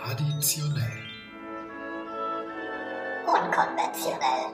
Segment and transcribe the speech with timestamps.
[0.00, 1.02] Traditionell.
[3.26, 4.48] Unkonventionell.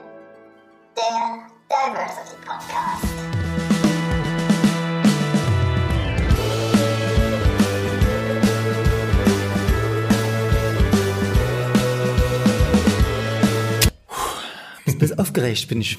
[0.97, 3.05] Der Diversity Podcast.
[14.99, 15.97] Bis aufgeregt bin ich.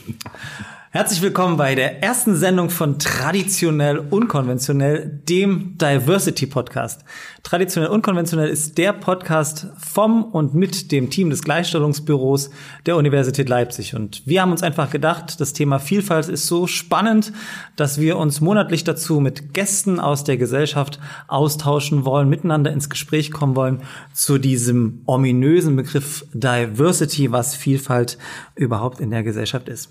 [0.92, 7.04] Herzlich willkommen bei der ersten Sendung von Traditionell Unkonventionell, dem Diversity Podcast.
[7.44, 12.50] Traditionell Unkonventionell ist der Podcast vom und mit dem Team des Gleichstellungsbüros
[12.86, 13.94] der Universität Leipzig.
[13.94, 17.32] Und wir haben uns einfach gedacht, das Thema Vielfalt ist so spannend,
[17.76, 23.30] dass wir uns monatlich dazu mit Gästen aus der Gesellschaft austauschen wollen, miteinander ins Gespräch
[23.30, 23.82] kommen wollen
[24.12, 28.18] zu diesem ominösen Begriff Diversity, was Vielfalt
[28.56, 29.90] überhaupt in der Gesellschaft ist.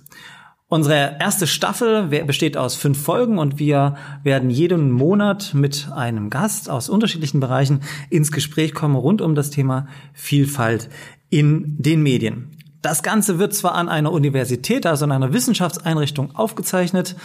[0.71, 6.69] Unsere erste Staffel besteht aus fünf Folgen und wir werden jeden Monat mit einem Gast
[6.69, 10.89] aus unterschiedlichen Bereichen ins Gespräch kommen rund um das Thema Vielfalt
[11.31, 12.51] in den Medien.
[12.83, 17.15] Das Ganze wird zwar an einer Universität, also an einer Wissenschaftseinrichtung aufgezeichnet,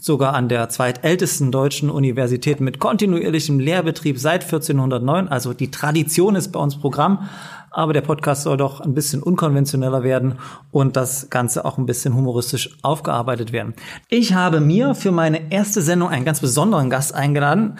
[0.00, 6.50] sogar an der zweitältesten deutschen Universität mit kontinuierlichem Lehrbetrieb seit 1409, also die Tradition ist
[6.50, 7.28] bei uns Programm,
[7.76, 10.36] aber der Podcast soll doch ein bisschen unkonventioneller werden
[10.70, 13.74] und das Ganze auch ein bisschen humoristisch aufgearbeitet werden.
[14.08, 17.78] Ich habe mir für meine erste Sendung einen ganz besonderen Gast eingeladen.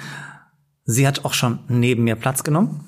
[0.85, 2.85] Sie hat auch schon neben mir Platz genommen.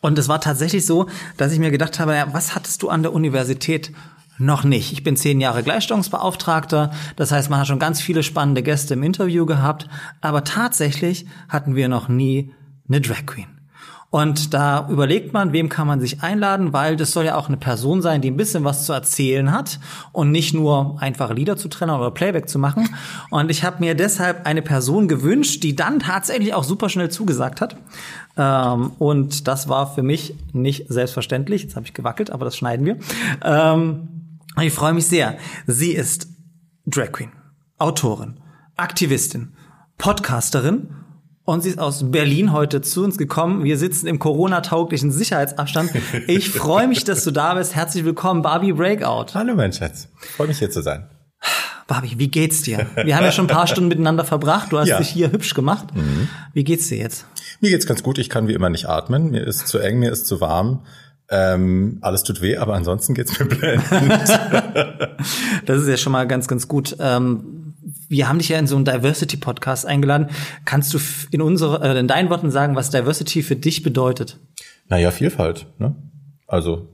[0.00, 1.06] Und es war tatsächlich so,
[1.36, 3.92] dass ich mir gedacht habe, ja, was hattest du an der Universität
[4.38, 4.92] noch nicht.
[4.92, 6.90] Ich bin zehn Jahre Gleichstellungsbeauftragter.
[7.14, 9.86] Das heißt, man hat schon ganz viele spannende Gäste im Interview gehabt.
[10.20, 12.52] Aber tatsächlich hatten wir noch nie
[12.88, 13.59] eine Drag Queen.
[14.10, 17.56] Und da überlegt man, wem kann man sich einladen, weil das soll ja auch eine
[17.56, 19.78] Person sein, die ein bisschen was zu erzählen hat
[20.10, 22.88] und nicht nur einfache Lieder zu trennen oder Playback zu machen.
[23.30, 27.60] Und ich habe mir deshalb eine Person gewünscht, die dann tatsächlich auch super schnell zugesagt
[27.60, 27.76] hat.
[28.36, 31.62] Ähm, und das war für mich nicht selbstverständlich.
[31.62, 32.96] Jetzt habe ich gewackelt, aber das schneiden wir.
[33.44, 34.08] Ähm,
[34.60, 35.36] ich freue mich sehr.
[35.66, 36.26] Sie ist
[36.86, 37.30] Drag Queen,
[37.78, 38.40] Autorin,
[38.76, 39.52] Aktivistin,
[39.98, 40.88] Podcasterin
[41.50, 43.64] und sie ist aus Berlin heute zu uns gekommen.
[43.64, 45.90] Wir sitzen im Corona-tauglichen Sicherheitsabstand.
[46.28, 47.74] Ich freue mich, dass du da bist.
[47.74, 49.34] Herzlich willkommen, Barbie Breakout.
[49.34, 50.06] Hallo, mein Schatz.
[50.36, 51.08] Freue mich hier zu sein.
[51.88, 52.86] Barbie, wie geht's dir?
[53.02, 54.70] Wir haben ja schon ein paar Stunden miteinander verbracht.
[54.70, 54.98] Du hast Ja.
[54.98, 55.88] dich hier hübsch gemacht.
[56.52, 57.26] Wie geht's dir jetzt?
[57.60, 58.18] Mir geht's ganz gut.
[58.18, 59.32] Ich kann wie immer nicht atmen.
[59.32, 60.84] Mir ist zu eng, mir ist zu warm.
[61.32, 63.88] Ähm, alles tut weh, aber ansonsten geht's mir blendend.
[65.66, 66.96] Das ist ja schon mal ganz, ganz gut.
[66.98, 67.59] Ähm,
[68.08, 70.28] wir haben dich ja in so einen Diversity-Podcast eingeladen.
[70.64, 70.98] Kannst du
[71.30, 74.38] in unsere, äh, in deinen Worten sagen, was Diversity für dich bedeutet?
[74.88, 75.66] naja, Vielfalt.
[75.78, 75.94] Ne?
[76.46, 76.88] Also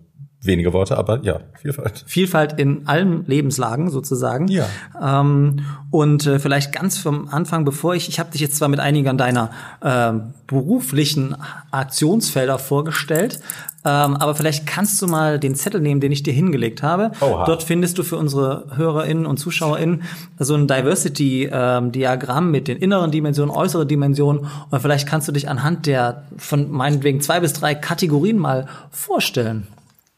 [0.47, 2.05] wenige Worte, aber ja, Vielfalt.
[2.07, 4.49] Vielfalt in allen Lebenslagen sozusagen.
[4.49, 4.67] Ja.
[5.01, 8.81] Ähm, und äh, vielleicht ganz vom Anfang, bevor ich, ich habe dich jetzt zwar mit
[8.81, 9.51] einigen deiner
[9.83, 11.37] ähm, beruflichen
[11.71, 13.41] Aktionsfelder vorgestellt,
[13.87, 17.12] ähm, aber vielleicht kannst du mal den Zettel nehmen, den ich dir hingelegt habe.
[17.21, 17.45] Oha.
[17.45, 20.03] Dort findest du für unsere HörerInnen und ZuschauerInnen
[20.41, 24.47] so ein Diversity-Diagramm mit den inneren Dimensionen, äußeren Dimensionen.
[24.71, 29.69] Und vielleicht kannst du dich anhand der von meinetwegen zwei bis drei Kategorien mal vorstellen.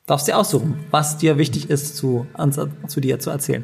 [0.09, 2.27] Darfst dir aussuchen, was dir wichtig ist, zu,
[2.87, 3.63] zu dir zu erzählen.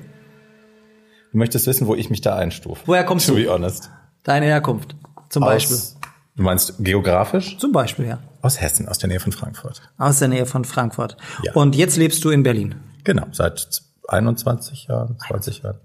[1.33, 2.83] Du möchtest wissen, wo ich mich da einstufe.
[2.85, 3.43] Woher kommst to du?
[3.43, 3.91] be honest.
[4.25, 4.95] Deine Herkunft.
[5.31, 5.77] Zum Beispiel.
[5.77, 5.97] Aus,
[6.37, 7.57] du meinst geografisch?
[7.57, 8.19] Zum Beispiel, ja.
[8.43, 9.81] Aus Hessen, aus der Nähe von Frankfurt.
[9.97, 11.17] Aus der Nähe von Frankfurt.
[11.43, 11.55] Ja.
[11.55, 12.75] Und jetzt lebst du in Berlin.
[13.05, 15.81] Genau, seit 21 Jahren, 20 Jahren.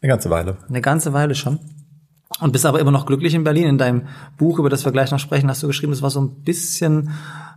[0.00, 0.56] Eine ganze Weile.
[0.68, 1.60] Eine ganze Weile schon.
[2.40, 3.68] Und bist aber immer noch glücklich in Berlin.
[3.68, 6.20] In deinem Buch, über das wir gleich noch sprechen, hast du geschrieben, es war so
[6.20, 7.10] ein bisschen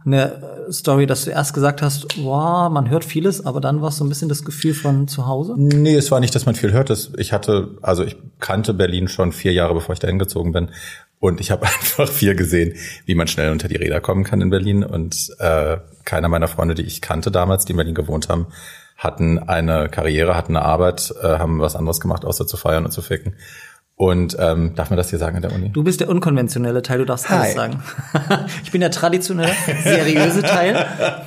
[0.06, 3.90] eine äh, Story, dass du erst gesagt hast, wow, man hört vieles, aber dann war
[3.90, 5.56] es so ein bisschen das Gefühl von zu Hause.
[5.58, 6.92] Nee, es war nicht, dass man viel hört.
[7.18, 10.70] Ich hatte, also ich kannte Berlin schon vier Jahre, bevor ich dahin gezogen bin.
[11.20, 14.50] Und ich habe einfach viel gesehen, wie man schnell unter die Räder kommen kann in
[14.50, 14.84] Berlin.
[14.84, 18.48] Und äh, keiner meiner Freunde, die ich kannte damals, die in Berlin gewohnt haben,
[18.98, 22.92] hatten eine Karriere, hatten eine Arbeit, äh, haben was anderes gemacht, außer zu feiern und
[22.92, 23.36] zu ficken.
[23.98, 25.70] Und ähm, darf man das hier sagen in der Uni?
[25.70, 27.54] Du bist der unkonventionelle Teil, du darfst alles Hi.
[27.54, 27.84] sagen.
[28.64, 29.52] ich bin der traditionelle,
[29.84, 30.86] seriöse Teil.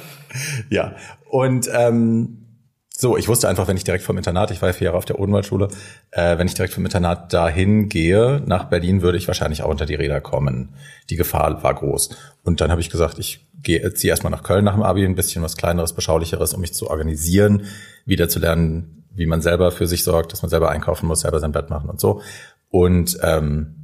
[0.69, 0.95] Ja.
[1.31, 2.49] Und ähm,
[2.91, 5.05] so, ich wusste einfach, wenn ich direkt vom Internat, ich war ja vier Jahre auf
[5.05, 5.69] der Odenwaldschule,
[6.11, 9.87] äh, wenn ich direkt vom Internat dahin gehe, nach Berlin, würde ich wahrscheinlich auch unter
[9.87, 10.75] die Räder kommen.
[11.09, 12.11] Die Gefahr war groß.
[12.43, 15.15] Und dann habe ich gesagt, ich gehe ziehe erstmal nach Köln nach dem Abi, ein
[15.15, 17.67] bisschen was kleineres, beschaulicheres, um mich zu organisieren,
[18.05, 21.41] wieder zu lernen, wie man selber für sich sorgt, dass man selber einkaufen muss, selber
[21.41, 22.21] sein Bett machen und so.
[22.71, 23.79] Und ähm,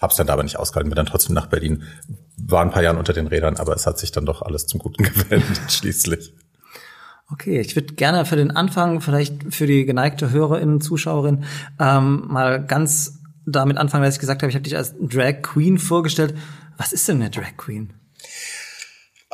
[0.00, 1.84] hab's dann aber nicht ausgehalten, bin dann trotzdem nach Berlin,
[2.36, 4.80] war ein paar Jahre unter den Rädern, aber es hat sich dann doch alles zum
[4.80, 6.34] Guten gewendet schließlich.
[7.30, 11.44] Okay, ich würde gerne für den Anfang, vielleicht für die geneigte Hörerin, Zuschauerin,
[11.80, 15.78] ähm, mal ganz damit anfangen, dass ich gesagt habe, ich habe dich als Drag Queen
[15.78, 16.34] vorgestellt.
[16.76, 17.92] Was ist denn eine Drag Queen?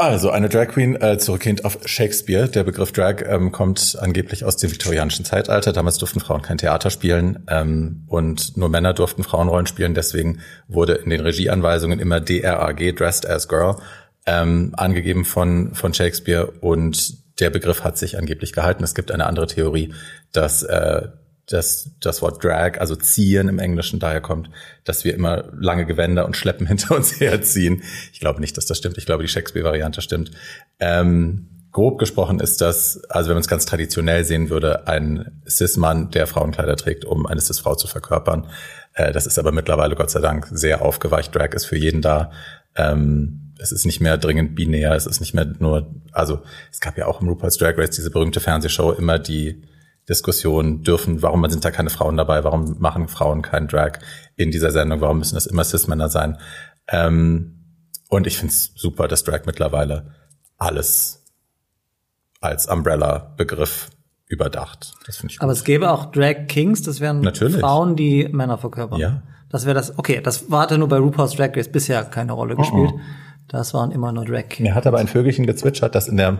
[0.01, 2.49] Also eine Drag Queen äh, zurückgehend auf Shakespeare.
[2.49, 5.75] Der Begriff Drag ähm, kommt angeblich aus dem viktorianischen Zeitalter.
[5.75, 9.93] Damals durften Frauen kein Theater spielen ähm, und nur Männer durften Frauenrollen spielen.
[9.93, 13.77] Deswegen wurde in den Regieanweisungen immer DRAG, Dressed as Girl,
[14.25, 18.83] ähm, angegeben von, von Shakespeare und der Begriff hat sich angeblich gehalten.
[18.83, 19.93] Es gibt eine andere Theorie,
[20.33, 21.09] dass äh,
[21.47, 24.51] dass das Wort Drag, also ziehen im Englischen daher kommt,
[24.85, 27.83] dass wir immer lange Gewänder und Schleppen hinter uns herziehen.
[28.13, 28.99] Ich glaube nicht, dass das stimmt.
[28.99, 30.31] Ich glaube, die Shakespeare-Variante stimmt.
[30.79, 36.11] Ähm, grob gesprochen ist das, also wenn man es ganz traditionell sehen würde, ein Cis-Mann,
[36.11, 38.47] der Frauenkleider trägt, um eine Cis-Frau zu verkörpern.
[38.95, 41.35] Äh, das ist aber mittlerweile, Gott sei Dank, sehr aufgeweicht.
[41.35, 42.31] Drag ist für jeden da.
[42.77, 46.41] Ähm, es ist nicht mehr dringend binär, es ist nicht mehr nur, also
[46.73, 49.63] es gab ja auch im RuPaul's Drag Race diese berühmte Fernsehshow immer die
[50.11, 53.93] Diskussion dürfen, warum sind da keine Frauen dabei, warum machen Frauen keinen Drag
[54.37, 56.37] in dieser Sendung, warum müssen das immer Cis-Männer sein.
[56.89, 57.61] Ähm,
[58.09, 60.15] und ich finde es super, dass Drag mittlerweile
[60.59, 61.25] alles
[62.41, 63.91] als Umbrella-Begriff
[64.27, 64.95] überdacht.
[65.07, 65.45] Das finde ich gut.
[65.45, 67.61] Aber es gäbe auch Drag Kings, das wären Natürlich.
[67.61, 68.99] Frauen, die Männer verkörpern.
[68.99, 69.23] Ja.
[69.49, 72.93] Das wäre das, okay, das hatte nur bei RuPaul's Drag Race bisher keine Rolle gespielt.
[73.49, 74.69] Das waren immer nur Drag Kings.
[74.69, 76.39] Mir hat aber ein Vögelchen gezwitschert, dass in der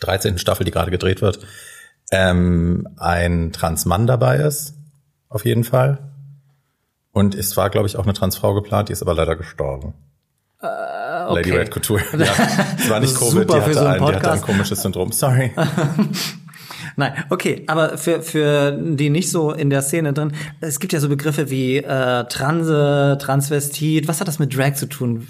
[0.00, 0.38] 13.
[0.38, 1.40] Staffel, die gerade gedreht wird,
[2.10, 4.74] ähm, ein Transmann dabei ist,
[5.28, 5.98] auf jeden Fall.
[7.12, 9.94] Und es war, glaube ich, auch eine Transfrau geplant, die ist aber leider gestorben.
[11.28, 11.34] okay.
[11.34, 12.02] Lady Red Couture.
[12.18, 12.32] Ja,
[12.78, 15.12] es war nicht Covid, die hatte, so einen ein, die hatte ein komisches Syndrom.
[15.12, 15.52] Sorry.
[16.96, 21.00] Nein, okay, aber für, für die nicht so in der Szene drin, es gibt ja
[21.00, 24.06] so Begriffe wie äh, Transe, Transvestit.
[24.06, 25.26] Was hat das mit Drag zu tun,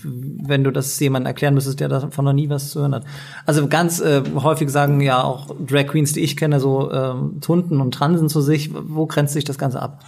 [0.47, 3.05] wenn du das jemandem erklären müsstest, der davon noch nie was zu hören hat?
[3.47, 7.81] Also ganz äh, häufig sagen ja auch Drag Queens, die ich kenne, so ähm, Tunden
[7.81, 8.71] und Transen zu sich.
[8.73, 10.05] Wo grenzt sich das Ganze ab?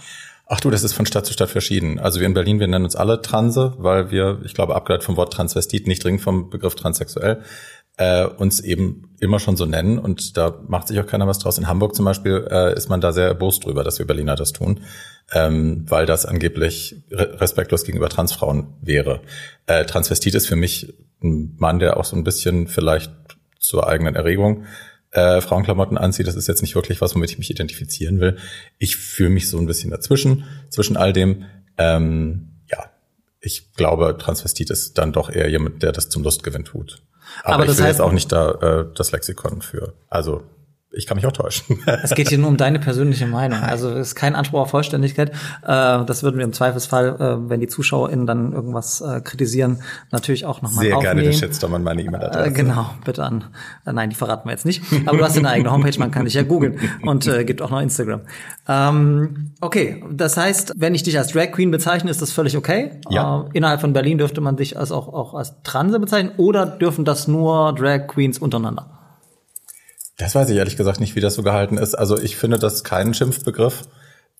[0.49, 1.99] Ach du, das ist von Stadt zu Stadt verschieden.
[1.99, 5.17] Also wir in Berlin, wir nennen uns alle Transe, weil wir, ich glaube, abgeleitet vom
[5.17, 7.41] Wort Transvestit, nicht dringend vom Begriff transsexuell,
[7.97, 11.57] äh, uns eben immer schon so nennen und da macht sich auch keiner was draus.
[11.57, 14.53] In Hamburg zum Beispiel äh, ist man da sehr erbost drüber, dass wir Berliner das
[14.53, 14.81] tun,
[15.33, 19.21] ähm, weil das angeblich re respektlos gegenüber Transfrauen wäre.
[19.65, 20.93] Äh, Transvestit ist für mich
[21.23, 23.11] ein Mann, der auch so ein bisschen vielleicht
[23.59, 24.65] zur eigenen Erregung
[25.11, 26.27] äh, Frauenklamotten anzieht.
[26.27, 28.37] Das ist jetzt nicht wirklich was, womit ich mich identifizieren will.
[28.77, 31.45] Ich fühle mich so ein bisschen dazwischen, zwischen all dem.
[31.77, 32.91] Ähm, ja,
[33.39, 37.01] ich glaube, Transvestit ist dann doch eher jemand, der das zum Lustgewinn tut.
[37.43, 39.93] Aber, Aber ich das will heißt- jetzt auch nicht da äh, das Lexikon für.
[40.09, 40.43] Also
[40.91, 41.79] ich kann mich auch täuschen.
[42.03, 43.59] Es geht hier nur um deine persönliche Meinung.
[43.59, 45.31] Also es ist kein Anspruch auf Vollständigkeit.
[45.31, 45.35] Äh,
[45.65, 49.81] das würden wir im Zweifelsfall, äh, wenn die ZuschauerInnen dann irgendwas äh, kritisieren,
[50.11, 51.17] natürlich auch nochmal Sehr aufnehmen.
[51.17, 52.53] gerne den Shitstorm an meine E-Mail-Adresse.
[52.53, 53.43] Genau, bitte an.
[53.85, 54.83] Nein, die verraten wir jetzt nicht.
[55.05, 57.61] Aber du hast ja eine eigene Homepage, man kann dich ja googeln und äh, gibt
[57.61, 58.21] auch noch Instagram.
[58.67, 63.01] Ähm, okay, das heißt, wenn ich dich als Drag Queen bezeichne, ist das völlig okay.
[63.09, 63.45] Ja.
[63.53, 67.05] Äh, innerhalb von Berlin dürfte man dich als auch, auch als Transe bezeichnen oder dürfen
[67.05, 68.96] das nur Drag Queens untereinander?
[70.17, 71.95] Das weiß ich ehrlich gesagt nicht, wie das so gehalten ist.
[71.95, 73.87] Also ich finde das keinen Schimpfbegriff.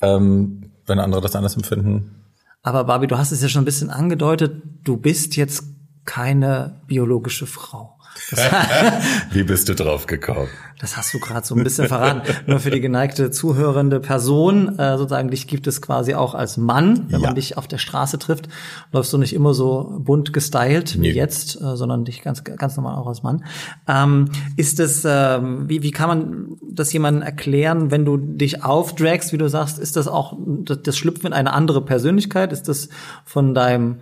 [0.01, 2.23] Ähm, wenn andere das anders empfinden,
[2.61, 5.63] Aber Barbie, du hast es ja schon ein bisschen angedeutet, du bist jetzt
[6.05, 7.96] keine biologische Frau.
[9.31, 10.47] Wie bist du drauf gekommen?
[10.79, 12.21] das hast du gerade so ein bisschen verraten.
[12.45, 17.05] Nur für die geneigte zuhörende Person, äh, sozusagen, dich gibt es quasi auch als Mann,
[17.09, 17.27] wenn Ja.
[17.29, 18.47] man dich auf der Straße trifft,
[18.91, 21.11] läufst du nicht immer so bunt gestylt wie Nee.
[21.13, 23.43] jetzt, äh, sondern dich ganz ganz normal auch als Mann.
[23.87, 29.33] Ähm, ist das, ähm, wie, wie kann man das jemandem erklären, wenn du dich aufdragst,
[29.33, 32.53] wie du sagst, ist das auch das, das Schlüpfen in eine andere Persönlichkeit?
[32.53, 32.89] Ist das
[33.25, 33.95] von deinem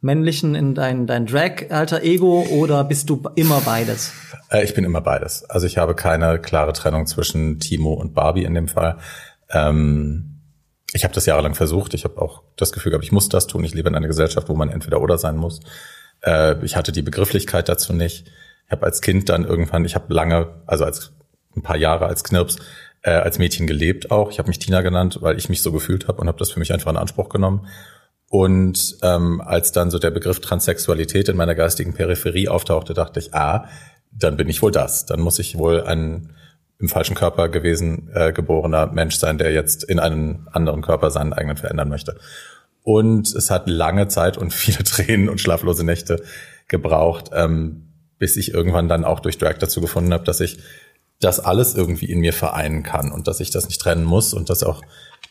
[0.00, 4.12] männlichen in dein, dein Drag-Alter-Ego oder bist du immer beides?
[4.50, 5.44] Äh, ich bin immer beides.
[5.48, 8.98] Also ich habe keine klare Trennung zwischen Timo und Barbie in dem Fall.
[9.50, 10.40] Ähm,
[10.92, 11.94] ich habe das jahrelang versucht.
[11.94, 13.64] Ich habe auch das Gefühl gehabt, ich muss das tun.
[13.64, 15.60] Ich lebe in einer Gesellschaft, wo man entweder oder sein muss.
[16.22, 18.26] Äh, ich hatte die Begrifflichkeit dazu nicht.
[18.66, 21.12] Ich habe als Kind dann irgendwann, ich habe lange, also als
[21.56, 22.56] ein paar Jahre als Knirps,
[23.02, 24.30] äh, als Mädchen gelebt auch.
[24.30, 26.58] Ich habe mich Tina genannt, weil ich mich so gefühlt habe und habe das für
[26.58, 27.66] mich einfach in Anspruch genommen.
[28.30, 33.34] Und ähm, als dann so der Begriff Transsexualität in meiner geistigen Peripherie auftauchte, dachte ich,
[33.34, 33.66] ah,
[34.12, 35.04] dann bin ich wohl das.
[35.04, 36.32] Dann muss ich wohl ein
[36.78, 41.32] im falschen Körper gewesen äh, geborener Mensch sein, der jetzt in einen anderen Körper seinen
[41.32, 42.18] eigenen verändern möchte.
[42.84, 46.22] Und es hat lange Zeit und viele Tränen und schlaflose Nächte
[46.68, 47.88] gebraucht, ähm,
[48.20, 50.60] bis ich irgendwann dann auch durch Drag dazu gefunden habe, dass ich
[51.18, 54.48] das alles irgendwie in mir vereinen kann und dass ich das nicht trennen muss und
[54.50, 54.82] dass auch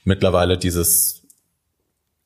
[0.03, 1.18] mittlerweile dieses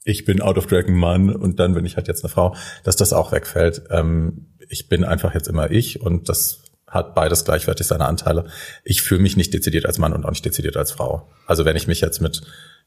[0.04, 2.56] ich bin out of drag ein Mann und dann bin ich halt jetzt eine Frau,
[2.84, 3.84] dass das auch wegfällt.
[3.90, 8.46] Ähm, ich bin einfach jetzt immer ich und das hat beides gleichwertig seine Anteile.
[8.84, 11.28] Ich fühle mich nicht dezidiert als Mann und auch nicht dezidiert als Frau.
[11.48, 12.42] Also wenn ich mich jetzt mit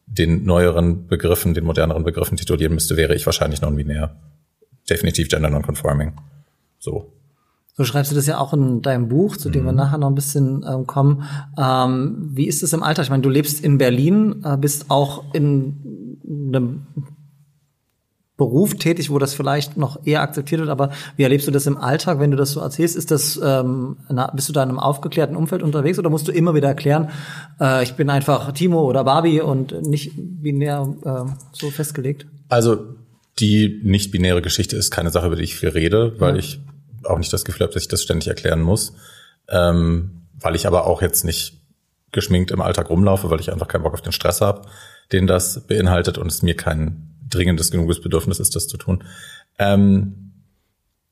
[0.06, 4.16] den neueren Begriffen, den moderneren Begriffen titulieren müsste, wäre ich wahrscheinlich non-binär.
[4.88, 6.12] Definitiv gender non-conforming.
[6.78, 7.12] So.
[7.76, 9.76] So schreibst du das ja auch in deinem Buch, zu dem wir Mhm.
[9.78, 11.25] nachher noch ein bisschen ähm, kommen.
[11.59, 13.04] Ähm, wie ist es im Alltag?
[13.04, 16.18] Ich meine, du lebst in Berlin, äh, bist auch in
[16.49, 16.87] einem
[18.38, 21.78] Beruf tätig, wo das vielleicht noch eher akzeptiert wird, aber wie erlebst du das im
[21.78, 22.95] Alltag, wenn du das so erzählst?
[22.95, 26.33] Ist das, ähm, na, bist du da in einem aufgeklärten Umfeld unterwegs oder musst du
[26.33, 27.09] immer wieder erklären,
[27.61, 32.26] äh, ich bin einfach Timo oder Barbie und nicht binär äh, so festgelegt?
[32.50, 32.78] Also
[33.38, 36.61] die nicht-binäre Geschichte ist keine Sache, über die ich viel rede, weil ich
[37.06, 38.94] auch nicht das Gefühl habe, dass ich das ständig erklären muss.
[39.48, 41.60] Ähm, weil ich aber auch jetzt nicht
[42.12, 44.62] geschminkt im Alltag rumlaufe, weil ich einfach keinen Bock auf den Stress habe,
[45.12, 49.04] den das beinhaltet und es mir kein dringendes genuges Bedürfnis ist, das zu tun.
[49.58, 50.32] Ähm,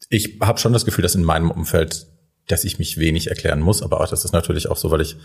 [0.08, 2.06] ich habe schon das Gefühl, dass in meinem Umfeld,
[2.46, 5.16] dass ich mich wenig erklären muss, aber auch das ist natürlich auch so, weil ich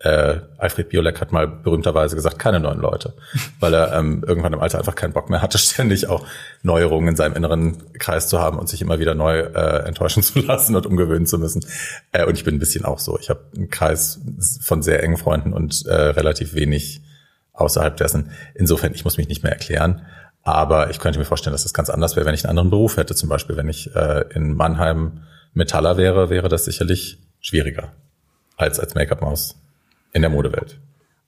[0.00, 3.14] äh, Alfred Biolek hat mal berühmterweise gesagt, keine neuen Leute,
[3.60, 6.26] weil er ähm, irgendwann im Alter einfach keinen Bock mehr hatte, ständig auch
[6.62, 10.40] Neuerungen in seinem inneren Kreis zu haben und sich immer wieder neu äh, enttäuschen zu
[10.40, 11.64] lassen und umgewöhnen zu müssen.
[12.12, 13.18] Äh, und ich bin ein bisschen auch so.
[13.18, 14.20] Ich habe einen Kreis
[14.60, 17.00] von sehr engen Freunden und äh, relativ wenig
[17.54, 18.32] außerhalb dessen.
[18.54, 20.02] Insofern, ich muss mich nicht mehr erklären.
[20.42, 22.98] Aber ich könnte mir vorstellen, dass das ganz anders wäre, wenn ich einen anderen Beruf
[22.98, 23.16] hätte.
[23.16, 25.22] Zum Beispiel, wenn ich äh, in Mannheim
[25.54, 27.92] Metaller wäre, wäre das sicherlich schwieriger
[28.56, 29.56] als als Make-up-Maus
[30.16, 30.80] in der Modewelt.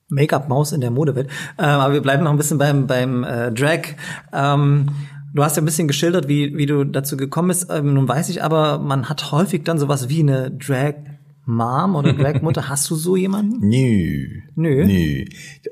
[0.09, 1.29] Make-up-Maus in der Modewelt.
[1.59, 3.81] Ähm, aber wir bleiben noch ein bisschen beim, beim äh, Drag.
[4.33, 4.87] Ähm,
[5.35, 7.69] du hast ja ein bisschen geschildert, wie, wie du dazu gekommen bist.
[7.71, 12.69] Ähm, nun weiß ich aber, man hat häufig dann sowas wie eine Drag-Mom oder Drag-Mutter.
[12.69, 13.69] hast du so jemanden?
[13.69, 14.41] Nö.
[14.55, 14.87] Nö.
[14.87, 15.25] Nö.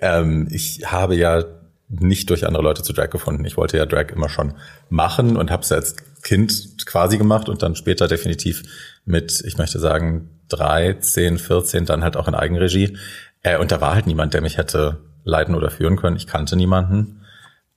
[0.02, 1.42] Ähm, ich habe ja
[1.88, 3.44] nicht durch andere Leute zu Drag gefunden.
[3.46, 4.52] Ich wollte ja Drag immer schon
[4.90, 8.64] machen und habe es als Kind quasi gemacht und dann später definitiv
[9.04, 12.96] mit, ich möchte sagen, 13, 14 dann halt auch in Eigenregie.
[13.42, 16.16] Äh, und da war halt niemand, der mich hätte leiten oder führen können.
[16.16, 17.22] Ich kannte niemanden.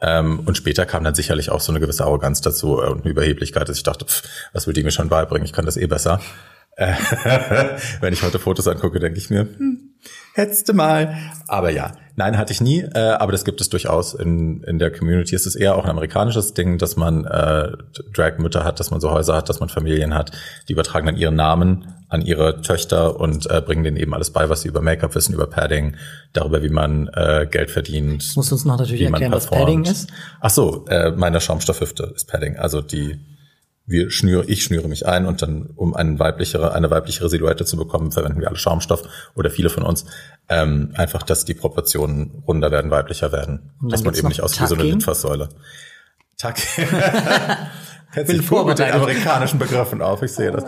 [0.02, 3.12] Ähm, und später kam dann sicherlich auch so eine gewisse Arroganz dazu äh, und eine
[3.12, 4.24] Überheblichkeit, dass ich dachte, pff,
[4.54, 5.46] was will die mir schon beibringen?
[5.46, 6.22] Ich kann das eh besser.
[6.78, 6.94] Äh,
[8.00, 9.96] Wenn ich heute Fotos angucke, denke ich mir, hm,
[10.34, 11.18] hättest du mal.
[11.48, 12.82] Aber ja, nein, hatte ich nie.
[12.82, 15.34] Äh, aber das gibt es durchaus in, in der Community.
[15.36, 17.72] Es ist eher auch ein amerikanisches Ding, dass man äh,
[18.14, 20.32] Drag-Mütter hat, dass man so Häuser hat, dass man Familien hat.
[20.68, 24.50] Die übertragen dann ihren Namen an ihre Töchter und äh, bringen denen eben alles bei,
[24.50, 25.96] was sie über Make-up wissen, über Padding,
[26.34, 28.36] darüber, wie man äh, Geld verdient.
[28.36, 29.48] Musst du uns noch natürlich erklären, was.
[29.48, 30.12] Padding ist?
[30.42, 32.58] Ach so, äh, meine Schaumstoffhüfte ist Padding.
[32.58, 33.20] Also die,
[33.90, 37.76] wir schnüre, ich schnüre mich ein und dann, um eine weiblichere, eine weiblichere Silhouette zu
[37.76, 39.04] bekommen, verwenden wir alle Schaumstoff
[39.36, 40.06] oder viele von uns.
[40.48, 43.72] Ähm, einfach, dass die Proportionen runder werden, weiblicher werden.
[43.82, 44.84] Dass man eben nicht aussieht wie so eine.
[44.84, 45.50] Litfaßsäule.
[46.38, 46.56] Tuck.
[48.12, 50.64] Hältst Bin mit den amerikanischen Begriffen auf, ich sehe das.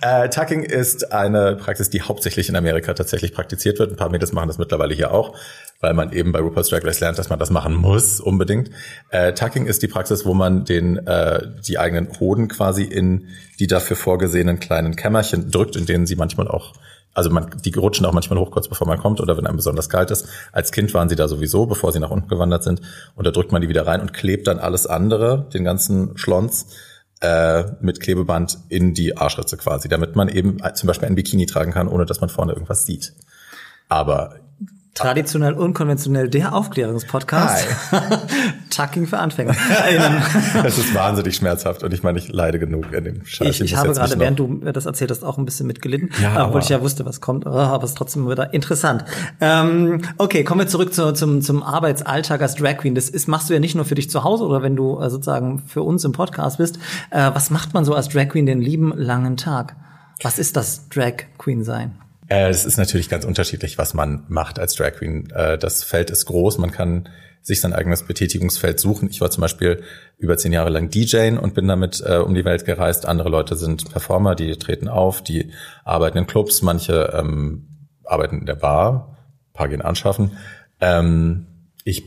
[0.00, 3.90] Äh, Tucking ist eine Praxis, die hauptsächlich in Amerika tatsächlich praktiziert wird.
[3.90, 5.36] Ein paar Mädels machen das mittlerweile hier auch,
[5.80, 8.70] weil man eben bei RuPaul's Drag Race lernt, dass man das machen muss, unbedingt.
[9.10, 13.66] Äh, Tucking ist die Praxis, wo man den äh, die eigenen Hoden quasi in die
[13.66, 16.72] dafür vorgesehenen kleinen Kämmerchen drückt, in denen sie manchmal auch
[17.16, 19.88] also man, die rutschen auch manchmal hoch, kurz bevor man kommt oder wenn einem besonders
[19.88, 20.28] kalt ist.
[20.52, 22.82] Als Kind waren sie da sowieso, bevor sie nach unten gewandert sind.
[23.14, 26.66] Und da drückt man die wieder rein und klebt dann alles andere, den ganzen Schlons,
[27.22, 31.72] äh, mit Klebeband in die Arschritze quasi, damit man eben zum Beispiel ein Bikini tragen
[31.72, 33.14] kann, ohne dass man vorne irgendwas sieht.
[33.88, 34.34] Aber
[34.96, 37.66] Traditionell, unkonventionell, der Aufklärungspodcast.
[38.70, 39.54] Tucking für Anfänger.
[40.62, 43.48] das ist wahnsinnig schmerzhaft und ich meine, ich leide genug in dem Scheiß.
[43.48, 46.46] Ich, ich muss habe gerade, während du das erzählt hast, auch ein bisschen mitgelitten, Ja,
[46.46, 49.04] obwohl ich ja wusste, was kommt, aber es ist trotzdem wieder interessant.
[49.40, 52.94] Ähm, okay, kommen wir zurück zu, zum, zum Arbeitsalltag als Drag Queen.
[52.94, 55.10] Das ist, machst du ja nicht nur für dich zu Hause oder wenn du äh,
[55.10, 56.78] sozusagen für uns im Podcast bist.
[57.10, 59.76] Äh, was macht man so als Drag Queen den lieben langen Tag?
[60.22, 61.98] Was ist das Drag Queen sein?
[62.28, 65.30] Äh, Es ist natürlich ganz unterschiedlich, was man macht als Drag Queen.
[65.30, 67.08] Äh, Das Feld ist groß, man kann
[67.42, 69.08] sich sein eigenes Betätigungsfeld suchen.
[69.08, 69.82] Ich war zum Beispiel
[70.18, 73.06] über zehn Jahre lang DJ und bin damit äh, um die Welt gereist.
[73.06, 75.52] Andere Leute sind Performer, die treten auf, die
[75.84, 77.68] arbeiten in Clubs, manche ähm,
[78.02, 79.16] arbeiten in der Bar,
[79.50, 80.32] ein paar gehen anschaffen.
[80.80, 81.46] Ähm,
[81.84, 82.02] ich,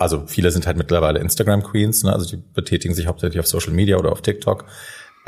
[0.00, 2.12] also viele sind halt mittlerweile Instagram Queens, ne?
[2.12, 4.64] also die betätigen sich hauptsächlich auf Social Media oder auf TikTok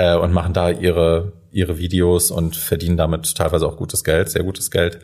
[0.03, 4.43] äh, und machen da ihre, ihre Videos und verdienen damit teilweise auch gutes Geld, sehr
[4.43, 4.99] gutes Geld.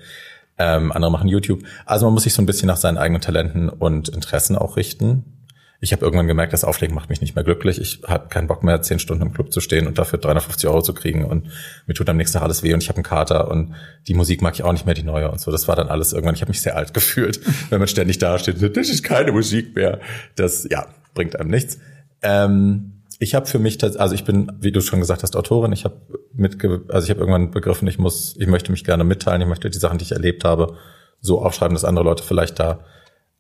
[0.59, 1.63] Ähm, andere machen YouTube.
[1.87, 5.47] Also man muss sich so ein bisschen nach seinen eigenen Talenten und Interessen auch richten.
[5.81, 7.81] Ich habe irgendwann gemerkt, das Auflegen macht mich nicht mehr glücklich.
[7.81, 10.83] Ich habe keinen Bock mehr, zehn Stunden im Club zu stehen und dafür 350 Euro
[10.83, 11.47] zu kriegen und
[11.87, 13.75] mir tut am nächsten Tag alles weh und ich habe einen Kater und
[14.09, 15.53] die Musik mag ich auch nicht mehr, die neue und so.
[15.53, 17.39] Das war dann alles irgendwann, ich habe mich sehr alt gefühlt,
[17.71, 20.01] wenn man ständig da steht, und das ist keine Musik mehr.
[20.35, 21.79] Das, ja, bringt einem nichts.
[22.23, 25.73] Ähm, ich habe für mich, also ich bin, wie du schon gesagt hast, Autorin.
[25.73, 25.97] Ich habe
[26.33, 29.43] mitge, also ich habe irgendwann begriffen, ich muss, ich möchte mich gerne mitteilen.
[29.43, 30.77] Ich möchte die Sachen, die ich erlebt habe,
[31.21, 32.81] so aufschreiben, dass andere Leute vielleicht da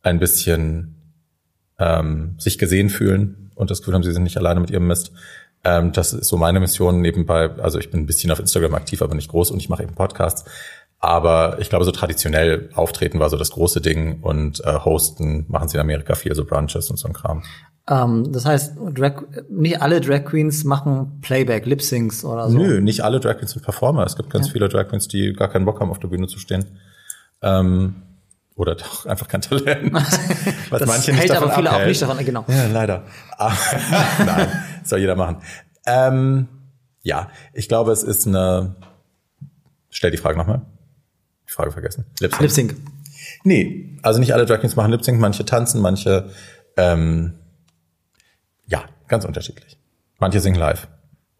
[0.03, 0.97] ein bisschen
[1.79, 5.13] ähm, sich gesehen fühlen und das Gefühl haben, sie sind nicht alleine mit ihrem Mist.
[5.63, 7.51] Ähm, das ist so meine Mission nebenbei.
[7.59, 9.95] Also ich bin ein bisschen auf Instagram aktiv, aber nicht groß und ich mache eben
[9.95, 10.45] Podcasts.
[11.00, 15.69] Aber ich glaube, so traditionell auftreten war so das große Ding und äh, hosten machen
[15.69, 17.45] sie in Amerika viel, so Brunches und so ein Kram.
[17.88, 22.59] Ähm, das heißt, Drag, nicht alle Drag Queens machen Playback, Lip Syncs oder so.
[22.59, 24.05] Nö, nicht alle Drag Queens sind Performer.
[24.05, 24.52] Es gibt ganz Ja.
[24.55, 26.64] viele Drag Queens, die gar keinen Bock haben, auf der Bühne zu stehen.
[27.43, 28.02] Ähm,
[28.57, 29.93] oder doch einfach kein Talent.
[30.71, 32.45] Was Das hält aber viele auch nicht davon, genau.
[32.49, 33.05] Ja, leider.
[33.37, 33.55] Aber-
[34.26, 34.49] Nein,
[34.83, 35.37] soll jeder machen.
[35.87, 36.49] Ähm,
[37.02, 38.75] ja, ich glaube, es ist eine.
[39.90, 40.62] Stell die Frage nochmal.
[41.49, 42.05] Die Frage vergessen.
[42.21, 42.43] Lip Sync.
[42.43, 42.76] Lip Sync.
[43.45, 46.31] Nee, also nicht alle Drag Queens machen Lip Sync, manche tanzen, manche
[46.76, 47.35] ähm,
[48.67, 49.78] ja, ganz unterschiedlich.
[50.19, 50.88] Manche singen live.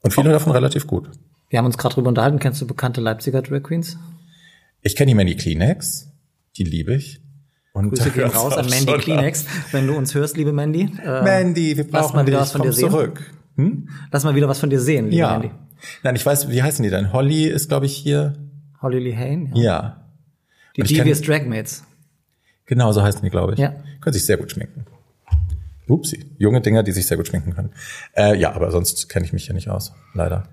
[0.01, 1.11] Und viele davon relativ gut.
[1.51, 2.39] Wir haben uns gerade drüber unterhalten.
[2.39, 3.97] Kennst du bekannte Leipziger Drag Queens?
[4.83, 6.09] Ich kenne die Mandy Kleenex,
[6.57, 7.21] die liebe ich.
[7.73, 9.45] Und Grüße gehen raus an Mandy Kleenex.
[9.73, 10.91] Wenn du uns hörst, liebe Mandy.
[11.05, 11.23] Äh.
[11.23, 12.91] Mandy, wir lass brauchen mal wieder dich, was von komm dir sehen.
[12.91, 13.35] zurück.
[13.57, 13.89] Hm?
[14.11, 15.33] Lass mal wieder was von dir sehen, liebe Ja.
[15.33, 15.51] Mandy.
[16.03, 17.13] Nein, ich weiß, wie heißen die denn?
[17.13, 18.35] Holly ist, glaube ich, hier.
[18.83, 19.53] Holly Lee Hain.
[19.55, 19.99] Ja.
[20.77, 21.85] Die ich kenn- Devious Dragmates.
[22.67, 23.59] Genau, so heißen die, glaube ich.
[23.59, 23.75] Ja.
[24.01, 24.85] Können sich sehr gut schminken.
[25.89, 26.27] Upsi.
[26.39, 27.71] Junge Dinger, die sich sehr gut schminken können.
[28.15, 29.93] Äh, ja, aber sonst kenne ich mich hier nicht aus.
[30.15, 30.45] Leider.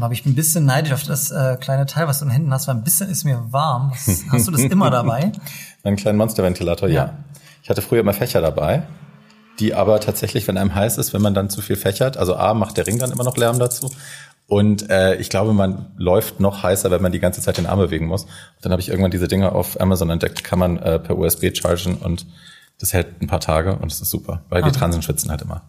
[0.00, 2.34] Aber ich bin ein bisschen neidisch auf das äh, kleine Teil, was du in den
[2.34, 3.90] Händen hast, weil ein bisschen ist mir warm.
[3.92, 5.30] Was, hast du das immer dabei?
[5.84, 6.94] Einen kleinen Monsterventilator, ja.
[7.04, 7.24] Ja.
[7.62, 8.82] Ich hatte früher immer Fächer dabei,
[9.60, 12.54] die aber tatsächlich, wenn einem heiß ist, wenn man dann zu viel fächert, also A,
[12.54, 13.92] macht der Ring dann immer noch Lärm dazu.
[14.52, 17.78] Und äh, ich glaube, man läuft noch heißer, wenn man die ganze Zeit den Arm
[17.78, 18.24] bewegen muss.
[18.24, 18.30] Und
[18.60, 21.94] dann habe ich irgendwann diese Dinger auf Amazon entdeckt, kann man äh, per USB chargen
[21.94, 22.26] und
[22.78, 25.62] das hält ein paar Tage und das ist super, weil wir Transen schwitzen halt immer.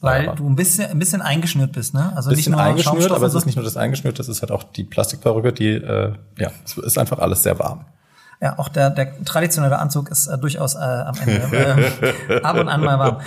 [0.00, 0.36] Weil wunderbar.
[0.36, 2.12] du ein bisschen, ein bisschen eingeschnürt bist, ne?
[2.14, 4.52] Also bisschen nicht nur eingeschnürt, aber es ist nicht nur das eingeschnürt, das ist halt
[4.52, 7.86] auch die Plastikperücke, die, äh, ja, es ist einfach alles sehr warm.
[8.40, 12.68] Ja, auch der, der traditionelle Anzug ist äh, durchaus äh, am Ende äh, ab und
[12.68, 13.20] an mal warm.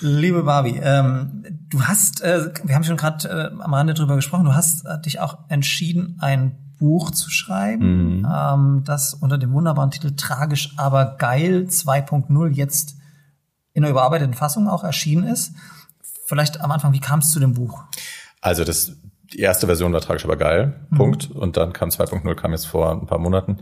[0.00, 4.44] Liebe Barbie, ähm, du hast, äh, wir haben schon gerade äh, am Rande drüber gesprochen,
[4.44, 9.90] du hast äh, dich auch entschieden, ein Buch zu schreiben, ähm, das unter dem wunderbaren
[9.90, 12.96] Titel Tragisch, aber geil 2.0 jetzt
[13.72, 15.54] in einer überarbeiteten Fassung auch erschienen ist.
[16.26, 17.82] Vielleicht am Anfang, wie kam es zu dem Buch?
[18.40, 18.92] Also das,
[19.32, 20.86] die erste Version war tragisch, aber geil.
[20.94, 21.30] Punkt.
[21.30, 23.58] Und dann kam 2.0, kam jetzt vor ein paar Monaten.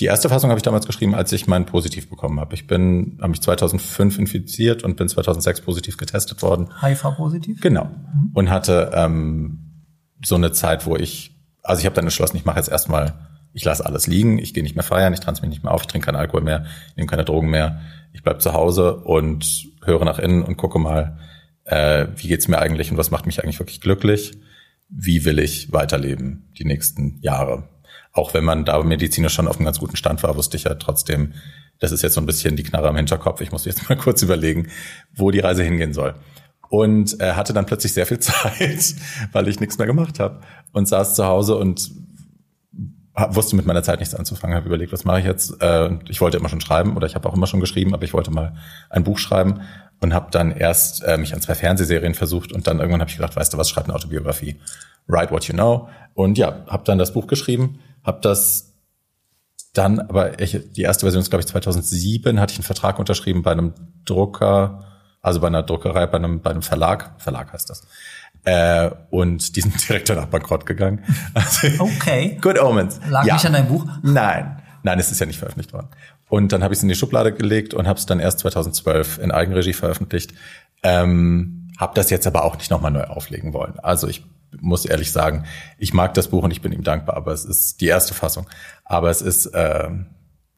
[0.00, 2.54] Die erste Fassung habe ich damals geschrieben, als ich mein Positiv bekommen habe.
[2.54, 6.70] Ich bin, habe mich 2005 infiziert und bin 2006 positiv getestet worden.
[6.80, 7.60] HIV-positiv?
[7.60, 7.90] Genau.
[8.32, 9.84] Und hatte ähm,
[10.24, 13.14] so eine Zeit, wo ich, also ich habe dann entschlossen, ich mache jetzt erstmal,
[13.52, 15.82] ich lasse alles liegen, ich gehe nicht mehr feiern, ich tanze mich nicht mehr auf,
[15.82, 17.80] ich trinke keinen Alkohol mehr, nehme keine Drogen mehr,
[18.12, 21.18] ich bleib zu Hause und höre nach innen und gucke mal,
[21.64, 24.32] äh, wie geht's mir eigentlich und was macht mich eigentlich wirklich glücklich?
[24.88, 27.68] Wie will ich weiterleben die nächsten Jahre?
[28.14, 30.74] Auch wenn man da medizinisch schon auf einem ganz guten Stand war, wusste ich ja
[30.74, 31.34] trotzdem,
[31.80, 33.40] das ist jetzt so ein bisschen die Knarre am Hinterkopf.
[33.40, 34.68] Ich muss jetzt mal kurz überlegen,
[35.14, 36.14] wo die Reise hingehen soll.
[36.70, 38.94] Und äh, hatte dann plötzlich sehr viel Zeit,
[39.32, 40.40] weil ich nichts mehr gemacht habe
[40.72, 41.90] und saß zu Hause und
[43.14, 45.60] hab, wusste mit meiner Zeit nichts anzufangen, habe überlegt, was mache ich jetzt.
[45.60, 48.14] Äh, ich wollte immer schon schreiben oder ich habe auch immer schon geschrieben, aber ich
[48.14, 48.54] wollte mal
[48.90, 49.60] ein Buch schreiben
[50.00, 53.16] und habe dann erst äh, mich an zwei Fernsehserien versucht und dann irgendwann habe ich
[53.16, 54.60] gedacht, weißt du was, schreib eine Autobiografie.
[55.06, 55.88] Write what you know.
[56.14, 58.74] Und ja, habe dann das Buch geschrieben, habe das
[59.72, 63.42] dann, aber ich, die erste Version ist, glaube ich, 2007, hatte ich einen Vertrag unterschrieben
[63.42, 64.84] bei einem Drucker,
[65.20, 67.82] also bei einer Druckerei, bei einem, bei einem Verlag, Verlag heißt das.
[68.44, 71.02] Äh, und die sind direkt danach bankrott gegangen.
[71.34, 72.38] Also, Okay.
[72.40, 73.00] Good Omens.
[73.08, 73.86] Lag nicht an deinem Buch?
[74.02, 74.62] Nein.
[74.82, 75.88] Nein, es ist ja nicht veröffentlicht worden.
[76.28, 79.18] Und dann habe ich es in die Schublade gelegt und habe es dann erst 2012
[79.18, 80.34] in Eigenregie veröffentlicht.
[80.82, 83.78] Ähm, habe das jetzt aber auch nicht nochmal neu auflegen wollen.
[83.80, 84.24] Also ich
[84.60, 85.44] muss ehrlich sagen,
[85.78, 88.46] ich mag das Buch und ich bin ihm dankbar, aber es ist die erste Fassung.
[88.84, 89.88] Aber es ist äh,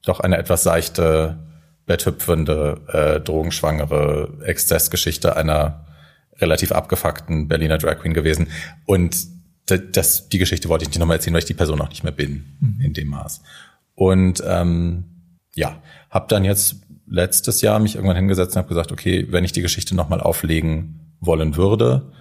[0.05, 1.39] doch eine etwas seichte,
[1.87, 5.87] betthüpfende, äh, drogenschwangere Exzessgeschichte einer
[6.39, 8.49] relativ abgefuckten Berliner Drag Queen gewesen.
[8.85, 9.17] Und
[9.67, 12.13] das, die Geschichte wollte ich nicht nochmal erzählen, weil ich die Person auch nicht mehr
[12.13, 12.45] bin
[12.81, 13.41] in dem Maß.
[13.95, 15.05] Und ähm,
[15.55, 15.81] ja,
[16.11, 16.77] habe dann jetzt
[17.09, 21.15] letztes Jahr mich irgendwann hingesetzt und habe gesagt, okay, wenn ich die Geschichte nochmal auflegen
[21.21, 22.13] wollen würde,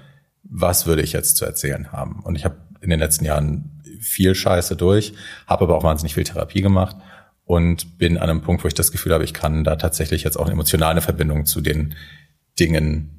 [0.49, 2.21] was würde ich jetzt zu erzählen haben?
[2.23, 5.13] Und ich habe in den letzten Jahren viel Scheiße durch,
[5.47, 6.95] habe aber auch wahnsinnig viel Therapie gemacht
[7.45, 10.37] und bin an einem Punkt, wo ich das Gefühl habe, ich kann da tatsächlich jetzt
[10.37, 11.95] auch eine emotionale Verbindung zu den
[12.59, 13.11] Dingen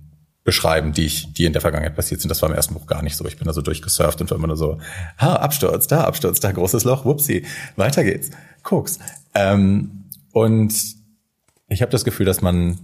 [0.44, 2.30] beschreiben, die ich, die in der Vergangenheit passiert sind.
[2.30, 3.26] Das war im ersten Buch gar nicht so.
[3.26, 4.78] Ich bin da so durchgesurft und war immer nur so,
[5.18, 8.30] ha, Absturz, da Absturz, da großes Loch, whoopsie, weiter geht's,
[8.62, 9.00] Koks.
[9.34, 10.72] Ähm, und
[11.68, 12.78] ich habe das Gefühl, dass man,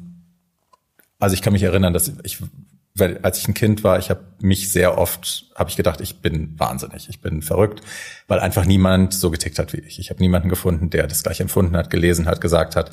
[1.20, 2.38] also ich kann mich erinnern, dass ich,
[2.94, 6.20] weil, als ich ein Kind war, ich habe mich sehr oft, habe ich gedacht, ich
[6.20, 7.81] bin wahnsinnig, ich bin verrückt,
[8.28, 9.98] weil einfach niemand so getickt hat wie ich.
[9.98, 12.90] Ich habe niemanden gefunden, der das gleich empfunden hat, gelesen hat, gesagt hat,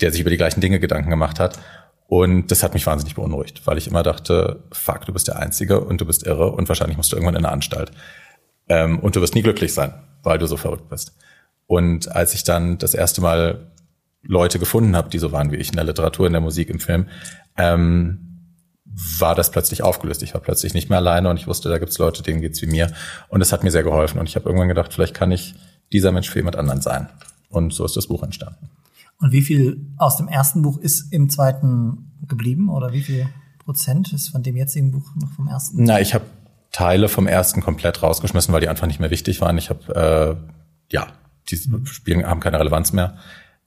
[0.00, 1.58] der sich über die gleichen Dinge Gedanken gemacht hat.
[2.08, 5.80] Und das hat mich wahnsinnig beunruhigt, weil ich immer dachte, fuck, du bist der Einzige
[5.80, 7.90] und du bist irre und wahrscheinlich musst du irgendwann in eine Anstalt.
[8.68, 11.16] Ähm, und du wirst nie glücklich sein, weil du so verrückt bist.
[11.66, 13.72] Und als ich dann das erste Mal
[14.22, 16.80] Leute gefunden habe, die so waren wie ich in der Literatur, in der Musik, im
[16.80, 17.08] Film,
[17.56, 18.31] ähm,
[19.18, 20.22] war das plötzlich aufgelöst.
[20.22, 22.66] Ich war plötzlich nicht mehr alleine und ich wusste, da gibt's Leute, denen geht's wie
[22.66, 22.92] mir.
[23.28, 24.18] Und das hat mir sehr geholfen.
[24.18, 25.54] Und ich habe irgendwann gedacht, vielleicht kann ich
[25.92, 27.08] dieser Mensch für jemand anderen sein.
[27.48, 28.70] Und so ist das Buch entstanden.
[29.20, 32.68] Und wie viel aus dem ersten Buch ist im zweiten geblieben?
[32.68, 33.28] Oder wie viel
[33.64, 35.84] Prozent ist von dem jetzigen Buch noch vom ersten?
[35.84, 36.24] Na, ich habe
[36.72, 39.58] Teile vom ersten komplett rausgeschmissen, weil die einfach nicht mehr wichtig waren.
[39.58, 41.06] Ich habe, äh, ja,
[41.48, 43.16] die Spielen haben keine Relevanz mehr.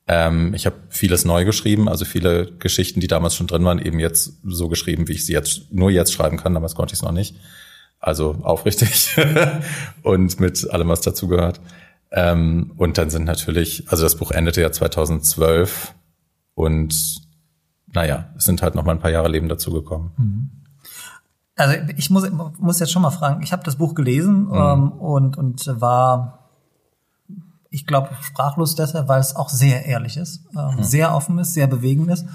[0.08, 4.00] Ähm, ich habe vieles neu geschrieben, also viele Geschichten, die damals schon drin waren, eben
[4.00, 6.54] jetzt so geschrieben, wie ich sie jetzt nur jetzt schreiben kann.
[6.54, 7.36] Damals konnte ich es noch nicht.
[8.00, 9.16] Also aufrichtig
[10.04, 11.60] und mit allem, was dazugehört.
[12.12, 15.96] Ähm, und dann sind natürlich, also das Buch endete ja 2012
[16.54, 17.26] und
[17.94, 20.12] naja, es sind halt noch mal ein paar Jahre Leben dazugekommen.
[21.56, 25.38] Also ich muss, muss jetzt schon mal fragen, ich habe das Buch gelesen ähm, und,
[25.38, 26.45] und war,
[27.76, 31.68] ich glaube, sprachlos deshalb, weil es auch sehr ehrlich ist, ähm, sehr offen ist, sehr
[31.68, 32.26] bewegend ist.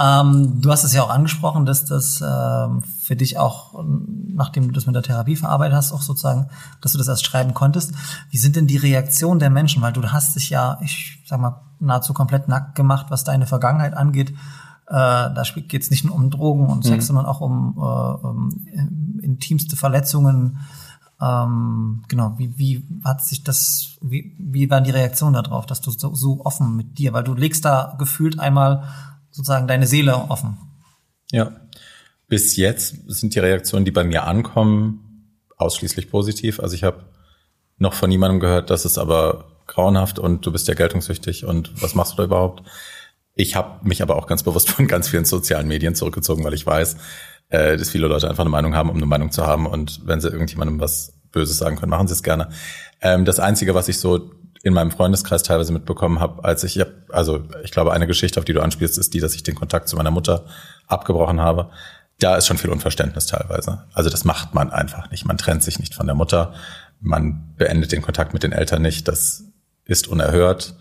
[0.00, 3.84] Ähm, du hast es ja auch angesprochen, dass das ähm, für dich auch,
[4.32, 6.48] nachdem du das mit der Therapie verarbeitet hast, auch sozusagen,
[6.80, 7.92] dass du das erst schreiben konntest.
[8.30, 9.82] Wie sind denn die Reaktionen der Menschen?
[9.82, 13.92] Weil du hast dich ja, ich sag mal, nahezu komplett nackt gemacht, was deine Vergangenheit
[13.92, 14.30] angeht.
[14.30, 14.34] Äh,
[14.88, 18.66] da geht es nicht nur um Drogen und Sex, sondern auch um, äh, um
[19.20, 20.60] intimste Verletzungen.
[21.20, 25.90] Ähm, genau, wie, wie hat sich das, wie, wie war die Reaktion darauf, dass du
[25.90, 28.88] so, so offen mit dir, weil du legst da gefühlt einmal
[29.30, 30.56] sozusagen deine Seele offen.
[31.30, 31.52] Ja.
[32.26, 36.60] Bis jetzt sind die Reaktionen, die bei mir ankommen, ausschließlich positiv.
[36.60, 37.04] Also ich habe
[37.76, 41.94] noch von niemandem gehört, das ist aber grauenhaft und du bist ja geltungssüchtig und was
[41.94, 42.62] machst du da überhaupt?
[43.34, 46.66] Ich habe mich aber auch ganz bewusst von ganz vielen sozialen Medien zurückgezogen, weil ich
[46.66, 46.96] weiß,
[47.50, 49.66] äh, dass viele Leute einfach eine Meinung haben, um eine Meinung zu haben.
[49.66, 52.48] Und wenn sie irgendjemandem was Böses sagen können, machen sie es gerne.
[53.00, 54.30] Ähm, das Einzige, was ich so
[54.62, 58.52] in meinem Freundeskreis teilweise mitbekommen habe, als ich, also ich glaube, eine Geschichte, auf die
[58.52, 60.44] du anspielst, ist die, dass ich den Kontakt zu meiner Mutter
[60.86, 61.70] abgebrochen habe.
[62.18, 63.84] Da ist schon viel Unverständnis teilweise.
[63.94, 65.24] Also das macht man einfach nicht.
[65.24, 66.52] Man trennt sich nicht von der Mutter.
[67.00, 69.08] Man beendet den Kontakt mit den Eltern nicht.
[69.08, 69.44] Das
[69.86, 70.74] ist unerhört.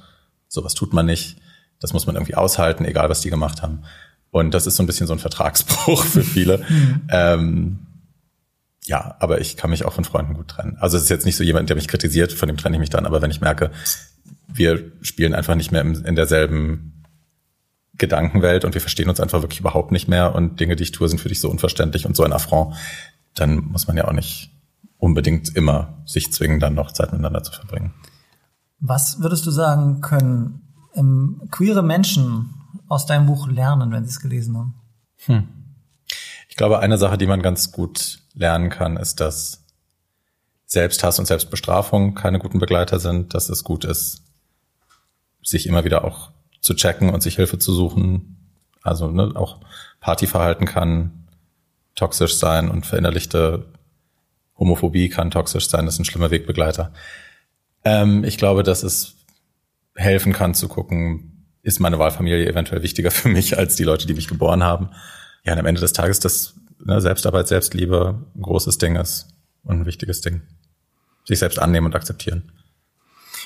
[0.49, 1.38] Sowas tut man nicht.
[1.79, 3.84] Das muss man irgendwie aushalten, egal was die gemacht haben.
[4.31, 6.63] Und das ist so ein bisschen so ein Vertragsbruch für viele.
[7.09, 7.79] ähm,
[8.85, 10.77] ja, aber ich kann mich auch von Freunden gut trennen.
[10.79, 12.89] Also es ist jetzt nicht so jemand, der mich kritisiert, von dem trenne ich mich
[12.89, 13.71] dann, aber wenn ich merke,
[14.47, 17.03] wir spielen einfach nicht mehr in derselben
[17.97, 21.07] Gedankenwelt und wir verstehen uns einfach wirklich überhaupt nicht mehr und Dinge, die ich tue,
[21.07, 22.75] sind für dich so unverständlich und so ein Affront,
[23.35, 24.51] dann muss man ja auch nicht
[24.97, 27.93] unbedingt immer sich zwingen, dann noch Zeit miteinander zu verbringen.
[28.79, 30.61] Was würdest du sagen, können
[31.51, 32.55] queere Menschen
[32.89, 34.75] aus deinem Buch lernen, wenn sie es gelesen haben?
[35.25, 35.47] Hm.
[36.49, 39.63] Ich glaube, eine Sache, die man ganz gut lernen kann, ist, dass
[40.65, 44.23] Selbsthass und Selbstbestrafung keine guten Begleiter sind, dass es gut ist,
[45.41, 48.38] sich immer wieder auch zu checken und sich Hilfe zu suchen.
[48.82, 49.60] Also ne, auch
[49.99, 51.28] Partyverhalten kann
[51.95, 53.65] toxisch sein und verinnerlichte
[54.58, 55.86] Homophobie kann toxisch sein.
[55.86, 56.91] Das ist ein schlimmer Wegbegleiter.
[57.84, 59.15] Ähm, ich glaube, dass es
[59.95, 61.28] helfen kann zu gucken,
[61.69, 64.89] ist meine Wahlfamilie eventuell wichtiger für mich als die Leute, die mich geboren haben.
[65.45, 69.27] Ja, und am Ende des Tages, dass ne, Selbstarbeit, Selbstliebe ein großes Ding ist
[69.63, 70.41] und ein wichtiges Ding.
[71.25, 72.51] Sich selbst annehmen und akzeptieren.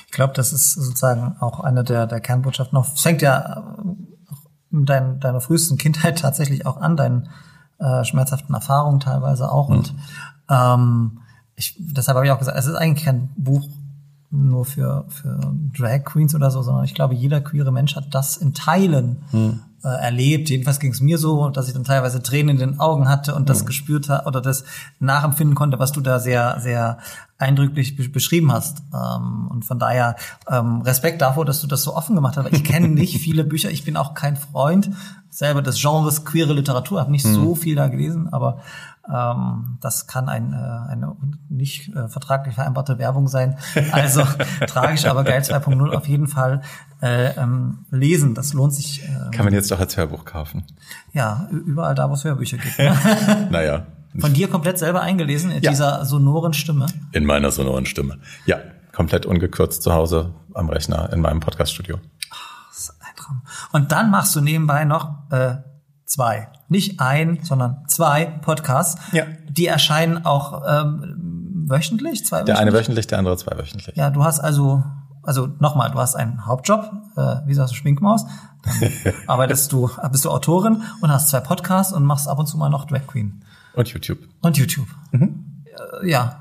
[0.06, 2.78] Ich glaube, das ist sozusagen auch eine der, der Kernbotschaften.
[2.78, 3.84] Es fängt ja
[4.70, 7.28] mit dein, deiner frühesten Kindheit tatsächlich auch an, deinen
[7.78, 9.68] äh, schmerzhaften Erfahrungen teilweise auch.
[9.68, 9.76] Mhm.
[9.76, 9.94] Und
[10.48, 11.20] ähm,
[11.56, 13.68] ich, deshalb habe ich auch gesagt, es ist eigentlich kein Buch
[14.34, 18.36] nur für, für Drag Queens oder so, sondern ich glaube, jeder queere Mensch hat das
[18.36, 19.60] in Teilen hm.
[19.82, 20.50] äh, erlebt.
[20.50, 23.48] Jedenfalls ging es mir so, dass ich dann teilweise Tränen in den Augen hatte und
[23.48, 23.66] das hm.
[23.66, 24.64] gespürt hat oder das
[24.98, 26.98] nachempfinden konnte, was du da sehr, sehr
[27.38, 28.82] eindrücklich be beschrieben hast.
[28.92, 30.16] Ähm, und von daher
[30.50, 32.52] ähm, Respekt davor, dass du das so offen gemacht hast.
[32.52, 34.90] Ich kenne nicht viele Bücher, ich bin auch kein Freund
[35.30, 37.34] selber des Genres queere Literatur, habe nicht hm.
[37.34, 38.60] so viel da gelesen, aber
[39.06, 41.14] das kann ein, äh, eine
[41.50, 43.58] nicht äh, vertraglich vereinbarte Werbung sein.
[43.92, 44.22] Also
[44.66, 46.62] tragisch, aber geil 2.0 auf jeden Fall
[47.02, 48.34] äh, ähm, lesen.
[48.34, 49.04] Das lohnt sich.
[49.04, 50.64] Äh, kann man jetzt doch als Hörbuch kaufen.
[51.12, 52.78] Ja, überall da, wo es Hörbücher gibt.
[52.78, 53.48] Ne?
[53.50, 53.86] naja.
[54.18, 55.70] Von dir komplett selber eingelesen, in ja.
[55.70, 56.86] dieser sonoren Stimme?
[57.12, 58.18] In meiner sonoren Stimme.
[58.46, 58.58] Ja,
[58.92, 61.98] komplett ungekürzt zu Hause am Rechner in meinem Podcaststudio.
[62.70, 63.42] Das ist ein Traum.
[63.72, 65.56] Und dann machst du nebenbei noch äh,
[66.06, 66.48] zwei.
[66.68, 69.00] Nicht ein, sondern zwei Podcasts.
[69.12, 69.24] Ja.
[69.48, 73.96] Die erscheinen auch ähm, wöchentlich, zwei Der eine wöchentlich, der andere zwei wöchentlich.
[73.96, 74.82] Ja, du hast also,
[75.22, 78.24] also nochmal, du hast einen Hauptjob, äh, wie sagst du, Schminkmaus,
[78.64, 78.90] Dann
[79.26, 82.68] arbeitest du, bist du Autorin und hast zwei Podcasts und machst ab und zu mal
[82.68, 83.44] noch Drag Queen.
[83.74, 84.18] Und YouTube.
[84.42, 84.86] Und YouTube.
[85.12, 85.28] Äh,
[86.08, 86.40] Ja.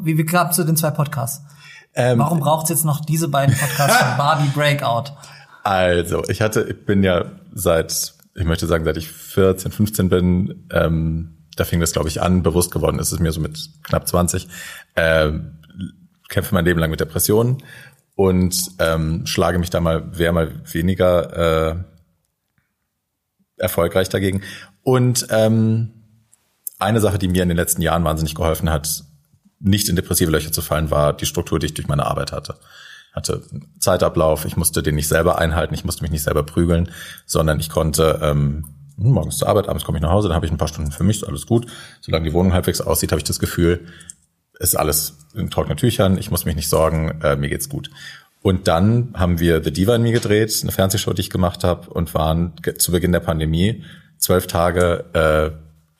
[0.00, 1.44] Wie, wie klappt zu den zwei Podcasts?
[1.94, 5.12] Ähm, Warum braucht es jetzt noch diese beiden Podcasts von Barbie Breakout?
[5.62, 10.68] Also, ich hatte, ich bin ja seit, ich möchte sagen, seit ich 14, 15 bin,
[10.70, 14.06] ähm, da fing das, glaube ich, an, bewusst geworden ist es mir so mit knapp
[14.06, 14.46] 20,
[14.94, 15.58] ähm,
[16.28, 17.62] kämpfe mein Leben lang mit Depressionen
[18.14, 21.76] und ähm, schlage mich da mal, wer mal weniger äh,
[23.56, 24.42] erfolgreich dagegen.
[24.82, 25.92] Und ähm,
[26.78, 29.04] eine Sache, die mir in den letzten Jahren wahnsinnig geholfen hat,
[29.58, 32.56] nicht in depressive Löcher zu fallen, war die Struktur, die ich durch meine Arbeit hatte.
[33.16, 33.42] Hatte
[33.80, 36.90] Zeitablauf, ich musste den nicht selber einhalten, ich musste mich nicht selber prügeln,
[37.24, 40.52] sondern ich konnte ähm, morgens zur Arbeit, abends komme ich nach Hause, dann habe ich
[40.52, 41.66] ein paar Stunden für mich, alles gut.
[42.00, 43.86] Solange die Wohnung halbwegs aussieht, habe ich das Gefühl,
[44.58, 47.90] ist alles in trockenen Tüchern, ich muss mich nicht sorgen, äh, mir geht's gut.
[48.42, 51.90] Und dann haben wir The Diva in mir gedreht, eine Fernsehshow, die ich gemacht habe,
[51.90, 53.82] und waren zu Beginn der Pandemie
[54.18, 55.04] zwölf Tage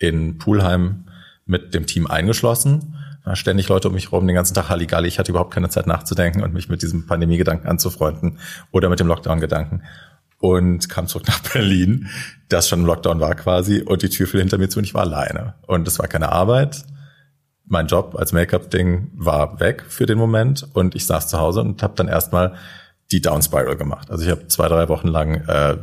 [0.01, 1.07] äh, in Pulheim
[1.45, 2.95] mit dem Team eingeschlossen.
[3.35, 5.09] Ständig Leute um mich rum, den ganzen Tag Halligalli.
[5.09, 8.39] Ich hatte überhaupt keine Zeit nachzudenken und mich mit diesem Pandemie-Gedanken anzufreunden
[8.71, 9.83] oder mit dem Lockdown-Gedanken.
[10.39, 12.09] Und kam zurück nach Berlin,
[12.49, 14.95] das schon im Lockdown war quasi, und die Tür fiel hinter mir zu und ich
[14.95, 15.55] war alleine.
[15.67, 16.85] Und es war keine Arbeit,
[17.69, 21.83] mein Job als Make-up-Ding war weg für den Moment und ich saß zu Hause und
[21.83, 22.55] habe dann erstmal
[23.11, 24.11] die Down Spiral gemacht.
[24.11, 25.77] Also ich habe zwei, drei Wochen lang äh,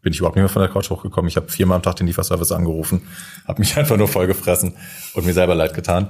[0.00, 1.28] bin ich überhaupt nicht mehr von der Couch hochgekommen.
[1.28, 3.02] Ich habe viermal am Tag den Lieferservice angerufen,
[3.46, 4.74] habe mich einfach nur vollgefressen
[5.14, 6.08] und mir selber leid getan.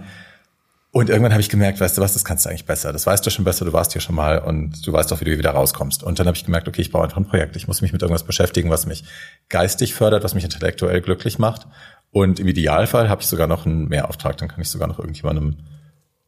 [0.95, 2.93] Und irgendwann habe ich gemerkt, weißt du was, das kannst du eigentlich besser.
[2.93, 5.25] Das weißt du schon besser, du warst hier schon mal und du weißt auch, wie
[5.25, 6.03] du wieder rauskommst.
[6.03, 7.57] Und dann habe ich gemerkt, okay, ich brauche einfach ein Projekt.
[7.57, 9.05] Ich muss mich mit irgendwas beschäftigen, was mich
[9.49, 11.67] geistig fördert, was mich intellektuell glücklich macht.
[12.11, 15.57] Und im Idealfall habe ich sogar noch einen Mehrauftrag, dann kann ich sogar noch irgendjemandem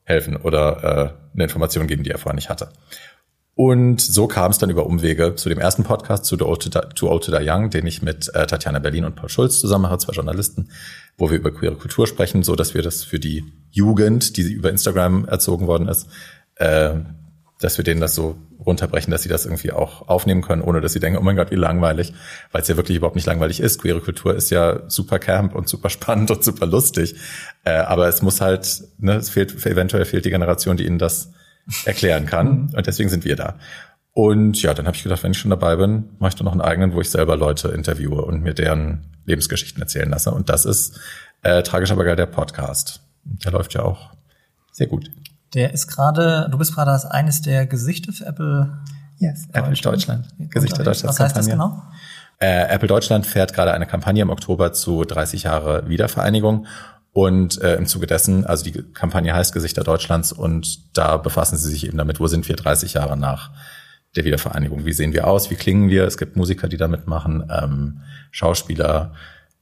[0.04, 2.70] helfen oder äh, eine Information geben, die er vorher nicht hatte.
[3.56, 7.38] Und so kam es dann über Umwege zu dem ersten Podcast, zu Too Old to
[7.38, 10.70] Die Young, den ich mit äh, Tatjana Berlin und Paul Schulz zusammen mache, zwei Journalisten,
[11.16, 14.70] wo wir über queere Kultur sprechen, so dass wir das für die Jugend, die über
[14.70, 16.08] Instagram erzogen worden ist,
[16.56, 16.94] äh,
[17.60, 20.92] dass wir denen das so runterbrechen, dass sie das irgendwie auch aufnehmen können, ohne dass
[20.92, 22.12] sie denken, oh mein Gott, wie langweilig,
[22.52, 23.80] weil es ja wirklich überhaupt nicht langweilig ist.
[23.80, 27.16] Queere Kultur ist ja super camp und super spannend und super lustig,
[27.64, 31.30] äh, aber es muss halt, ne, es fehlt, eventuell fehlt die Generation, die ihnen das
[31.84, 33.58] erklären kann und deswegen sind wir da.
[34.14, 36.52] Und ja, dann habe ich gedacht, wenn ich schon dabei bin, mache ich doch noch
[36.52, 40.30] einen eigenen, wo ich selber Leute interviewe und mir deren Lebensgeschichten erzählen lasse.
[40.30, 41.00] Und das ist
[41.42, 43.00] äh, tragisch aber geil der Podcast.
[43.24, 44.12] Der läuft ja auch
[44.70, 45.10] sehr gut.
[45.52, 48.78] Der ist gerade, du bist gerade als eines der Gesichter für Apple.
[49.18, 50.28] Yes, Apple Deutschland.
[50.38, 50.84] Gesichter.
[50.84, 51.82] Deutschlands Was heißt das genau?
[52.38, 56.66] Äh, Apple Deutschland fährt gerade eine Kampagne im Oktober zu 30 Jahre Wiedervereinigung.
[57.12, 61.70] Und äh, im Zuge dessen, also die Kampagne heißt Gesichter Deutschlands und da befassen sie
[61.70, 63.50] sich eben damit, wo sind wir 30 Jahre nach
[64.16, 64.84] der Wiedervereinigung?
[64.84, 65.50] Wie sehen wir aus?
[65.50, 66.04] Wie klingen wir?
[66.04, 68.00] Es gibt Musiker, die da mitmachen, ähm,
[68.30, 69.14] Schauspieler,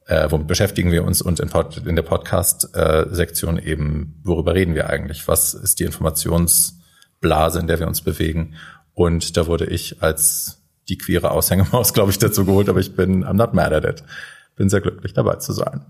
[0.06, 4.90] äh, womit beschäftigen wir uns und in, Pod, in der Podcast-Sektion eben, worüber reden wir
[4.90, 5.26] eigentlich?
[5.28, 8.54] Was ist die Informationsblase, in der wir uns bewegen?
[8.94, 13.24] Und da wurde ich als die queere Aushängemaus, glaube ich, dazu geholt, aber ich bin,
[13.24, 14.04] I'm not mad at it.
[14.56, 15.86] Bin sehr glücklich dabei zu sein.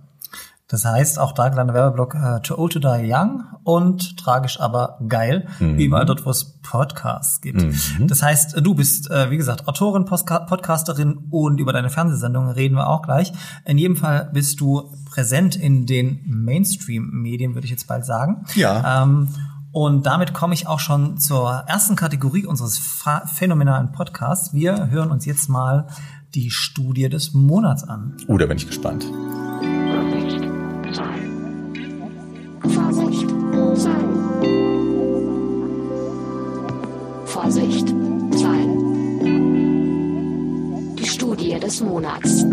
[0.72, 4.98] Das heißt, auch da kleiner Werbeblock, äh, Too Old to Die Young und tragisch aber
[5.06, 5.78] geil, Mhm.
[5.78, 7.64] überall dort, wo es Podcasts gibt.
[8.00, 12.74] Das heißt, du bist, äh, wie gesagt, Autorin, Postka Podcasterin und über deine Fernsehsendung reden
[12.76, 13.32] wir auch gleich.
[13.66, 18.44] In jedem Fall bist du präsent in den Mainstream-Medien, würde ich jetzt bald sagen.
[18.54, 19.02] Ja.
[19.02, 19.28] Ähm,
[19.72, 24.52] und damit komme ich auch schon zur ersten Kategorie unseres ph- phänomenalen Podcasts.
[24.54, 25.87] Wir hören uns jetzt mal
[26.35, 28.16] die Studie des Monats an.
[28.26, 29.04] Uh, da bin ich gespannt.
[37.42, 37.88] Vorsicht,
[38.38, 38.70] Zahlen.
[40.94, 42.44] Die Studie des Monats.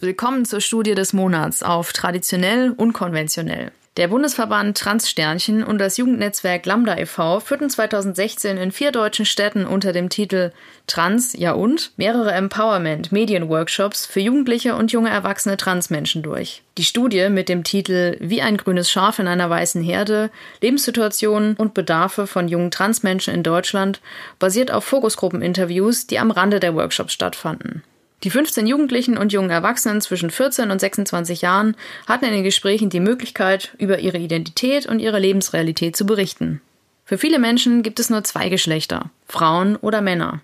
[0.00, 3.72] Willkommen zur Studie des Monats auf traditionell unkonventionell.
[3.96, 7.40] Der Bundesverband Transsternchen und das Jugendnetzwerk Lambda e.V.
[7.40, 10.52] führten 2016 in vier deutschen Städten unter dem Titel
[10.86, 16.62] Trans, ja und mehrere Empowerment-Medienworkshops für Jugendliche und junge erwachsene Transmenschen durch.
[16.76, 20.30] Die Studie mit dem Titel Wie ein grünes Schaf in einer weißen Herde,
[20.60, 24.02] Lebenssituationen und Bedarfe von jungen Transmenschen in Deutschland
[24.38, 27.82] basiert auf Fokusgruppeninterviews, die am Rande der Workshops stattfanden.
[28.24, 31.76] Die 15 Jugendlichen und jungen Erwachsenen zwischen 14 und 26 Jahren
[32.06, 36.62] hatten in den Gesprächen die Möglichkeit, über ihre Identität und ihre Lebensrealität zu berichten.
[37.04, 40.40] Für viele Menschen gibt es nur zwei Geschlechter, Frauen oder Männer.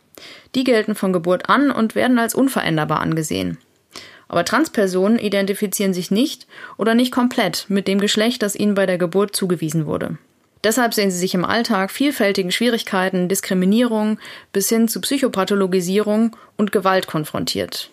[0.54, 3.58] Die gelten von Geburt an und werden als unveränderbar angesehen.
[4.28, 8.96] Aber Transpersonen identifizieren sich nicht oder nicht komplett mit dem Geschlecht, das ihnen bei der
[8.98, 10.18] Geburt zugewiesen wurde.
[10.64, 14.18] Deshalb sehen sie sich im Alltag vielfältigen Schwierigkeiten, Diskriminierung
[14.52, 17.90] bis hin zu Psychopathologisierung und Gewalt konfrontiert.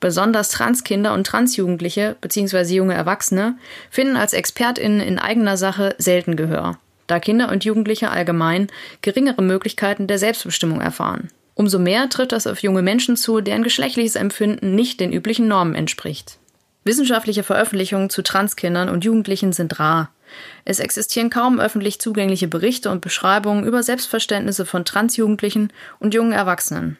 [0.00, 2.74] Besonders Transkinder und Transjugendliche bzw.
[2.74, 3.56] junge Erwachsene
[3.90, 8.68] finden als ExpertInnen in eigener Sache selten Gehör, da Kinder und Jugendliche allgemein
[9.02, 11.28] geringere Möglichkeiten der Selbstbestimmung erfahren.
[11.54, 15.74] Umso mehr trifft das auf junge Menschen zu, deren geschlechtliches Empfinden nicht den üblichen Normen
[15.74, 16.38] entspricht.
[16.84, 20.10] Wissenschaftliche Veröffentlichungen zu Transkindern und Jugendlichen sind rar.
[20.64, 26.98] Es existieren kaum öffentlich zugängliche Berichte und Beschreibungen über Selbstverständnisse von Transjugendlichen und jungen Erwachsenen.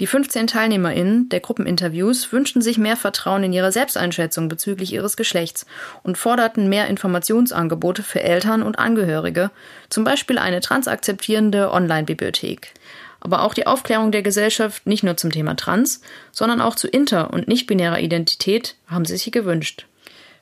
[0.00, 5.66] Die 15 TeilnehmerInnen der Gruppeninterviews wünschten sich mehr Vertrauen in ihre Selbsteinschätzung bezüglich ihres Geschlechts
[6.02, 9.52] und forderten mehr Informationsangebote für Eltern und Angehörige,
[9.90, 12.72] zum Beispiel eine transakzeptierende Online-Bibliothek.
[13.20, 16.00] Aber auch die Aufklärung der Gesellschaft nicht nur zum Thema Trans,
[16.32, 19.86] sondern auch zu inter- und nicht-binärer Identität haben sie sich gewünscht.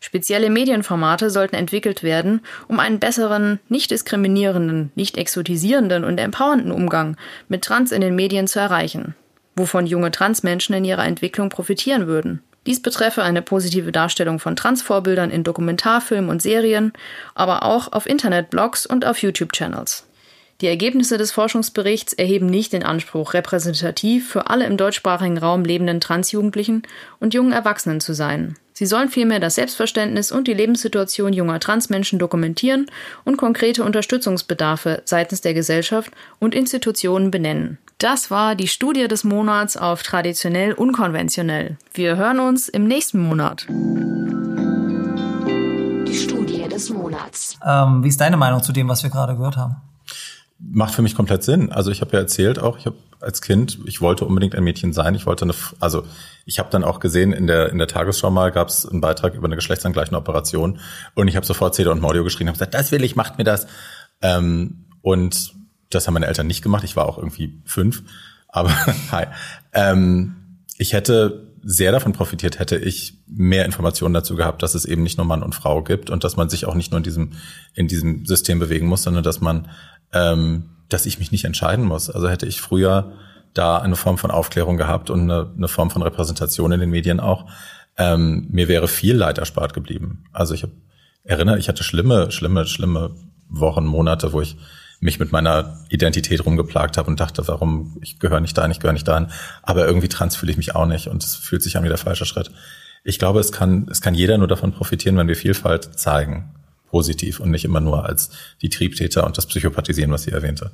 [0.05, 7.17] Spezielle Medienformate sollten entwickelt werden, um einen besseren, nicht diskriminierenden, nicht exotisierenden und empowernden Umgang
[7.49, 9.15] mit Trans in den Medien zu erreichen
[9.57, 12.43] wovon junge Transmenschen in ihrer Entwicklung profitieren würden.
[12.67, 16.93] Dies betreffe eine positive Darstellung von Transvorbildern in Dokumentarfilmen und Serien,
[17.35, 20.07] aber auch auf Internetblogs und auf YouTube-Channels.
[20.61, 26.01] Die Ergebnisse des Forschungsberichts erheben nicht den Anspruch, repräsentativ für alle im deutschsprachigen Raum lebenden
[26.01, 26.83] Transjugendlichen
[27.19, 28.55] und jungen Erwachsenen zu sein.
[28.73, 32.87] Sie sollen vielmehr das Selbstverständnis und die Lebenssituation junger Transmenschen dokumentieren
[33.25, 37.79] und konkrete Unterstützungsbedarfe seitens der Gesellschaft und Institutionen benennen.
[37.99, 41.77] Das war die Studie des Monats auf traditionell unkonventionell.
[41.95, 43.67] Wir hören uns im nächsten Monat.
[46.09, 47.59] Die Studie des Monats.
[47.65, 49.77] Ähm, wie ist deine Meinung zu dem, was wir gerade gehört haben?
[50.65, 51.73] Macht für mich komplett Sinn.
[51.73, 54.93] Also ich habe ja erzählt auch, ich habe als Kind, ich wollte unbedingt ein Mädchen
[54.93, 55.15] sein.
[55.15, 56.05] Ich wollte eine, also
[56.45, 59.35] ich habe dann auch gesehen in der in der Tagesschau mal gab es einen Beitrag
[59.35, 60.79] über eine geschlechtsangleichende Operation
[61.15, 63.45] und ich habe sofort Cedar und Mordio geschrien und gesagt, das will ich, macht mir
[63.45, 63.67] das.
[64.21, 65.55] Ähm, und
[65.91, 66.85] das haben meine Eltern nicht gemacht.
[66.85, 68.03] Ich war auch irgendwie fünf.
[68.49, 68.71] Aber
[69.13, 69.27] hi.
[69.73, 70.37] Ähm,
[70.79, 75.19] ich hätte sehr davon profitiert, hätte ich mehr Informationen dazu gehabt, dass es eben nicht
[75.19, 77.33] nur Mann und Frau gibt und dass man sich auch nicht nur in diesem,
[77.75, 79.69] in diesem System bewegen muss, sondern dass man,
[80.13, 82.11] ähm, dass ich mich nicht entscheiden muss.
[82.11, 83.13] Also hätte ich früher
[83.55, 87.21] da eine Form von Aufklärung gehabt und eine, eine Form von Repräsentation in den Medien
[87.21, 87.47] auch,
[87.97, 90.25] ähm, mir wäre viel Leid erspart geblieben.
[90.33, 90.71] Also ich hab,
[91.25, 93.15] erinnere, ich hatte schlimme, schlimme, schlimme
[93.49, 94.57] Wochen, Monate, wo ich
[95.03, 98.93] mich mit meiner Identität rumgeplagt habe und dachte, warum, ich gehöre nicht dahin, ich gehöre
[98.93, 99.27] nicht dahin.
[99.63, 101.99] Aber irgendwie trans fühle ich mich auch nicht und es fühlt sich an wie der
[101.99, 102.53] falsche Schritt.
[103.03, 106.55] Ich glaube, es kann, es kann jeder nur davon profitieren, wenn wir Vielfalt zeigen,
[106.89, 108.31] positiv und nicht immer nur als
[108.63, 110.71] die Triebtäter und das Psychopathisieren, was sie erwähnte.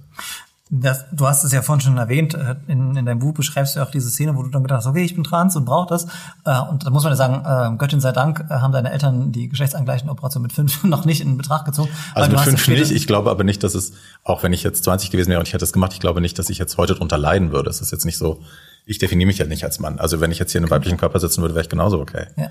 [0.70, 3.80] Das, du hast es ja vorhin schon erwähnt, äh, in, in deinem Buch beschreibst du
[3.80, 6.04] auch diese Szene, wo du dann gedacht hast, okay, ich bin trans und brauche das.
[6.44, 9.48] Äh, und da muss man ja sagen, äh, Göttin sei Dank haben deine Eltern die
[9.48, 11.88] geschlechtsangleichende Operation mit fünf noch nicht in Betracht gezogen.
[12.14, 12.90] Also mit fünf nicht.
[12.90, 13.92] Ich glaube aber nicht, dass es,
[14.24, 16.38] auch wenn ich jetzt 20 gewesen wäre und ich hätte es gemacht, ich glaube nicht,
[16.38, 17.70] dass ich jetzt heute drunter leiden würde.
[17.70, 18.42] Es ist jetzt nicht so,
[18.84, 19.98] ich definiere mich ja nicht als Mann.
[19.98, 22.26] Also wenn ich jetzt hier in einem weiblichen Körper sitzen würde, wäre ich genauso okay.
[22.36, 22.50] Ja.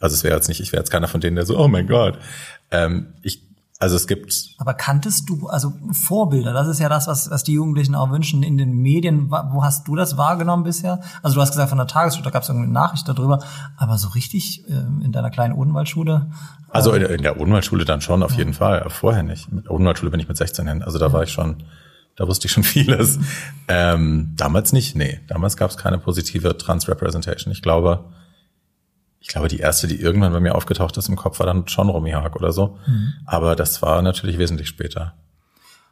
[0.00, 1.86] Also es wäre jetzt nicht, ich wäre jetzt keiner von denen, der so, oh mein
[1.86, 2.18] Gott.
[2.70, 3.47] Ähm, ich
[3.80, 4.34] also es gibt.
[4.58, 8.42] Aber kanntest du, also Vorbilder, das ist ja das, was, was die Jugendlichen auch wünschen
[8.42, 9.30] in den Medien.
[9.30, 11.00] Wo hast du das wahrgenommen bisher?
[11.22, 13.38] Also du hast gesagt, von der Tagesschule, da gab es irgendeine Nachricht darüber,
[13.76, 16.28] aber so richtig äh, in deiner kleinen Odenwaldschule?
[16.70, 18.38] Also in, in der Odenwaldschule dann schon, auf ja.
[18.38, 18.84] jeden Fall.
[18.90, 19.52] Vorher nicht.
[19.52, 20.82] Mit der Odenwaldschule bin ich mit 16 hin.
[20.82, 21.12] Also da ja.
[21.12, 21.62] war ich schon,
[22.16, 23.20] da wusste ich schon vieles.
[23.68, 25.20] Ähm, damals nicht, nee.
[25.28, 27.52] Damals gab es keine positive Trans-Representation.
[27.52, 28.06] Ich glaube,
[29.28, 31.90] ich glaube, die erste, die irgendwann bei mir aufgetaucht ist im Kopf, war dann schon
[31.90, 32.78] Romy Haag oder so.
[32.86, 33.12] Mhm.
[33.26, 35.12] Aber das war natürlich wesentlich später.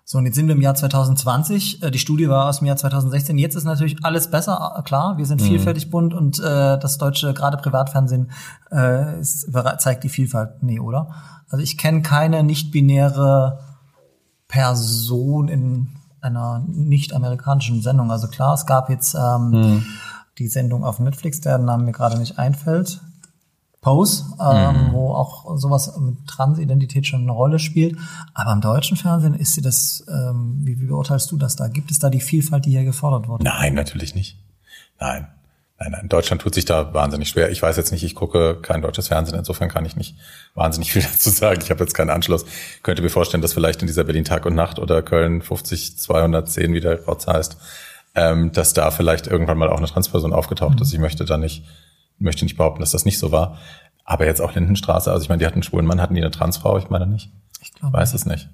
[0.06, 1.82] So, und jetzt sind wir im Jahr 2020.
[1.82, 3.36] Äh, die Studie war aus dem Jahr 2016.
[3.36, 5.18] Jetzt ist natürlich alles besser, äh, klar.
[5.18, 5.48] Wir sind mhm.
[5.48, 8.30] vielfältig bunt und äh, das deutsche, gerade Privatfernsehen,
[8.72, 10.62] äh, ist, zeigt die Vielfalt.
[10.62, 11.10] Nee, oder?
[11.50, 13.58] Also ich kenne keine nicht-binäre
[14.48, 15.88] Person in
[16.22, 18.10] einer nicht-amerikanischen Sendung.
[18.10, 19.86] Also klar, es gab jetzt ähm, mhm.
[20.38, 23.02] die Sendung auf Netflix, der Name mir gerade nicht einfällt.
[23.86, 24.92] Pose, ähm, mhm.
[24.94, 27.96] wo auch sowas mit Transidentität schon eine Rolle spielt.
[28.34, 31.68] Aber im deutschen Fernsehen ist sie das, ähm, wie, wie beurteilst du das da?
[31.68, 33.44] Gibt es da die Vielfalt, die hier gefordert wurde?
[33.44, 34.38] Nein, natürlich nicht.
[34.98, 35.28] Nein.
[35.78, 37.50] Nein, nein, Deutschland tut sich da wahnsinnig schwer.
[37.50, 40.16] Ich weiß jetzt nicht, ich gucke kein deutsches Fernsehen, insofern kann ich nicht
[40.54, 41.60] wahnsinnig viel dazu sagen.
[41.62, 42.44] Ich habe jetzt keinen Anschluss.
[42.76, 45.96] Ich könnte mir vorstellen, dass vielleicht in dieser Berlin Tag und Nacht oder Köln 50
[45.98, 47.56] 210, wie der Rotz heißt,
[48.16, 50.82] ähm, dass da vielleicht irgendwann mal auch eine Transperson aufgetaucht mhm.
[50.82, 50.92] ist.
[50.92, 51.62] Ich möchte da nicht
[52.18, 53.58] möchte nicht behaupten, dass das nicht so war.
[54.06, 56.30] Aber jetzt auch Lindenstraße, also ich meine, die hatten einen schwulen Mann, hatten die eine
[56.30, 56.78] Transfrau?
[56.78, 57.32] Ich meine nicht.
[57.60, 57.98] Ich glaube.
[57.98, 58.48] Weiß es nicht.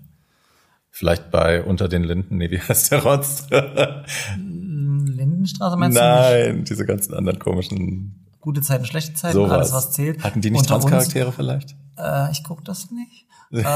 [0.91, 3.47] Vielleicht bei Unter den Linden, nee, wie heißt der Rotz?
[4.39, 8.27] Lindenstraße meinst Nein, du Nein, diese ganzen anderen komischen.
[8.41, 10.25] Gute Zeiten, schlechte Zeiten, so alles was zählt.
[10.25, 11.77] Hatten die nicht Transcharaktere vielleicht?
[11.97, 13.27] Äh, ich guck das nicht.
[13.59, 13.67] okay,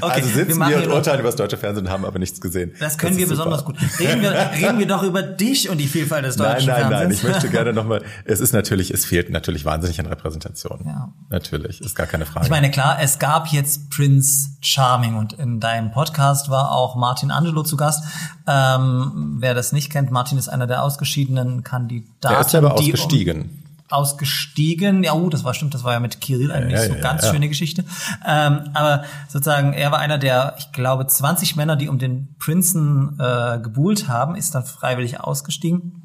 [0.00, 2.72] also sitzen wir, hier und urteilen über das deutsche Fernsehen und haben aber nichts gesehen.
[2.80, 3.50] Das können ist wir super.
[3.50, 3.76] besonders gut.
[4.00, 6.90] Reden wir, reden wir doch über dich und die Vielfalt des Nein, deutschen nein, nein.
[6.90, 7.22] Fernsehens.
[7.22, 10.80] Ich möchte gerne nochmal, es ist natürlich, es fehlt natürlich wahnsinnig an Repräsentation.
[10.86, 11.12] Ja.
[11.28, 12.46] Natürlich, ist gar keine Frage.
[12.46, 17.30] Ich meine, klar, es gab jetzt Prince Charming und in deinem Podcast war auch Martin
[17.30, 18.02] Angelo zu Gast.
[18.46, 22.34] Ähm, wer das nicht kennt, Martin ist einer der ausgeschiedenen Kandidaten.
[22.34, 23.63] Der ist aber die um- ausgestiegen.
[23.94, 25.02] Ausgestiegen.
[25.02, 27.00] Ja, uh, das war stimmt, das war ja mit Kirill eine nicht ja, so ja,
[27.00, 27.32] ganz ja.
[27.32, 27.84] schöne Geschichte.
[28.26, 33.18] Ähm, aber sozusagen, er war einer der, ich glaube, 20 Männer, die um den Prinzen
[33.18, 36.00] äh, gebuhlt haben, ist dann freiwillig ausgestiegen.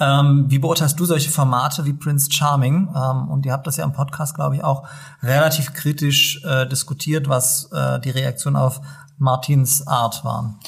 [0.00, 2.88] Ähm, wie beurteilst du solche Formate wie Prince Charming?
[2.94, 4.86] Ähm, und ihr habt das ja im Podcast, glaube ich, auch
[5.22, 8.80] relativ kritisch äh, diskutiert, was äh, die Reaktion auf
[9.18, 10.58] Martins Art waren.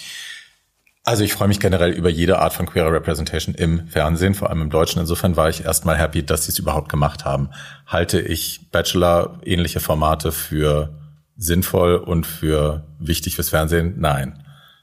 [1.06, 4.62] Also ich freue mich generell über jede Art von queerer Representation im Fernsehen, vor allem
[4.62, 5.00] im Deutschen.
[5.00, 7.50] Insofern war ich erstmal happy, dass sie es überhaupt gemacht haben.
[7.86, 10.94] Halte ich Bachelor-ähnliche Formate für
[11.36, 13.94] sinnvoll und für wichtig fürs Fernsehen?
[13.98, 14.42] Nein.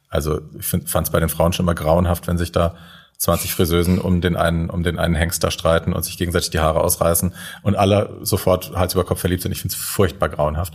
[0.10, 2.76] Also ich fand es bei den Frauen schon immer grauenhaft, wenn sich da
[3.18, 6.60] 20 Friseusen um den einen, um den einen Hengst da streiten und sich gegenseitig die
[6.60, 9.54] Haare ausreißen und alle sofort Hals über Kopf verliebt sind.
[9.54, 10.74] Ich finde es furchtbar grauenhaft.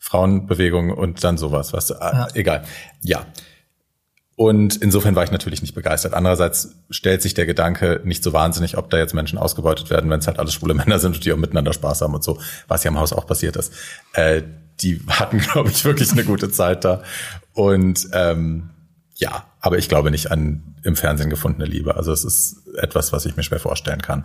[0.00, 2.28] Frauenbewegung und dann sowas, weißt du, ah, Ja.
[2.34, 2.64] egal.
[3.02, 3.24] Ja.
[4.38, 6.14] Und insofern war ich natürlich nicht begeistert.
[6.14, 10.20] Andererseits stellt sich der Gedanke nicht so wahnsinnig, ob da jetzt Menschen ausgebeutet werden, wenn
[10.20, 12.84] es halt alles schwule Männer sind und die auch miteinander Spaß haben und so, was
[12.84, 13.72] ja im Haus auch passiert ist.
[14.12, 14.42] Äh,
[14.80, 17.02] die hatten, glaube ich, wirklich eine gute Zeit da.
[17.52, 18.70] Und ähm,
[19.16, 21.96] ja, aber ich glaube nicht an im Fernsehen gefundene Liebe.
[21.96, 24.24] Also es ist etwas, was ich mir schwer vorstellen kann.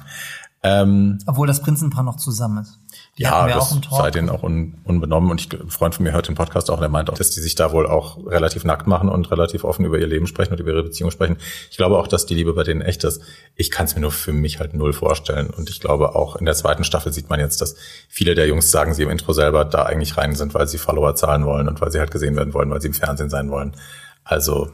[0.66, 2.80] Ähm, Obwohl das Prinzenpaar noch zusammen ist.
[3.18, 5.30] Die ja, das sei denen auch un, unbenommen.
[5.30, 7.42] Und ich, ein Freund von mir hört den Podcast auch, der meint auch, dass die
[7.42, 10.62] sich da wohl auch relativ nackt machen und relativ offen über ihr Leben sprechen und
[10.62, 11.36] über ihre Beziehung sprechen.
[11.70, 13.22] Ich glaube auch, dass die Liebe bei denen echt ist.
[13.56, 15.50] Ich kann es mir nur für mich halt null vorstellen.
[15.50, 17.76] Und ich glaube auch in der zweiten Staffel sieht man jetzt, dass
[18.08, 21.14] viele der Jungs sagen, sie im Intro selber da eigentlich rein sind, weil sie Follower
[21.16, 23.76] zahlen wollen und weil sie halt gesehen werden wollen, weil sie im Fernsehen sein wollen.
[24.24, 24.72] Also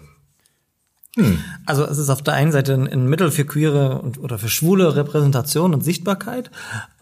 [1.65, 4.49] Also es ist auf der einen Seite ein, ein Mittel für queere und, oder für
[4.49, 6.49] schwule Repräsentation und Sichtbarkeit,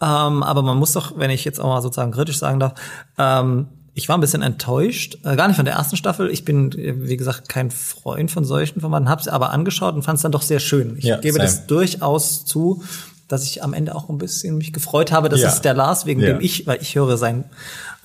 [0.00, 2.74] ähm, aber man muss doch, wenn ich jetzt auch mal sozusagen kritisch sagen darf,
[3.18, 6.30] ähm, ich war ein bisschen enttäuscht, äh, gar nicht von der ersten Staffel.
[6.30, 10.02] Ich bin, äh, wie gesagt, kein Freund von solchen Formaten, habe es aber angeschaut und
[10.02, 10.94] fand es dann doch sehr schön.
[10.98, 11.44] Ich Ja, gebe same.
[11.44, 12.82] das durchaus zu,
[13.26, 15.48] dass ich am Ende auch ein bisschen mich gefreut habe, dass Ja.
[15.48, 16.28] es der Lars, wegen Ja.
[16.28, 17.44] dem ich, weil ich höre seinen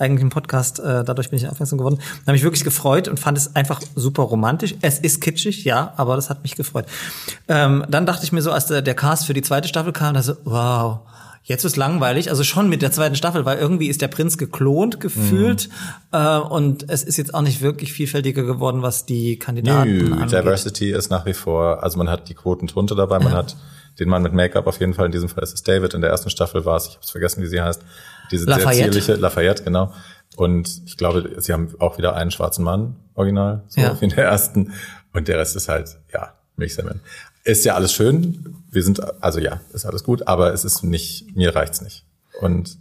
[0.04, 3.38] eigentlichen Podcast, äh, dadurch bin ich aufmerksam geworden, da habe ich wirklich gefreut und fand
[3.38, 4.76] es einfach super romantisch.
[4.82, 6.86] Es ist kitschig, ja, aber das hat mich gefreut.
[7.47, 10.14] Ähm, dann dachte ich mir so, als der, der Cast für die zweite Staffel kam,
[10.14, 10.99] da so, wow,
[11.43, 14.99] jetzt ist langweilig, also schon mit der zweiten Staffel, weil irgendwie ist der Prinz geklont
[14.99, 15.70] gefühlt
[16.12, 20.32] äh, und es ist jetzt auch nicht wirklich vielfältiger geworden, was die Kandidaten Nö, angeht.
[20.32, 23.58] Diversity ist nach wie vor, also man hat die Quotentunte dabei, man hat
[23.99, 26.10] den Mann mit Make-up auf jeden Fall, in diesem Fall ist es David, in der
[26.10, 27.82] ersten Staffel war es, ich habe vergessen, wie sie heißt,
[28.32, 28.76] diese Lafayette.
[28.76, 29.94] sehr zierliche, Lafayette, genau.
[30.36, 34.00] Und ich glaube, sie haben auch wieder einen schwarzen Mann, original, so Ja.
[34.00, 34.74] wie in der ersten.
[35.14, 37.02] Und der Rest ist halt, ja, Milchsemmeln.
[37.44, 41.36] Ist ja alles schön, wir sind, also ja, ist alles gut, aber es ist nicht,
[41.36, 42.06] mir reicht's nicht.
[42.42, 42.78] Und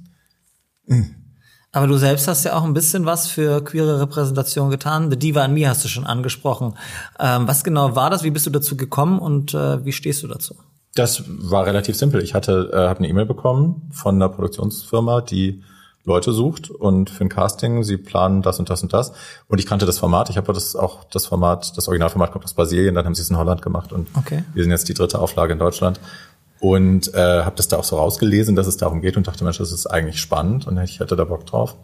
[1.72, 5.10] Aber du selbst hast ja auch ein bisschen was für queere Repräsentation getan.
[5.10, 6.74] The Diva an mir hast du schon angesprochen.
[7.18, 8.22] Ähm, was genau war das?
[8.24, 10.54] Wie bist du dazu gekommen und äh, wie stehst du dazu?
[10.94, 12.22] Das war relativ simpel.
[12.22, 15.62] Ich hatte, äh, habe eine E-Mail bekommen von einer Produktionsfirma, die
[16.04, 19.12] Leute sucht und für ein Casting, sie planen das und das und das.
[19.48, 20.30] Und ich kannte das Format.
[20.30, 23.30] Ich habe das auch das Format, das Originalformat kommt aus Brasilien, dann haben sie es
[23.30, 24.42] in Holland gemacht und Okay.
[24.52, 26.00] wir sind jetzt die dritte Auflage in Deutschland.
[26.58, 29.58] Und äh, habe das da auch so rausgelesen, dass es darum geht und dachte, Mensch,
[29.58, 31.74] das ist eigentlich spannend und ich hätte da Bock drauf.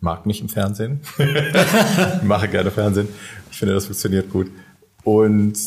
[0.00, 1.00] Mag mich im Fernsehen.
[2.22, 3.08] Mache gerne Fernsehen.
[3.50, 4.46] Ich finde, das funktioniert gut.
[5.04, 5.58] Und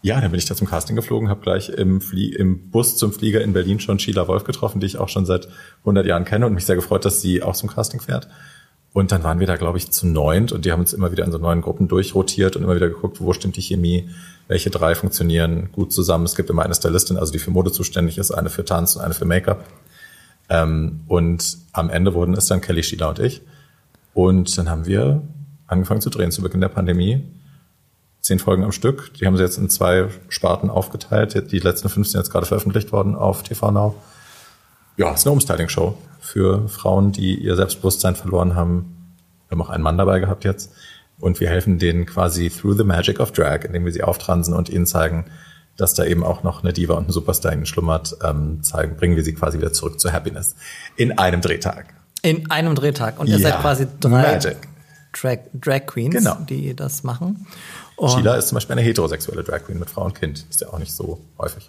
[0.00, 3.12] ja, dann bin ich da zum Casting geflogen, habe gleich im, Flie im Bus zum
[3.12, 5.48] Flieger in Berlin schon Sheila Wolf getroffen, die ich auch schon seit
[5.80, 8.28] 100 Jahren kenne und mich sehr gefreut, dass sie auch zum Casting fährt.
[8.92, 11.24] Und dann waren wir da, glaube ich, zu neunt und die haben uns immer wieder
[11.24, 14.08] in so neuen Gruppen durchrotiert und immer wieder geguckt, wo stimmt die Chemie,
[14.46, 16.24] welche drei funktionieren gut zusammen.
[16.24, 19.02] Es gibt immer eine Stylistin, also die für Mode zuständig ist, eine für Tanz und
[19.02, 19.64] eine für Make-up.
[20.48, 23.42] Ähm, und am Ende wurden es dann Kelly, Sheila und ich.
[24.14, 25.22] Und dann haben wir
[25.66, 27.22] angefangen zu drehen zu Beginn der Pandemie.
[28.28, 29.14] Zehn Folgen am Stück.
[29.14, 31.50] Die haben sie jetzt in zwei Sparten aufgeteilt.
[31.50, 33.94] Die letzten fünf sind jetzt gerade veröffentlicht worden auf TV Now.
[34.98, 39.14] Ja, es ist eine Umstyling-Show für Frauen, die ihr Selbstbewusstsein verloren haben.
[39.48, 40.72] Wir haben auch einen Mann dabei gehabt jetzt.
[41.18, 44.68] Und wir helfen denen quasi through the magic of drag, indem wir sie auftransen und
[44.68, 45.24] ihnen zeigen,
[45.78, 49.16] dass da eben auch noch eine Diva und ein Superstar in schlummert, ähm, zeigen, bringen
[49.16, 50.54] wir sie quasi wieder zurück zur Happiness.
[50.96, 51.94] In einem Drehtag.
[52.20, 53.18] In einem Drehtag.
[53.20, 54.58] Und ihr Ja, seid quasi drei Magic.
[55.14, 56.36] Drag, Drag Queens, Genau.
[56.46, 57.46] die das machen.
[57.98, 60.46] Und, Sheila ist zum Beispiel eine heterosexuelle Drag Queen mit Frau und Kind.
[60.48, 61.68] Ist ja auch nicht so häufig.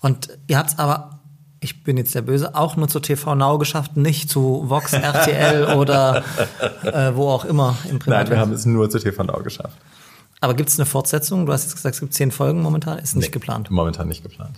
[0.00, 1.18] und ihr habt's aber,
[1.60, 5.76] ich bin jetzt der Böse, auch nur zu TV Now geschafft, nicht zu Vox, RTL
[5.76, 6.24] oder
[6.82, 8.24] äh, wo auch immer im Privat.
[8.24, 9.76] Nein, wir haben es nur zu TV Now geschafft.
[10.40, 11.46] Aber gibt es eine Fortsetzung?
[11.46, 13.70] Du hast jetzt gesagt, es gibt zehn Folgen momentan, ist nicht Nee, geplant.
[13.70, 14.56] Momentan nicht geplant.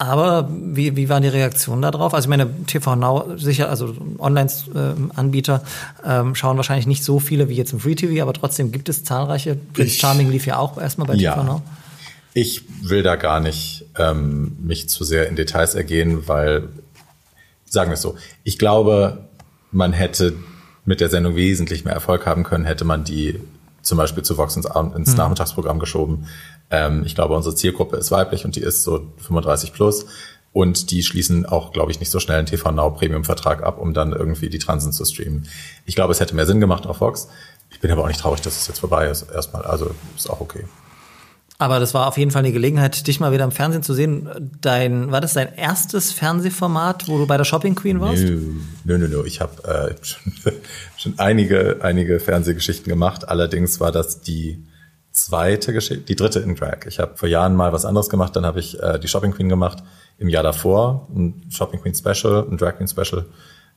[0.00, 2.14] Aber wie, wie waren die Reaktionen darauf?
[2.14, 5.62] Also ich meine, TV Now sicher, also Online-Anbieter
[6.02, 9.04] ähm, schauen wahrscheinlich nicht so viele wie jetzt im Free TV, aber trotzdem gibt es
[9.04, 9.58] zahlreiche.
[9.74, 11.60] Prince Charming lief ja auch erstmal bei TV Now.
[12.32, 16.68] Ich will da gar nicht ähm, mich zu sehr in Details ergehen, weil,
[17.66, 19.26] sagen wir es so, ich glaube,
[19.70, 20.32] man hätte
[20.86, 23.38] mit der Sendung wesentlich mehr Erfolg haben können, hätte man die
[23.82, 26.26] zum Beispiel zu Vox ins, ins Nachmittagsprogramm geschoben.
[26.70, 30.06] Ähm, ich glaube, unsere Zielgruppe ist weiblich und die ist so 35 plus.
[30.52, 33.94] Und die schließen auch, glaube ich, nicht so schnell einen TV Now Premium-Vertrag ab, um
[33.94, 35.46] dann irgendwie die Transen zu streamen.
[35.86, 37.28] Ich glaube, es hätte mehr Sinn gemacht auf Vox.
[37.70, 39.30] Ich bin aber auch nicht traurig, dass es jetzt vorbei ist.
[39.30, 40.64] Erstmal, also ist auch okay.
[41.58, 44.28] Aber das war auf jeden Fall eine Gelegenheit, dich mal wieder im Fernsehen zu sehen.
[44.62, 48.22] Dein, war das dein erstes Fernsehformat, wo du bei der Shopping Queen warst?
[48.22, 48.54] Nö,
[48.84, 49.26] nö, nö, nö.
[49.26, 50.32] Ich habe äh, schon,
[50.96, 53.28] schon einige, einige Fernsehgeschichten gemacht.
[53.28, 54.64] Allerdings war das die
[55.12, 56.86] zweite Geschichte, die dritte in Drag.
[56.86, 58.36] Ich habe vor Jahren mal was anderes gemacht.
[58.36, 59.82] Dann habe ich äh, die Shopping Queen gemacht.
[60.18, 63.26] Im Jahr davor ein Shopping Queen Special, ein Drag Queen Special,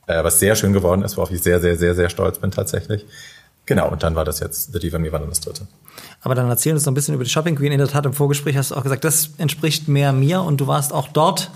[0.07, 3.05] äh, was sehr schön geworden ist, worauf ich sehr, sehr, sehr, sehr stolz bin tatsächlich.
[3.65, 5.67] Genau, und dann war das jetzt The Diva Me war dann das dritte.
[6.21, 7.71] Aber dann erzähl uns noch ein bisschen über die Shopping Queen.
[7.71, 10.67] In der Tat, im Vorgespräch hast du auch gesagt, das entspricht mehr mir und du
[10.67, 11.49] warst auch dort.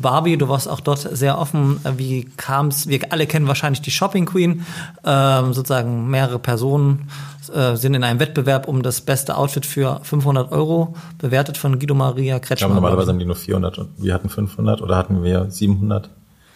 [0.00, 1.80] Barbie, du warst auch dort sehr offen.
[1.96, 2.88] Wie kam's?
[2.88, 4.64] Wir alle kennen wahrscheinlich die Shopping Queen.
[5.04, 7.08] Ähm, sozusagen mehrere Personen
[7.54, 11.94] äh, sind in einem Wettbewerb um das beste Outfit für 500 Euro bewertet von Guido
[11.94, 12.74] Maria Kretschmer.
[12.74, 16.10] normalerweise haben die nur 400 und wir hatten 500 oder hatten wir 700?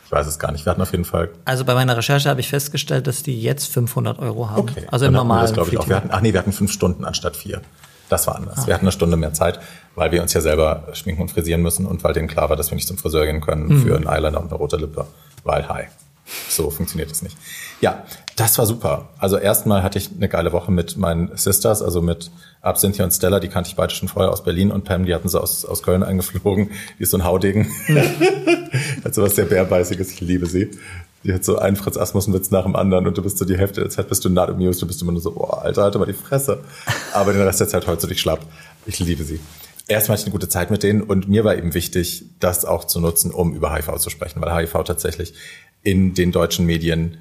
[0.07, 0.67] Ich weiß es gar nicht.
[0.67, 3.73] Wir hatten auf jeden Fall Also bei meiner Recherche habe ich festgestellt, dass die jetzt
[3.73, 4.61] 500 Euro haben.
[4.61, 4.87] Okay.
[4.91, 5.89] Also im normalen das, ich, auch.
[5.89, 7.63] Wir hatten, ach nee, wir hatten fünf Stunden anstatt vier.
[8.09, 8.67] Das war anders.
[8.67, 9.61] Wir hatten eine Stunde mehr Zeit,
[9.95, 12.71] weil wir uns ja selber schminken und frisieren müssen und weil denen klar war, dass
[12.71, 15.07] wir nicht zum Friseur gehen können für einen Eyeliner und eine rote Lippe.
[15.43, 15.85] Weil, hi.
[16.49, 17.37] So funktioniert das nicht.
[17.81, 18.05] Ja,
[18.37, 19.09] das war super.
[19.19, 22.31] Also erstmal hatte ich eine geile Woche mit meinen Sisters, also mit
[22.63, 25.29] Absinthia und Stella, die kannte ich beide schon vorher aus Berlin und Pam, die hatten
[25.29, 26.71] sie aus, aus Köln eingeflogen.
[26.99, 27.71] Die ist so ein Haudegen.
[29.05, 30.71] hat so was sehr bärbeißiges, ich liebe sie.
[31.25, 33.81] Die hat so einen Fritz Asmussen-Witz nach dem anderen und du bist so die Hälfte
[33.81, 36.05] der Zeit bist du not amused, du bist immer nur so, boah, Alter, halt mal
[36.05, 36.61] die Fresse.
[37.14, 38.41] Aber den Rest der Zeit holst du dich schlapp.
[38.87, 39.41] Ich liebe sie.
[39.87, 42.85] Erstmal hatte ich eine gute Zeit mit denen und mir war eben wichtig, das auch
[42.85, 45.35] zu nutzen, um über HIV zu sprechen, weil HIV tatsächlich
[45.83, 47.18] in den deutschen Medien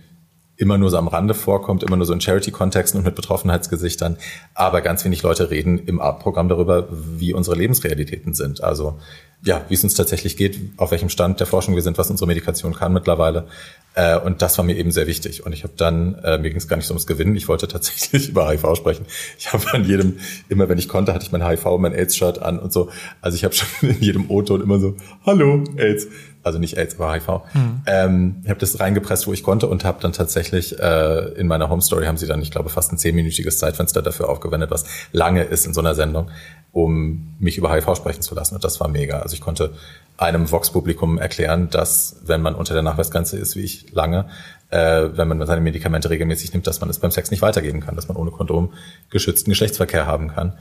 [0.56, 4.18] immer nur so am Rande vorkommt, immer nur so in Charity-Kontexten und mit Betroffenheitsgesichtern.
[4.54, 8.64] Aber ganz wenig Leute reden im Art-Programm darüber, wie unsere Lebensrealitäten sind.
[8.64, 9.00] Also
[9.46, 12.28] ja, wie es uns tatsächlich geht, auf welchem Stand der Forschung wir sind, was unsere
[12.28, 13.48] Medikation kann mittlerweile.
[13.94, 15.46] Äh, und das war mir eben sehr wichtig.
[15.46, 17.68] Und ich habe dann, äh, mir ging es gar nicht so ums Gewinnen, ich wollte
[17.68, 19.06] tatsächlich über HIV sprechen.
[19.38, 20.18] Ich habe an jedem,
[20.48, 22.90] immer wenn ich konnte, hatte ich mein HIV, mein AIDS-Shirt an und so.
[23.22, 26.08] Also ich habe schon in jedem O-Ton immer so, hallo, AIDS.
[26.42, 27.42] Also nicht AIDS, aber HIV.
[27.86, 31.70] Ähm, ich habe das reingepresst, wo ich konnte und habe dann tatsächlich äh, in meiner
[31.70, 34.84] Home Story haben sie dann, ich glaube, fast ein zehnminütiges Zeitfenster dafür aufgewendet, was
[35.14, 36.30] lange ist in so einer Sendung,
[36.74, 38.56] um mich über HIV sprechen zu lassen.
[38.56, 39.20] Und das war mega.
[39.20, 39.74] Also ich konnte
[40.18, 44.28] einem Vox-Publikum erklären, dass wenn man unter der Nachweisgrenze ist, wie ich lange,
[44.70, 47.96] äh, wenn man seine Medikamente regelmäßig nimmt, dass man es beim Sex nicht weitergeben kann,
[47.96, 48.74] dass man ohne Kondom
[49.10, 50.54] geschützten Geschlechtsverkehr haben kann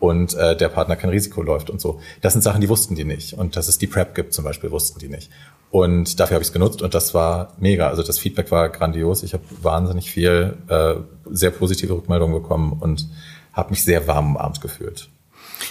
[0.00, 2.00] und äh, der Partner kein Risiko läuft und so.
[2.20, 3.34] Das sind Sachen, die wussten die nicht.
[3.34, 5.30] Und dass es die PrEP gibt zum Beispiel, wussten die nicht.
[5.70, 7.88] Und dafür habe ich es genutzt und das war mega.
[7.88, 9.22] Also das Feedback war grandios.
[9.22, 10.94] Ich habe wahnsinnig viel, äh,
[11.30, 13.08] sehr positive Rückmeldungen bekommen und
[13.52, 15.08] habe mich sehr warm umarmt gefühlt.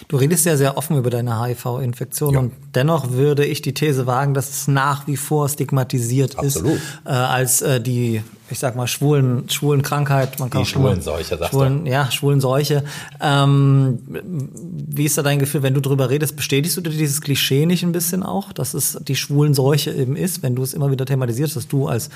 [0.08, 2.40] Du redest ja sehr offen über deine HIV-Infektion Ja.
[2.40, 6.76] und dennoch würde ich die These wagen, dass es nach wie vor stigmatisiert Absolut.
[6.76, 10.40] ist äh, als äh, die, ich sag mal, schwulen, schwulen Krankheit.
[10.40, 11.58] Man kann Die auch immer- Schwulenseuche, sagst du.
[11.58, 12.84] schwulen, Ja, schwulen Seuche.
[13.22, 17.66] Ähm, wie ist da dein Gefühl, wenn du drüber redest, bestätigst du dir dieses Klischee
[17.66, 20.92] nicht ein bisschen auch, dass es die schwulen Seuche eben ist, wenn du es immer
[20.92, 22.10] wieder thematisierst, dass du als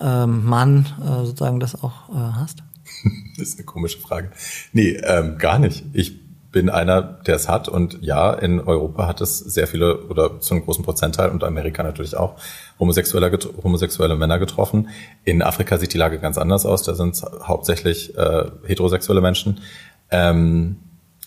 [0.00, 2.58] ähm, Mann äh, sozusagen das auch äh, hast?
[3.36, 4.30] Das ist eine komische Frage.
[4.72, 5.84] Nee, ähm, gar nicht.
[5.92, 6.14] Ich
[6.54, 10.54] bin einer, der es hat und ja, in Europa hat es sehr viele oder zu
[10.54, 12.36] einem großen Prozentteil und Amerika natürlich auch
[12.78, 14.88] homosexuelle, homosexuelle Männer getroffen.
[15.24, 16.84] In Afrika sieht die Lage ganz anders aus.
[16.84, 19.62] Da sind es hauptsächlich äh, heterosexuelle Menschen
[20.10, 20.76] ähm,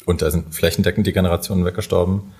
[0.06, 2.32] und da sind flächendeckend die Generationen weggestorben.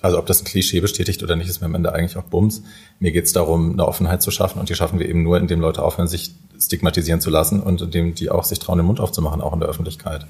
[0.00, 2.64] Also ob das ein Klischee bestätigt oder nicht, ist mir am Ende eigentlich auch Bums.
[2.98, 5.60] Mir geht es darum, eine Offenheit zu schaffen und die schaffen wir eben nur, indem
[5.60, 9.40] Leute aufhören, sich stigmatisieren zu lassen und indem die auch sich trauen, den Mund aufzumachen,
[9.40, 10.26] auch in der Öffentlichkeit.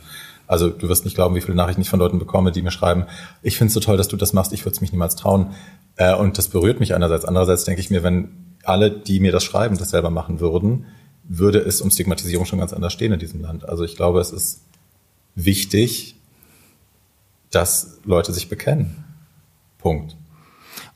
[0.52, 3.06] Also du wirst nicht glauben, wie viele Nachrichten ich von Leuten bekomme, die mir schreiben,
[3.40, 5.54] ich finde es so toll, dass du das machst, ich würde es mich niemals trauen.
[5.96, 7.24] Äh, und das berührt mich einerseits.
[7.24, 8.28] Andererseits denke ich mir, wenn
[8.62, 10.84] alle, die mir das schreiben, das selber machen würden,
[11.24, 13.66] würde es um Stigmatisierung schon ganz anders stehen in diesem Land.
[13.66, 14.60] Also ich glaube, es ist
[15.34, 16.16] wichtig,
[17.50, 19.04] dass Leute sich bekennen.
[19.78, 20.16] Punkt.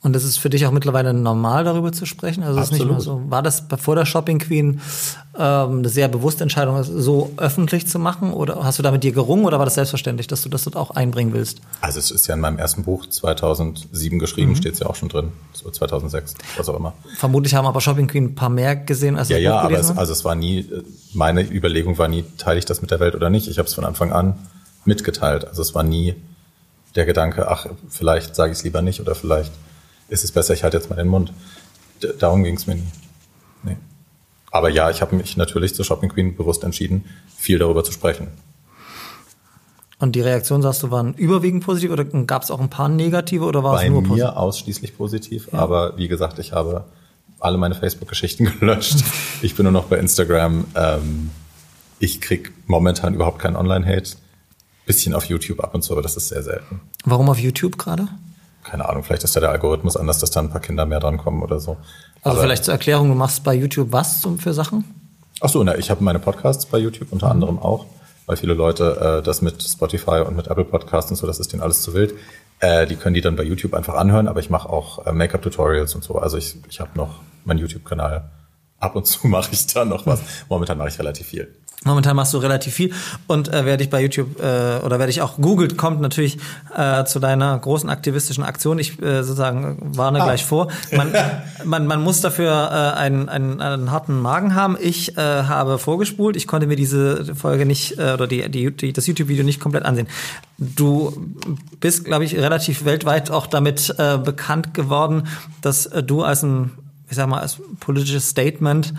[0.07, 2.45] Und das ist für dich auch mittlerweile normal, darüber zu sprechen?
[2.45, 3.23] Also es ist nicht mehr so.
[3.29, 4.81] War das vor der Shopping Queen
[5.37, 8.33] ähm, eine sehr bewusste Entscheidung, das so öffentlich zu machen?
[8.33, 10.77] Oder hast du da mit dir gerungen oder war das selbstverständlich, dass du das dort
[10.77, 11.61] auch einbringen willst?
[11.81, 15.09] Also es ist ja in meinem ersten Buch 2007 geschrieben, steht es ja auch schon
[15.09, 15.33] drin.
[15.53, 16.93] So 2006, was auch immer.
[17.17, 19.91] Vermutlich haben aber Shopping Queen ein paar mehr gesehen, als Ja, das ja, aber es,
[19.91, 20.71] also es war nie,
[21.15, 23.49] meine Überlegung war nie, teile ich das mit der Welt oder nicht.
[23.49, 24.37] Ich habe es von Anfang an
[24.85, 25.49] mitgeteilt.
[25.49, 26.15] Also es war nie
[26.95, 29.51] der Gedanke, ach, vielleicht sage ich es lieber nicht oder vielleicht
[30.09, 31.33] ist es besser, ich halte jetzt mal den Mund.
[32.03, 32.89] D darum ging es mir nie.
[33.63, 33.77] Nee.
[34.51, 37.05] Aber ja, ich habe mich natürlich zur Shopping Queen bewusst entschieden,
[37.37, 38.29] viel darüber zu sprechen.
[39.99, 43.45] Und die Reaktionen, sagst du, waren überwiegend positiv oder gab es auch ein paar negative
[43.45, 44.29] oder war Bei es nur mir positiv?
[44.31, 46.85] ausschließlich positiv, aber wie gesagt, ich habe
[47.41, 48.99] alle meine Facebook-Geschichten gelöscht.
[49.41, 50.67] Ich bin nur noch bei Instagram.
[50.75, 51.31] Ähm,
[51.99, 54.17] ich krieg momentan überhaupt keinen Online-Hate.
[54.85, 56.81] Bisschen auf YouTube ab und zu, aber das ist sehr selten.
[57.05, 58.09] Warum auf YouTube gerade?
[58.69, 61.19] Keine Ahnung, vielleicht ist ja der Algorithmus anders, dass da ein paar Kinder mehr dran
[61.19, 61.77] kommen oder so.
[62.23, 64.85] Also Aber- vielleicht zur Erklärung, du machst bei YouTube was zum, für Sachen?
[65.41, 67.87] Ach so, na, ich habe meine Podcasts bei YouTube unter anderem auch,
[68.27, 71.53] weil viele Leute äh, das mit Spotify und mit Apple Podcasts und so, das ist
[71.53, 72.14] denen alles zu wild.
[72.59, 75.95] Äh, die können die dann bei YouTube einfach anhören, aber ich mache auch äh, Make-up-Tutorials
[75.95, 76.17] und so.
[76.17, 78.31] Also ich, ich habe noch meinen YouTube-Kanal.
[78.81, 80.21] Ab und zu mache ich da noch was.
[80.49, 81.55] Momentan mache ich relativ viel.
[81.85, 82.93] Momentan machst du relativ viel
[83.29, 86.39] und äh, wer dich bei YouTube äh, oder wer dich auch googelt, kommt natürlich
[86.74, 88.79] äh, zu deiner großen aktivistischen Aktion.
[88.81, 90.68] Ich äh, sozusagen warne gleich vor.
[90.91, 91.12] Man,
[91.64, 94.77] man, man muss dafür äh, einen, einen, einen harten Magen haben.
[94.81, 96.35] Ich äh, habe vorgespult.
[96.35, 99.85] Ich konnte mir diese Folge nicht äh, oder die, die, die, das YouTube-Video nicht komplett
[99.85, 100.09] ansehen.
[100.59, 101.14] Du
[101.79, 105.29] bist, glaube ich, relativ weltweit auch damit äh, bekannt geworden,
[105.61, 106.72] dass äh, du als ein,
[107.09, 108.93] ich sag mal, als politisches Statement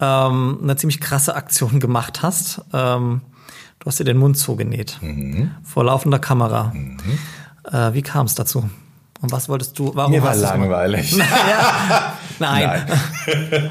[0.00, 2.62] ähm, eine ziemlich krasse Aktion gemacht hast.
[2.72, 3.20] Ähm,
[3.78, 4.98] du hast dir den Mund zugenäht.
[5.64, 6.72] Vor laufender Kamera.
[7.70, 8.68] Äh, wie kam es dazu?
[9.22, 9.94] Und was wolltest du?
[9.94, 10.70] Warum Mir war hast du's gemacht?
[10.70, 11.16] langweilig.
[12.38, 12.86] Nein.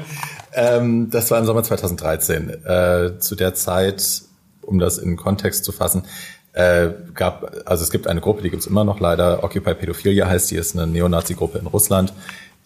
[0.54, 2.64] ähm, das war im Sommer 2013.
[2.64, 4.22] Äh, zu der Zeit,
[4.62, 6.04] um das in Kontext zu fassen,
[6.52, 10.50] äh, gab, also es gibt eine Gruppe, die gibt's immer noch leider, Occupy Pädophilia heißt,
[10.50, 12.12] die ist eine Neonazi-Gruppe in Russland,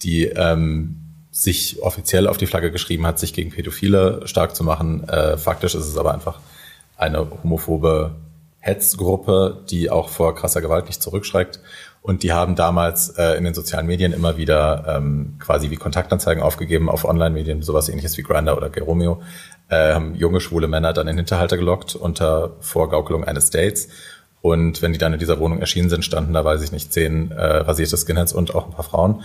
[0.03, 0.97] die ähm,
[1.37, 5.09] sich offiziell auf die Flagge geschrieben hat, sich gegen Pädophile stark zu machen.
[5.09, 6.39] Äh, faktisch ist es aber einfach
[6.97, 8.13] eine homophobe
[8.61, 11.59] Hetzgruppe, die auch vor krasser Gewalt nicht zurückschreckt.
[12.03, 16.41] Und die haben damals äh, in den sozialen Medien immer wieder ähm, quasi wie Kontaktanzeigen
[16.41, 19.21] aufgegeben auf Online-Medien, sowas ähnliches wie Grindr oder Geromeo,
[19.71, 23.89] äh, haben junge schwule Männer dann in Hinterhalte gelockt unter Vorgaukelung eines Dates.
[24.41, 27.33] Und wenn die dann in dieser Wohnung erschienen sind, standen da, weiß ich nicht, zehn
[27.33, 29.25] äh, rasierte Skinheads und auch ein paar Frauen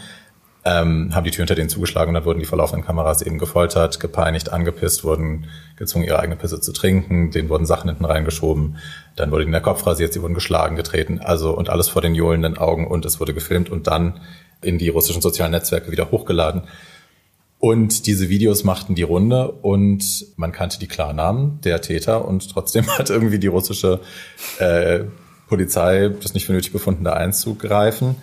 [0.70, 3.40] ähm, haben die Tür hinter denen zugeschlagen und dann wurden die vor laufenden Kameras eben
[3.40, 5.48] gefoltert, gepeinigt, angepisst, wurden
[5.78, 8.78] gezwungen, ihre eigene Pisse zu trinken, denen wurden Sachen hinten reingeschoben,
[9.16, 12.14] dann wurde ihnen der Kopf rasiert, sie wurden geschlagen, getreten, also und alles vor den
[12.14, 14.20] johlenden Augen und es wurde gefilmt und dann
[14.62, 16.64] in die russischen sozialen Netzwerke wieder hochgeladen.
[17.58, 22.88] Und diese Videos machten die Runde und man kannte die Klarnamen der Täter und trotzdem
[22.98, 24.02] hat irgendwie die russische
[24.60, 25.02] äh,
[25.48, 28.16] Polizei das nicht für nötig befunden, da einzugreifen.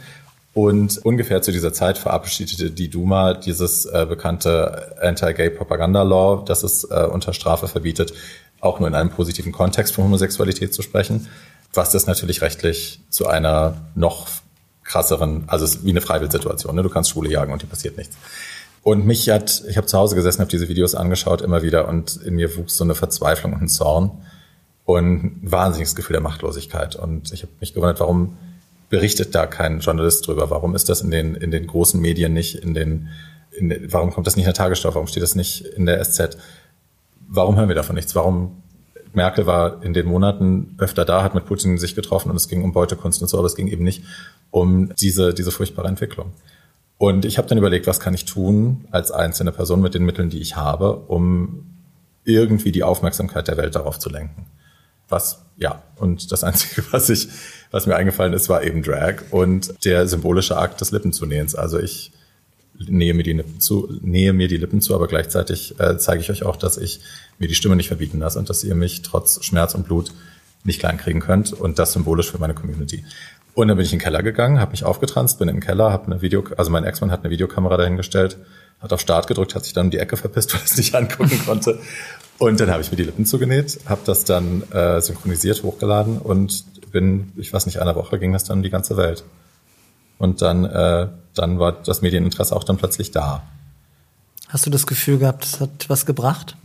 [0.57, 7.07] Und ungefähr zu dieser Zeit verabschiedete die Duma dieses äh, bekannte Anti-Gay-Propaganda-Law, das es äh,
[7.13, 8.15] unter Strafe verbietet,
[8.61, 11.29] auch nur in einem positiven Kontext von Homosexualität zu sprechen,
[11.75, 14.29] was das natürlich rechtlich zu einer noch
[14.83, 16.83] krasseren, also es ist wie eine Freiwildsituation, ne?
[16.83, 18.17] du kannst Schwule jagen und dir passiert nichts.
[18.83, 22.17] Und mich hat, ich habe zu Hause gesessen, habe diese Videos angeschaut immer wieder und
[22.25, 24.11] in mir wuchs so eine Verzweiflung und ein Zorn
[24.87, 26.97] und ein wahnsinniges Gefühl der Machtlosigkeit.
[26.97, 28.39] Und ich habe mich gewundert, warum
[28.89, 30.51] berichtet da kein Journalist drüber?
[30.51, 33.09] Warum ist das in den, in den großen Medien nicht, in den,
[33.51, 34.95] in, den- warum kommt das nicht in der Tagesschau?
[34.95, 36.37] Warum steht das nicht in der SZ?
[37.29, 38.15] Warum hören wir davon nichts?
[38.15, 38.63] Warum
[39.13, 42.63] Merkel war in den Monaten öfter da, hat mit Putin sich getroffen und es ging
[42.63, 44.05] um Beutekunst und so, aber es ging eben nicht
[44.51, 46.33] um diese, diese furchtbare Entwicklung.
[46.99, 50.31] Und ich habe dann überlegt, was kann ich tun als einzelne Person mit den Mitteln,
[50.31, 51.67] die ich habe, um
[52.25, 54.47] irgendwie die Aufmerksamkeit der Welt darauf zu lenken.
[55.09, 57.29] Was, ja, und das Einzige, was ich,
[57.71, 61.55] was mir eingefallen ist, war eben Drag und der symbolische Akt des Lippenzunähens.
[61.55, 62.13] Also ich
[62.89, 66.31] nähe mir die Lippen zu, nähe mir die Lippen zu, aber gleichzeitig äh, zeige ich
[66.31, 67.01] euch auch, dass ich
[67.39, 70.13] mir die Stimme nicht verbieten lasse und dass ihr mich trotz Schmerz und Blut
[70.65, 73.05] nicht klein kriegen könnt und das symbolisch für meine Community.
[73.55, 76.07] Und dann bin ich in den Keller gegangen, habe mich aufgetranst, bin im Keller, habe
[76.07, 78.37] eine Video, also mein Ex-Mann hat eine Videokamera dahingestellt,
[78.81, 80.95] hat auf Start gedrückt, hat sich dann um die Ecke verpisst, weil er es nicht
[80.95, 81.79] angucken konnte.
[82.39, 86.65] Und dann habe ich mir die Lippen zugenäht, habe das dann äh, synchronisiert, hochgeladen und
[86.93, 89.25] bin, ich weiß nicht, einer Woche ging das dann um die ganze Welt.
[90.19, 93.43] Und dann, äh, dann war das Medieninteresse auch dann plötzlich da.
[94.49, 96.57] Hast du das Gefühl gehabt, das hat was gebracht?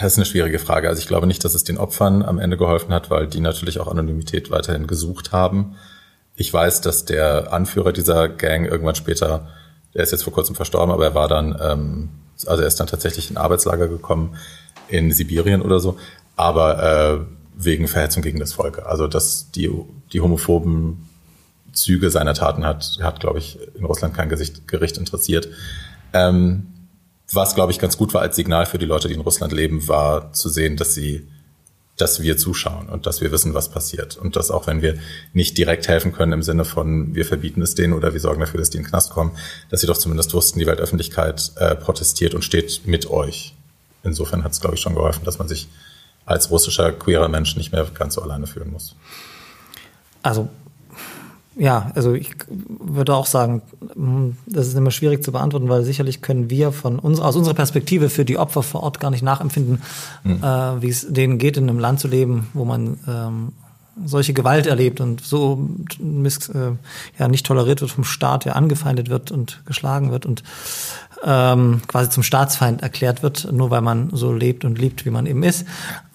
[0.00, 0.88] Das ist eine schwierige Frage.
[0.88, 3.80] Also ich glaube nicht, dass es den Opfern am Ende geholfen hat, weil die natürlich
[3.80, 5.76] auch Anonymität weiterhin gesucht haben.
[6.36, 9.48] Ich weiß, dass der Anführer dieser Gang irgendwann später,
[9.94, 12.08] der ist jetzt vor kurzem verstorben, aber er war dann, ähm,
[12.46, 14.36] also er ist dann tatsächlich in Arbeitslager gekommen
[14.88, 15.96] in Sibirien oder so,
[16.36, 17.18] aber äh,
[17.54, 18.86] wegen Verhetzung gegen das Volk.
[18.86, 19.70] Also dass die,
[20.12, 21.08] die homophoben
[21.72, 25.48] Züge seiner Taten hat, hat, glaube ich, in Russland kein Gesicht, Gericht interessiert.
[26.12, 26.66] Ähm,
[27.32, 29.86] was, glaube ich, ganz gut war als Signal für die Leute, die in Russland leben,
[29.86, 31.28] war zu sehen, dass sie
[31.98, 34.16] dass wir zuschauen und dass wir wissen, was passiert.
[34.16, 34.94] Und dass auch wenn wir
[35.32, 38.58] nicht direkt helfen können im Sinne von, wir verbieten es denen oder wir sorgen dafür,
[38.58, 39.32] dass die in den Knast kommen,
[39.70, 43.54] dass sie doch zumindest wussten, die Weltöffentlichkeit äh, protestiert und steht mit euch.
[44.02, 45.68] Insofern hat es, glaube ich, schon geholfen, dass man sich
[46.24, 48.94] als russischer queerer Mensch nicht mehr ganz so alleine fühlen muss.
[50.22, 50.48] Also
[51.58, 53.62] ja, also ich würde auch sagen,
[53.94, 57.54] hm, das ist immer schwierig zu beantworten, weil sicherlich können wir von uns, aus unserer
[57.54, 59.82] Perspektive für die Opfer vor Ort gar nicht nachempfinden,
[60.22, 60.42] mhm.
[60.42, 63.52] äh, wie es denen geht, in einem Land zu leben, wo man ähm,
[64.04, 66.72] solche Gewalt erlebt und so miss, äh,
[67.18, 70.44] ja nicht toleriert wird vom Staat, ja angefeindet wird und geschlagen wird und
[71.24, 75.26] ähm, quasi zum Staatsfeind erklärt wird, nur weil man so lebt und liebt, wie man
[75.26, 75.66] eben ist.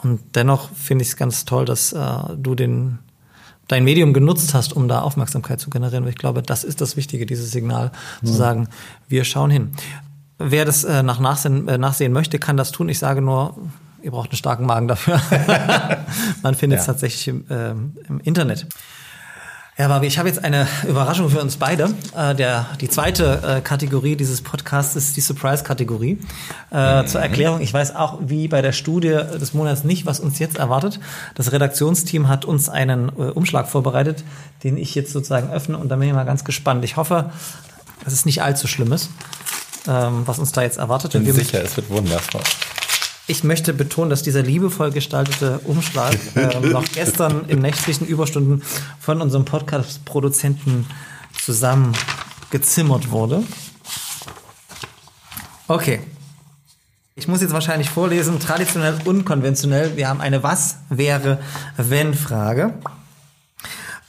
[0.01, 1.99] Und dennoch finde ich es ganz toll, dass äh,
[2.37, 2.99] du den
[3.67, 6.03] dein Medium genutzt hast, um da Aufmerksamkeit zu generieren.
[6.03, 7.91] Und ich glaube, das ist das Wichtige, dieses Signal,
[8.21, 8.27] mhm.
[8.27, 8.67] zu sagen,
[9.07, 9.71] wir schauen hin.
[10.37, 12.89] Wer das äh, nach Nachsehen, äh, nachsehen möchte, kann das tun.
[12.89, 13.55] Ich sage nur,
[14.01, 15.21] ihr braucht einen starken Magen dafür.
[16.43, 18.67] Man findet es tatsächlich im, äh, im Internet.
[19.75, 21.95] Ja, Barbie, ich habe jetzt eine Überraschung für uns beide.
[22.15, 26.19] Äh, der, die zweite äh, Kategorie dieses Podcasts ist die Surprise-Kategorie.
[26.71, 27.07] Äh, mhm.
[27.07, 30.59] Zur Erklärung, ich weiß auch wie bei der Studie des Monats nicht, was uns jetzt
[30.59, 30.99] erwartet.
[31.33, 34.23] Das Redaktionsteam hat uns einen äh, Umschlag vorbereitet,
[34.63, 36.85] den ich jetzt sozusagen öffne und da bin ich mal ganz gespannt.
[36.85, 37.31] Ich hoffe,
[38.03, 39.09] dass es nicht allzu schlimm ist,
[39.87, 41.15] ähm, was uns da jetzt erwartet.
[41.15, 42.41] Ich bin sicher, es wird wundervoll.
[43.25, 48.61] Ich möchte betonen, dass dieser liebevoll gestaltete Umschlag äh, noch gestern in nächtlichen Überstunden
[48.99, 50.85] von unserem Podcast-Produzenten
[51.41, 51.93] zusammen
[52.51, 53.43] gezimmert wurde.
[55.67, 56.01] Okay.
[57.15, 59.95] Ich muss jetzt wahrscheinlich vorlesen, traditionell, unkonventionell.
[59.95, 61.39] Wir haben eine Was wäre,
[61.77, 62.73] wenn Frage.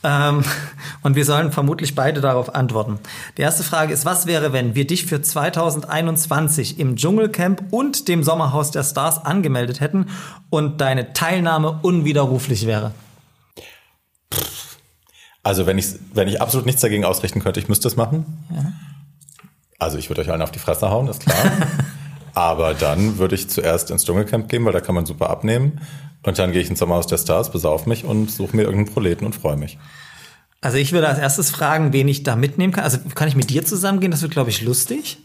[0.05, 0.45] Ähm,
[1.03, 2.99] und wir sollen vermutlich beide darauf antworten.
[3.37, 8.23] Die erste Frage ist, was wäre, wenn wir dich für 2021 im Dschungelcamp und dem
[8.23, 10.11] Sommerhaus der Stars angemeldet hätten
[10.51, 12.93] und deine Teilnahme unwiderruflich wäre?
[15.43, 18.47] Also wenn ich, wenn ich absolut nichts dagegen ausrichten könnte, ich müsste es machen.
[18.55, 18.73] Ja.
[19.79, 21.37] Also ich würde euch allen auf die Fresse hauen, ist klar.
[22.35, 25.81] Aber dann würde ich zuerst ins Dschungelcamp gehen, weil da kann man super abnehmen.
[26.25, 29.27] Und dann gehe ich ins Sommerhaus der Stars, besauf mich und suche mir irgendeinen Proleten
[29.27, 29.79] und freue mich.
[30.61, 32.85] Also ich würde als erstes fragen, wen ich da mitnehmen kann.
[32.85, 34.11] Also kann ich mit dir zusammengehen?
[34.11, 35.19] Das wird, glaube ich, lustig.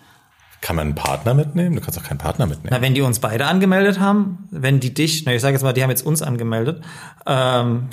[0.61, 1.77] Kann man einen Partner mitnehmen?
[1.77, 2.69] Du kannst auch keinen Partner mitnehmen.
[2.71, 5.71] Na, wenn die uns beide angemeldet haben, wenn die dich, na, ich sage jetzt mal,
[5.71, 6.83] die haben jetzt uns angemeldet.
[7.25, 7.87] Ähm,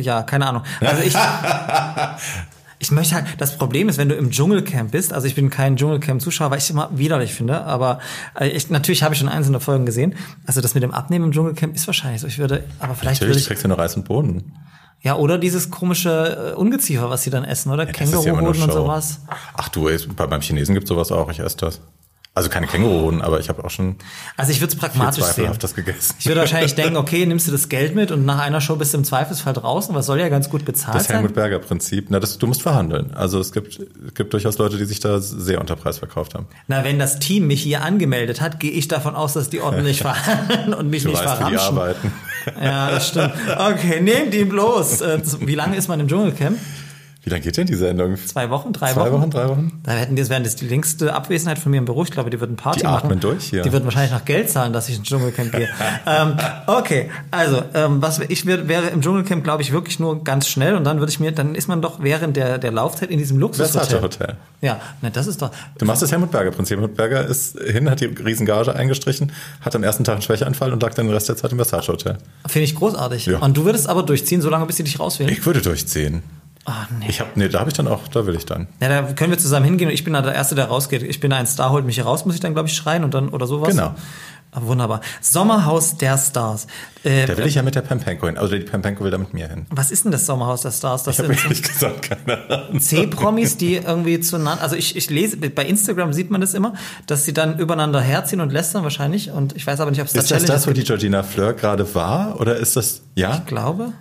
[0.00, 0.62] ja, keine Ahnung.
[0.80, 1.14] Also ich,
[2.82, 5.76] ich möchte halt, das Problem ist, wenn du im Dschungelcamp bist, also ich bin kein
[5.76, 8.00] Dschungelcamp-Zuschauer, weil ich es immer widerlich finde, aber
[8.38, 10.16] äh, ich, natürlich habe ich schon einzelne Folgen gesehen.
[10.46, 12.26] Also das mit dem Abnehmen im Dschungelcamp ist wahrscheinlich so.
[12.26, 14.56] Ich würde, aber vielleicht natürlich würde ich, kriegst du nur Reis und Boden.
[15.00, 17.86] Ja, oder dieses komische äh, Ungeziefer, was sie dann essen, oder?
[17.86, 19.20] Ja, Känguruhoden und sowas.
[19.54, 21.80] Ach du, beim Chinesen gibt's sowas auch, ich esse das.
[22.34, 23.96] Also keine Känguruhoden, aber ich habe auch schon.
[24.38, 25.52] Also ich würde es pragmatisch sehen.
[25.60, 26.14] Das gegessen.
[26.18, 28.94] Ich würde wahrscheinlich denken, okay, nimmst du das Geld mit und nach einer Show bist
[28.94, 31.16] du im Zweifelsfall draußen, was soll ja ganz gut bezahlt das sein.
[31.16, 32.06] Das Helmut Berger Prinzip.
[32.08, 33.12] Na, das, du musst verhandeln.
[33.12, 36.46] Also es gibt, es gibt durchaus Leute, die sich da sehr unter Preis verkauft haben.
[36.68, 40.00] Na, wenn das Team mich hier angemeldet hat, gehe ich davon aus, dass die ordentlich
[40.00, 41.52] verhandeln und mich du nicht weißt, verramschen.
[41.52, 42.12] Wie die arbeiten.
[42.62, 43.34] Ja, das stimmt.
[43.58, 45.02] Okay, nehmt ihn bloß.
[45.02, 46.58] Äh, wie lange ist man im Dschungelcamp?
[47.24, 48.16] Wie lange geht denn die Sendung?
[48.16, 49.12] Zwei Wochen, drei Zwei Wochen.
[49.12, 49.80] Wochen, drei Wochen.
[49.84, 52.02] Da hätten das wären das die längste Abwesenheit von mir im Büro.
[52.02, 53.04] Ich glaube, die würden Party Die machen.
[53.04, 53.62] atmen durch hier.
[53.62, 55.68] Die würden wahrscheinlich noch Geld zahlen, dass ich ins Dschungelcamp gehe.
[56.06, 60.48] ähm, okay, also ähm, was ich wär, wäre im Dschungelcamp, glaube ich, wirklich nur ganz
[60.48, 63.18] schnell und dann würde ich mir, dann ist man doch während der der Laufzeit in
[63.18, 63.80] diesem Luxushotel.
[63.82, 64.36] Versace Hotel.
[64.60, 65.52] Ja, na, das ist doch.
[65.78, 66.76] Du machst das Helmut Berger Prinzip.
[66.78, 70.82] Helmut Berger ist hin, hat die Riesengage eingestrichen, hat am ersten Tag einen Schwächeanfall und
[70.82, 72.18] lag dann den Rest der Zeit im Versace Hotel.
[72.48, 73.26] Finde ich großartig.
[73.26, 73.38] Ja.
[73.38, 75.32] Und du würdest aber durchziehen, solange bis sie dich rauswählen.
[75.32, 76.24] Ich würde durchziehen.
[76.64, 77.06] Ah, nee.
[77.08, 78.68] Ich habe, nee, da habe ich dann auch, da will ich dann.
[78.80, 81.02] Ja, da können wir zusammen hingehen und ich bin da der Erste, der rausgeht.
[81.02, 83.02] Ich bin da ein Star, holt mich hier raus, muss ich dann, glaube ich, schreien
[83.02, 83.70] und dann oder sowas.
[83.70, 83.94] Genau.
[84.54, 85.00] Ah, wunderbar.
[85.22, 86.66] Sommerhaus der Stars.
[87.04, 88.36] Äh, Da will ich ja mit der Pempenko hin.
[88.36, 89.64] Also die Pempenko will da mit mir hin.
[89.70, 91.04] was ist denn das Sommerhaus der Stars?
[91.04, 92.78] Das Ich habe ehrlich gesagt keine Ahnung.
[92.78, 96.74] C-Promis, die irgendwie zueinander, also ich, ich lese, bei Instagram sieht man das immer,
[97.06, 100.12] dass sie dann übereinander herziehen und lästern wahrscheinlich und ich weiß aber nicht, ob es
[100.12, 100.84] da Ist das das, wo die.
[100.84, 102.38] Georgina Fleur gerade war?
[102.38, 103.36] Oder ist das, ja?
[103.38, 103.92] Ich glaube.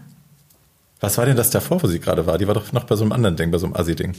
[1.02, 2.38] Was war denn das davor, wo sie gerade war?
[2.38, 4.14] Die war doch noch bei so einem anderen Ding, bei so einem Assi-Ding.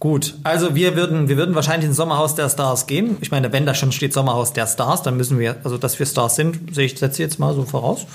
[0.00, 3.16] Gut, also wir würden, wir würden wahrscheinlich ins Sommerhaus der Stars gehen.
[3.20, 6.06] Ich meine, wenn da schon steht Sommerhaus der Stars, dann müssen wir, also dass wir
[6.06, 8.06] Stars sind, sehe ich, setze ich jetzt mal so voraus.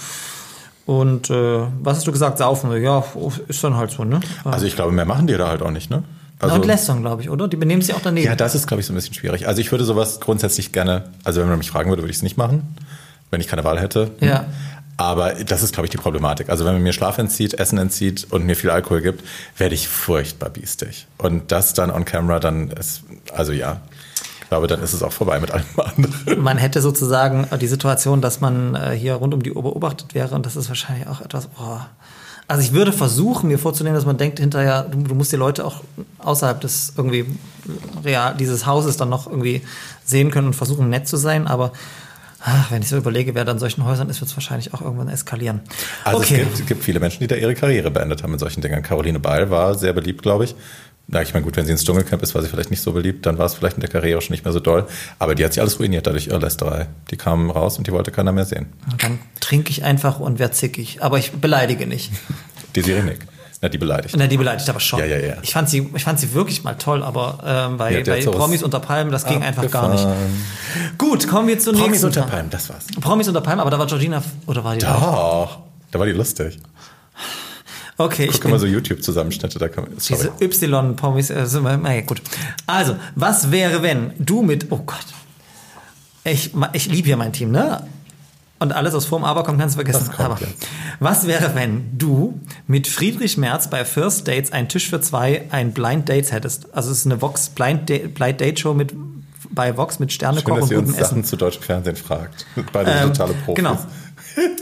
[0.86, 2.38] Und äh, was hast du gesagt?
[2.38, 2.72] Saufen.
[2.82, 3.04] Ja,
[3.50, 4.22] ist dann halt so, ne?
[4.46, 6.04] Also ich glaube, mehr machen die da halt auch nicht, ne?
[6.40, 7.48] Also, und lästern, glaube ich, oder?
[7.48, 8.28] Die benehmen sich auch daneben.
[8.28, 9.48] ja, das ist, glaube ich, so ein bisschen schwierig.
[9.48, 12.24] Also ich würde sowas grundsätzlich gerne, also wenn man mich fragen würde, würde ich es
[12.24, 12.76] nicht machen,
[13.32, 14.12] wenn ich keine Wahl hätte.
[14.20, 14.46] Ja.
[14.98, 16.50] Aber das ist, glaube ich, die Problematik.
[16.50, 19.24] Also wenn man mir Schlaf entzieht, Essen entzieht und mir viel Alkohol gibt,
[19.58, 21.08] werde ich furchtbar biestig.
[21.18, 23.82] Und das dann on camera, dann ist, also ja,
[24.54, 26.44] glaube, dann ist es auch vorbei mit allem anderen.
[26.44, 30.36] Man hätte sozusagen die Situation, dass man äh, hier rund um die Uhr beobachtet wäre
[30.36, 31.50] und das ist wahrscheinlich auch etwas.
[31.60, 31.80] Oh.
[32.48, 35.66] Also ich würde versuchen, mir vorzunehmen, dass man denkt hinterher, du, du musst die Leute
[35.66, 35.82] auch
[36.20, 37.26] außerhalb des irgendwie
[38.04, 39.64] real dieses Hauses dann noch irgendwie
[40.06, 41.72] sehen können und versuchen nett zu sein, aber
[42.44, 44.82] ach, wenn ich so überlege, wer dann in solchen Häusern ist, wird es wahrscheinlich auch
[44.82, 45.62] irgendwann eskalieren.
[46.04, 46.46] Also okay.
[46.52, 48.82] es gibt, gibt viele Menschen, die da ihre Karriere beendet haben mit solchen Dingen.
[48.84, 50.56] Caroline Beil war sehr beliebt, glaube ich.
[51.08, 53.26] Na, ich meine, gut, wenn sie ins Dschungelcamp ist, war sie vielleicht nicht so beliebt,
[53.26, 54.88] dann war es vielleicht in der Karriere schon nicht mehr so doll.
[55.20, 56.88] Aber die hat sich alles ruiniert dadurch ihre Lästerei.
[57.12, 58.68] Die kam raus und die wollte keiner mehr sehen.
[58.90, 62.12] Und dann trinke ich einfach und werde zickig, aber ich beleidige nicht.
[62.76, 63.20] Die Sirenik.
[63.64, 64.14] Na, die beleidigt.
[64.18, 65.00] Na, die beleidigt aber schon.
[65.00, 65.36] Ja, ja, ja.
[65.42, 68.62] Ich fand sie, ich fand sie wirklich mal toll, aber ähm, bei, Ja, bei Promis
[68.62, 70.06] unter Palmen, das ging einfach gar nicht.
[70.98, 72.08] Gut, kommen wir zur Promis nächsten.
[72.08, 72.32] unter Frage.
[72.34, 72.86] Palmen, das war's.
[73.00, 74.94] Promis unter Palmen, aber da war Georgina, oder war die da?
[75.00, 75.60] Doch,
[75.92, 76.60] da war die lustig.
[77.98, 80.30] Okay, ich Guck bin mal so YouTube-Zusammenschnitte, da kann man, sorry.
[80.52, 82.22] diese Y-Promis, äh, sind wir- na ja, gut.
[82.68, 85.06] Also, was wäre, wenn du mit, oh Gott,
[86.26, 87.82] ich, ich liebe ja mein Team, ne?
[88.64, 90.10] Und alles aus vorm Aber kommt, du vergessen.
[90.18, 90.54] Aber jetzt.
[91.02, 95.74] was wäre, wenn du mit Friedrich Merz bei First Dates einen Tisch für zwei ein
[95.74, 96.74] Blind Dates hättest?
[96.74, 98.94] Also es ist eine Vox Blind, Da- Blind Date Show mit
[99.50, 101.24] bei Vox mit Sternekoch und gutem Sachen Essen.
[101.26, 102.46] zu deutschem Fernsehen fragt.
[102.72, 103.56] Beide Ähm, totale Profis.
[103.56, 103.78] Genau.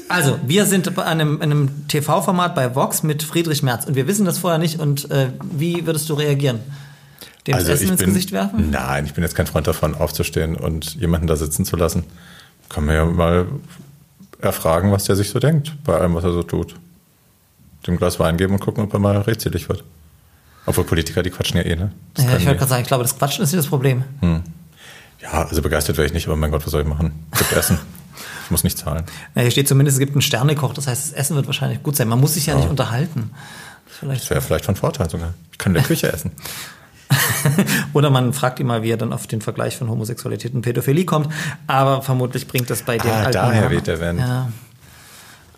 [0.09, 4.25] Also, wir sind bei einem, einem TV-Format bei Vox mit Friedrich Merz und wir wissen
[4.25, 4.79] das vorher nicht.
[4.79, 6.59] Und äh, wie würdest du reagieren?
[7.45, 8.71] Dem das Essen ins Gesicht werfen?
[8.71, 12.03] Nein, ich bin jetzt kein Freund davon, aufzustehen und jemanden da sitzen zu lassen.
[12.67, 13.45] Kann man ja mal
[14.41, 16.75] erfragen, was der sich so denkt, bei allem, was er so tut.
[17.87, 19.83] Dem Glas Wein geben und gucken, ob er mal redselig wird.
[20.65, 21.91] Obwohl Politiker, die quatschen ja eh, ne?
[22.13, 24.03] Das Ja, ich wollte gerade sagen, ich glaube, das Quatschen ist nicht das Problem.
[25.19, 27.25] ja, also begeistert wäre ich nicht, aber mein Gott, was soll ich machen?
[27.37, 27.79] Gibt Essen.
[28.45, 29.03] Ich muss nicht zahlen.
[29.35, 31.95] Ja, hier steht zumindest, es gibt einen Sternekoch, das heißt, das Essen wird wahrscheinlich gut
[31.95, 32.07] sein.
[32.07, 33.31] Man muss sich ja nicht unterhalten.
[33.87, 34.23] Vielleicht.
[34.23, 35.33] Das wäre vielleicht von Vorteil sogar.
[35.51, 36.31] Ich kann in der Küche essen.
[37.93, 41.05] Oder man fragt ihn mal, wie er dann auf den Vergleich von Homosexualität und Pädophilie
[41.05, 41.29] kommt.
[41.67, 44.19] Aber vermutlich bringt das bei dem Ah, alten daher weht der Wind.
[44.19, 44.51] Ja,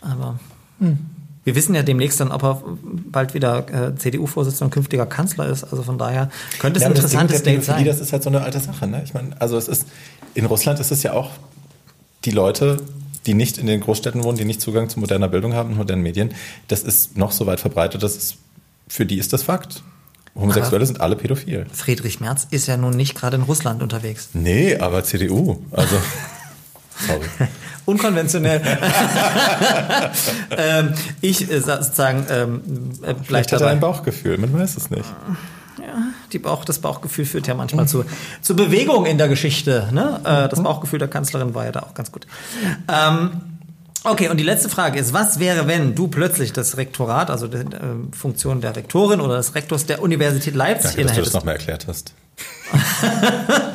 [0.02, 0.40] aber
[0.80, 0.98] hm.
[1.44, 2.64] wir wissen ja demnächst dann, ob er
[3.12, 5.64] bald wieder äh, CDU-Vorsitzender und künftiger Kanzler ist.
[5.64, 6.30] Also von daher
[6.60, 7.98] könnte es Ja, ein Ding interessantes der Date Pädophilie, sein.
[7.98, 8.88] Das ist halt so eine alte Sache.
[8.88, 9.02] Ne?
[9.04, 9.88] Ich meine, also es ist
[10.34, 11.32] in Russland ist es ja auch
[12.26, 12.78] die Leute,
[13.26, 16.02] die nicht in den Großstädten wohnen, die nicht Zugang zu moderner Bildung haben und modernen
[16.02, 16.32] Medien.
[16.68, 18.36] Das ist noch so weit verbreitet, dass es
[18.88, 19.84] für die ist das Fakt.
[20.36, 21.66] Homosexuelle sind alle pädophil.
[21.72, 24.30] Friedrich Merz ist ja nun nicht gerade in Russland unterwegs.
[24.34, 25.64] Nee, aber CDU.
[25.72, 25.96] Also
[27.08, 27.26] sorry.
[27.86, 28.62] Unkonventionell.
[30.58, 32.62] ähm, ich äh, sozusagen ähm,
[33.04, 35.06] äh, Vielleicht hat er ein Bauchgefühl, man weiß es nicht.
[36.32, 38.06] Die Bauch, das Bauchgefühl führt ja manchmal zu,
[38.42, 39.90] zu Bewegung in der Geschichte.
[39.92, 40.20] Ne?
[40.24, 42.26] Äh, das Bauchgefühl der Kanzlerin war ja da auch ganz gut.
[42.88, 43.32] Ähm,
[44.04, 47.58] okay, und die letzte Frage ist, was wäre, wenn du plötzlich das Rektorat, also die
[47.58, 47.68] äh,
[48.12, 51.34] Funktion der Rektorin oder des Rektors der Universität Leipzig Danke, dass du das innehättest?
[51.34, 52.14] nochmal erklärt hast.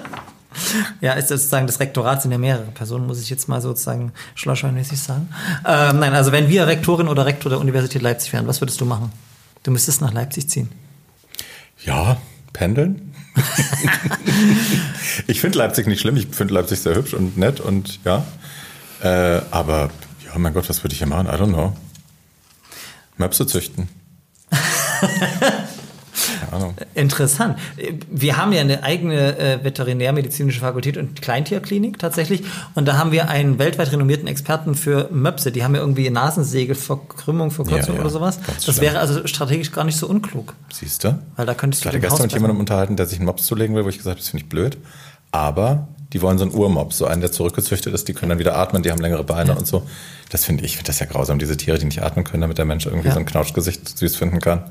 [1.00, 4.12] Ja, ist das sozusagen das Rektorat sind ja mehrere Personen, muss ich jetzt mal sozusagen
[4.34, 5.28] schlauschweinmäßig sagen.
[5.64, 8.84] Ähm, nein, also wenn wir Rektorin oder Rektor der Universität Leipzig wären, was würdest du
[8.84, 9.12] machen?
[9.62, 10.70] Du müsstest nach Leipzig ziehen.
[11.84, 12.16] Ja,
[12.52, 13.14] pendeln.
[15.26, 16.16] ich finde Leipzig nicht schlimm.
[16.16, 18.24] Ich finde Leipzig sehr hübsch und nett und ja.
[19.00, 19.90] Äh, aber
[20.32, 21.26] ja, mein Gott, was würde ich hier machen?
[21.26, 21.72] I don't know.
[23.16, 23.88] Möpse züchten.
[26.40, 26.74] Keine Ahnung.
[26.94, 27.58] Interessant.
[28.10, 32.42] Wir haben ja eine eigene äh, veterinärmedizinische Fakultät und Kleintierklinik tatsächlich.
[32.74, 35.52] Und da haben wir einen weltweit renommierten Experten für Möpse.
[35.52, 38.40] Die haben ja irgendwie Nasensägeverkrümmung, Verkürzung Ja, ja, oder sowas.
[38.44, 38.86] ganz Das schlimm.
[38.86, 40.54] wäre also strategisch gar nicht so unklug.
[40.72, 41.18] Siehst du?
[41.36, 43.46] Weil da könntest Ich du hatte den gestern mit jemandem unterhalten, der sich einen Mops
[43.46, 44.76] zulegen will, wo ich gesagt habe, das finde ich blöd.
[45.30, 48.56] Aber die wollen so einen Urmops, so einen, der zurückgezüchtet ist, die können dann wieder
[48.56, 49.86] atmen, die haben längere Beine und so.
[50.30, 52.59] Das finde ich, ich finde das ja grausam, diese Tiere, die nicht atmen können, damit
[52.59, 53.14] der Mensch irgendwie Ja.
[53.14, 54.64] so ein Knautschgesicht süß finden kann.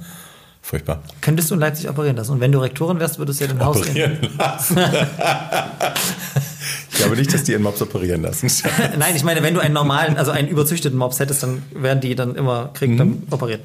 [0.62, 1.02] Furchtbar.
[1.22, 2.32] Könntest du in Leipzig operieren lassen.
[2.34, 4.78] Und wenn du Rektorin wärst, würdest du ja den Haus Operieren lassen.
[6.92, 8.50] ich glaube nicht, dass die ihren Mops operieren lassen.
[8.98, 12.16] Nein, ich meine, wenn du einen normalen, also einen überzüchteten Mops hättest, dann werden die
[12.16, 13.62] dann immer kriegen dann operiert.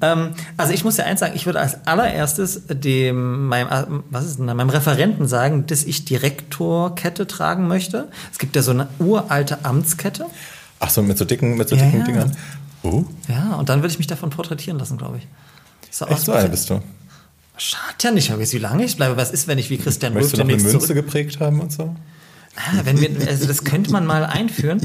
[0.00, 4.26] Ähm, also ich muss ja eins sagen, ich würde als allererstes dem meinem äh, was
[4.26, 8.08] ist denn da, meinem Referenten sagen, dass ich die Rektorkette tragen möchte.
[8.32, 10.26] Es gibt ja so eine uralte Amtskette.
[10.80, 12.04] Ach so, mit so dicken, mit so Ja, dicken ja.
[12.04, 12.36] Dingern.
[12.82, 15.26] Oh, Ja, und dann würde ich mich davon porträtieren lassen, glaube ich.
[15.90, 16.82] So echt so einer bist du.
[17.56, 19.16] Schadet ja nicht, aber wie lange ich bleibe.
[19.16, 20.96] Was ist, wenn ich wie Christian Wolf Möchtest du noch eine Münze zurück...
[20.96, 21.94] geprägt haben und so?
[22.56, 24.80] Ah, wenn wir, also das könnte man mal einführen,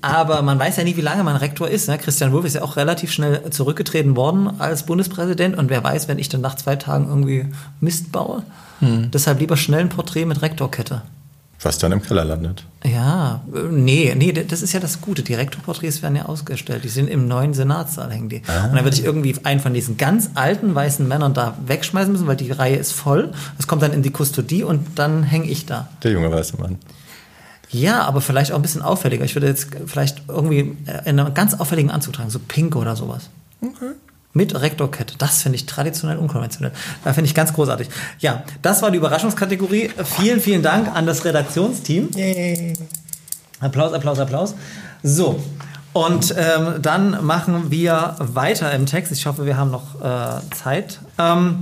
[0.00, 1.88] aber man weiß ja nie, wie lange man Rektor ist.
[1.88, 1.98] Ne?
[1.98, 6.18] Christian Wulff ist ja auch relativ schnell zurückgetreten worden als Bundespräsident und wer weiß, wenn
[6.18, 7.46] ich dann nach zwei Tagen irgendwie
[7.80, 8.42] Mist baue.
[8.82, 11.02] Deshalb lieber schnell ein Porträt mit Rektorkette.
[11.60, 12.64] Was dann im Keller landet.
[12.84, 15.22] Ja, äh, nee, nee, das ist ja das Gute.
[15.22, 16.82] Die Rektorporträts werden ja ausgestellt.
[16.82, 18.38] Die sind im neuen Senatssaal hängen die.
[18.38, 22.26] Und dann würde ich irgendwie einen von diesen ganz alten weißen Männern da wegschmeißen müssen,
[22.26, 23.30] weil die Reihe ist voll.
[23.56, 25.88] Das kommt dann in die Kustodie und dann hänge ich da.
[26.02, 26.78] Der junge weiße Mann.
[27.72, 29.24] Ja, aber vielleicht auch ein bisschen auffälliger.
[29.24, 33.30] Ich würde jetzt vielleicht irgendwie in einem ganz auffälligen Anzug tragen, so pink oder sowas.
[33.62, 33.92] Okay.
[34.34, 35.16] Mit Rektorkette.
[35.18, 36.72] Das finde ich traditionell unkonventionell.
[37.04, 37.88] Da finde ich ganz großartig.
[38.18, 39.90] Ja, das war die Überraschungskategorie.
[40.04, 42.10] Vielen, vielen Dank an das Redaktionsteam.
[43.60, 44.54] Applaus, Applaus, Applaus.
[45.02, 45.42] So.
[45.92, 49.12] Und ähm, dann machen wir weiter im Text.
[49.12, 51.00] Ich hoffe, wir haben noch äh, Zeit.
[51.18, 51.60] Ähm,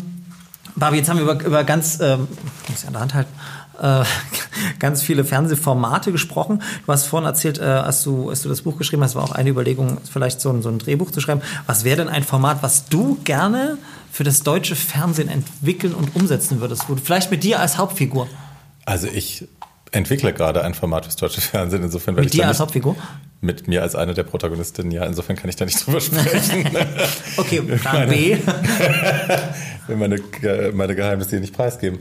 [0.76, 2.28] Barbie, jetzt haben wir über, über ganz, ähm,
[2.64, 3.32] ich muss ja an der Hand halten,
[3.80, 4.04] äh,
[4.78, 6.62] ganz viele Fernsehformate gesprochen.
[6.86, 9.32] Du hast vorhin erzählt, äh, als, du, als du das Buch geschrieben hast, war auch
[9.32, 11.42] eine Überlegung, vielleicht so ein, so ein Drehbuch zu schreiben.
[11.66, 13.78] Was wäre denn ein Format, was du gerne
[14.10, 16.84] für das deutsche Fernsehen entwickeln und umsetzen würdest?
[17.02, 18.28] Vielleicht mit dir als Hauptfigur.
[18.84, 19.46] Also ich
[19.92, 21.82] entwickle gerade ein Format fürs deutsche Fernsehen.
[21.82, 22.96] Insofern werde Mit ich dir als nicht, Hauptfigur?
[23.40, 24.92] mit mir als eine der Protagonistinnen.
[24.92, 26.68] Ja, insofern kann ich da nicht drüber sprechen.
[27.36, 28.36] Okay, Plan B.
[29.86, 30.20] will meine,
[30.72, 32.00] meine Geheimnisse hier nicht preisgeben.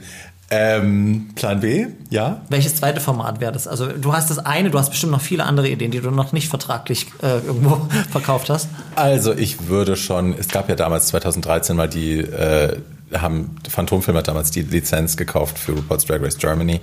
[0.51, 2.41] Ähm, Plan B, ja.
[2.49, 3.67] Welches zweite Format wäre das?
[3.67, 6.31] Also du hast das eine, du hast bestimmt noch viele andere Ideen, die du noch
[6.31, 8.67] nicht vertraglich äh, irgendwo verkauft hast.
[8.95, 12.77] Also ich würde schon, es gab ja damals 2013 mal die, äh,
[13.13, 16.81] haben Phantomfilm hat damals die Lizenz gekauft für RuPaul's Drag Race Germany.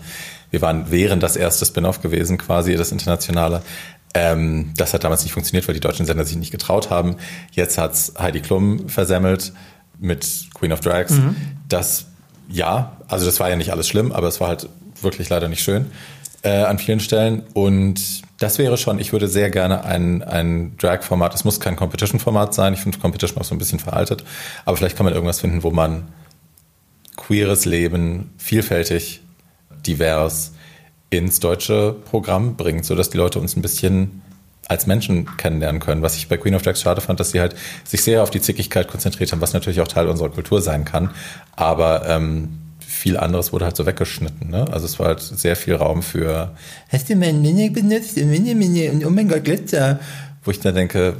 [0.50, 3.62] Wir waren während das erste Spin-off gewesen, quasi das internationale.
[4.14, 7.16] Ähm, das hat damals nicht funktioniert, weil die deutschen Sender sich nicht getraut haben.
[7.50, 9.52] Jetzt hat's Heidi Klum versemmelt
[9.98, 11.14] mit Queen of Drags.
[11.68, 12.06] Das,
[12.48, 14.68] ja, also das war ja nicht alles schlimm, aber es war halt
[15.00, 15.90] wirklich leider nicht schön
[16.42, 17.42] äh, an vielen Stellen.
[17.54, 22.54] Und das wäre schon, ich würde sehr gerne ein, ein Drag-Format, es muss kein Competition-Format
[22.54, 24.24] sein, ich finde Competition auch so ein bisschen veraltet,
[24.64, 26.08] aber vielleicht kann man irgendwas finden, wo man
[27.16, 29.22] queeres Leben vielfältig,
[29.86, 30.52] divers
[31.10, 34.22] ins deutsche Programm bringt, sodass die Leute uns ein bisschen
[34.68, 36.02] als Menschen kennenlernen können.
[36.02, 37.54] Was ich bei Queen of Drags schade fand, dass sie halt
[37.84, 41.10] sich sehr auf die Zickigkeit konzentriert haben, was natürlich auch Teil unserer Kultur sein kann.
[41.54, 44.50] Aber ähm, viel anderes wurde halt so weggeschnitten.
[44.50, 44.64] Ne?
[44.72, 46.50] Also es war halt sehr viel Raum für
[46.88, 48.16] Hast du mein Mini benutzt?
[48.16, 50.00] Mini, Mini und oh mein Gott, Glitzer.
[50.44, 51.16] Wo ich dann denke,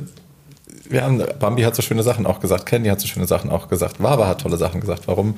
[0.89, 3.69] wir haben, Bambi hat so schöne Sachen auch gesagt, Candy hat so schöne Sachen auch
[3.69, 5.03] gesagt, Wawa hat tolle Sachen gesagt.
[5.07, 5.37] Warum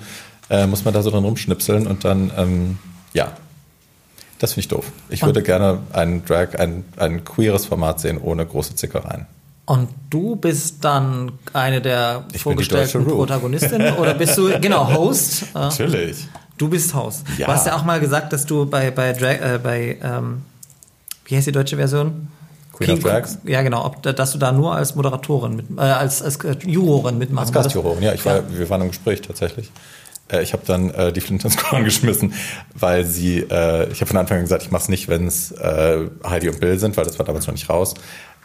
[0.51, 2.79] äh, muss man da so dran rumschnipseln und dann, ähm,
[3.13, 3.33] ja,
[4.39, 4.85] das finde ich doof.
[5.09, 9.27] Ich würde gerne ein Drag, ein, ein queeres Format sehen, ohne große Zickereien.
[9.67, 13.05] Und du bist dann eine der Ich vorgestellten.
[13.05, 15.45] Protagonistinnen oder bist du, genau, Host?
[15.53, 16.27] Natürlich.
[16.57, 17.25] Du bist Host.
[17.37, 17.47] Ja.
[17.47, 20.43] Du hast ja auch mal gesagt, dass du bei, bei, Drag, äh, bei ähm,
[21.27, 22.29] wie heißt die deutsche Version?
[22.73, 23.39] Queen of Drags?
[23.45, 27.19] Ja, genau, ob, dass du da nur als Moderatorin, mit, äh, als, als äh, Jurorin
[27.19, 27.53] mitmachen Als.
[27.53, 29.71] Gastjurorin, ja, ich war, wir waren im Gespräch tatsächlich.
[30.31, 32.33] Äh, ich habe dann äh, die Flinte ins Korn geschmissen,
[32.75, 35.53] weil sie, äh, ich habe von Anfang an gesagt, ich mache es nicht, wenn es
[35.53, 37.95] äh, Heidi und Bill sind, weil das war damals noch nicht raus.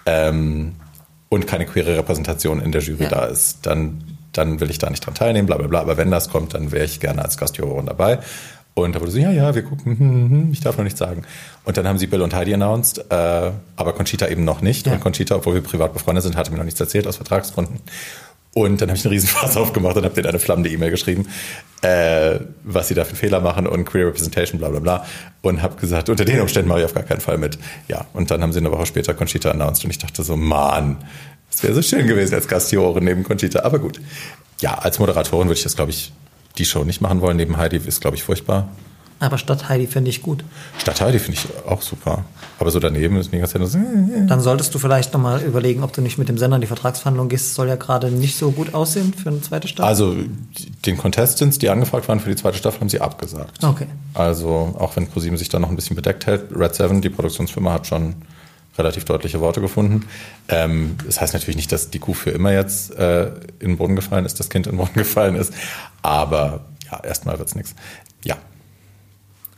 [0.05, 0.73] Ähm,
[1.29, 3.09] und keine queere Repräsentation in der Jury Ja.
[3.09, 4.03] da ist, dann,
[4.34, 5.81] dann will ich da nicht dran teilnehmen, bla bla bla.
[5.81, 8.19] Aber wenn das kommt, dann wäre ich gerne als Gastjurorin dabei.
[8.75, 11.23] Und da wurde so, ja, ja, wir gucken, hm, hm, ich darf noch nichts sagen.
[11.63, 14.88] Und dann haben sie Bill und Heidi announced, äh, aber Conchita eben noch nicht.
[14.88, 14.93] Ja.
[14.93, 17.79] Und Conchita, obwohl wir privat befreundet sind, hatte mir noch nichts erzählt aus Vertragsgründen.
[18.54, 21.28] Und dann habe ich einen Riesenfass aufgemacht und habe denen eine flammende E-Mail geschrieben,
[21.82, 25.06] äh, was sie da für Fehler machen und Queer Representation, bla bla bla.
[25.41, 27.58] Und habe gesagt, unter den Umständen mache ich auf gar keinen Fall mit.
[27.88, 30.97] Ja, und dann haben sie eine Woche später Conchita announced und ich dachte so, Mann,
[31.51, 33.64] es wäre so schön gewesen als Gastjurorin neben Conchita.
[33.64, 33.99] Aber gut.
[34.62, 36.14] Ja, als Moderatorin würde ich das, glaube ich,
[36.58, 37.38] die Show nicht machen wollen.
[37.38, 38.70] Neben Heidi ist, glaube ich, furchtbar.
[39.24, 40.43] Aber statt Heidi finde ich gut.
[40.78, 42.26] Statt Heidi finde ich auch super.
[42.59, 43.80] Aber so daneben ist die ganze Zeit so,
[44.28, 47.30] Dann solltest du vielleicht nochmal überlegen, ob du nicht mit dem Sender in die Vertragsverhandlung
[47.30, 47.47] gehst.
[47.47, 49.88] Das soll ja gerade nicht so gut aussehen für eine zweite Staffel.
[49.88, 50.13] Also
[50.86, 53.63] den Contestants, die angefragt waren für die zweite Staffel, haben sie abgesagt.
[53.63, 53.88] Okay.
[54.13, 57.71] Also auch wenn ProSieben sich da noch ein bisschen bedeckt hält, Red Seven, die Produktionsfirma,
[57.71, 58.15] hat schon
[58.78, 60.05] relativ deutliche Worte gefunden.
[60.49, 63.28] Ähm, das heißt natürlich nicht, dass die Kuh für immer jetzt äh,
[63.59, 65.53] in den Boden gefallen ist, das Kind in den Boden gefallen ist.
[66.01, 67.74] Aber ja, erstmal wird's nichts.
[68.26, 68.36] Ja.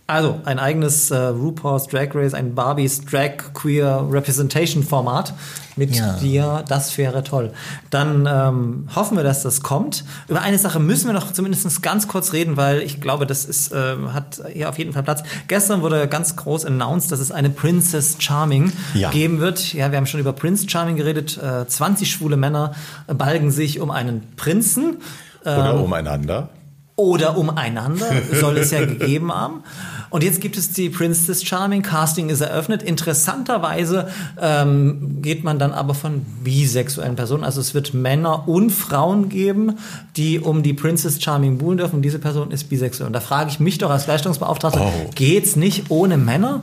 [0.07, 5.33] Also ein eigenes äh, RuPaul's Drag Race, ein Barbies Drag Queer Representation Format
[5.75, 6.13] mit Ja.
[6.17, 7.51] dir, das wäre toll.
[7.89, 10.05] Dann ähm, hoffen wir, dass das kommt.
[10.27, 13.73] Über eine Sache müssen wir noch zumindest ganz kurz reden, weil ich glaube, das ist,
[13.73, 15.23] äh, hat hier auf jeden Fall Platz.
[15.47, 19.09] Gestern wurde ganz groß announced, dass es eine Princess Charming Ja.
[19.09, 19.73] geben wird.
[19.73, 21.39] Ja, wir haben schon über Prince Charming geredet.
[21.41, 22.75] Äh, 20 schwule Männer
[23.07, 24.97] balgen sich um einen Prinzen
[25.43, 26.49] Oder umeinander.
[26.95, 28.05] oder umeinander,
[28.39, 29.63] soll es ja gegeben haben.
[30.09, 32.83] Und jetzt gibt es die Princess Charming, Casting ist eröffnet.
[32.83, 34.07] Interessanterweise
[34.41, 37.43] ähm, geht man dann aber von bisexuellen Personen.
[37.43, 39.77] Also es wird Männer und Frauen geben,
[40.15, 41.97] die um die Princess Charming buhlen dürfen.
[41.97, 43.07] Und diese Person ist bisexuell.
[43.07, 45.09] Und da frage ich mich doch als Leistungsbeauftragter, Oh.
[45.15, 46.61] geht's nicht ohne Männer?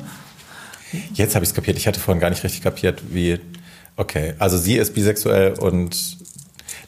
[1.15, 1.79] Jetzt habe ich es kapiert.
[1.79, 3.39] Ich hatte vorhin gar nicht richtig kapiert, wie.
[3.97, 6.17] Okay, also sie ist bisexuell und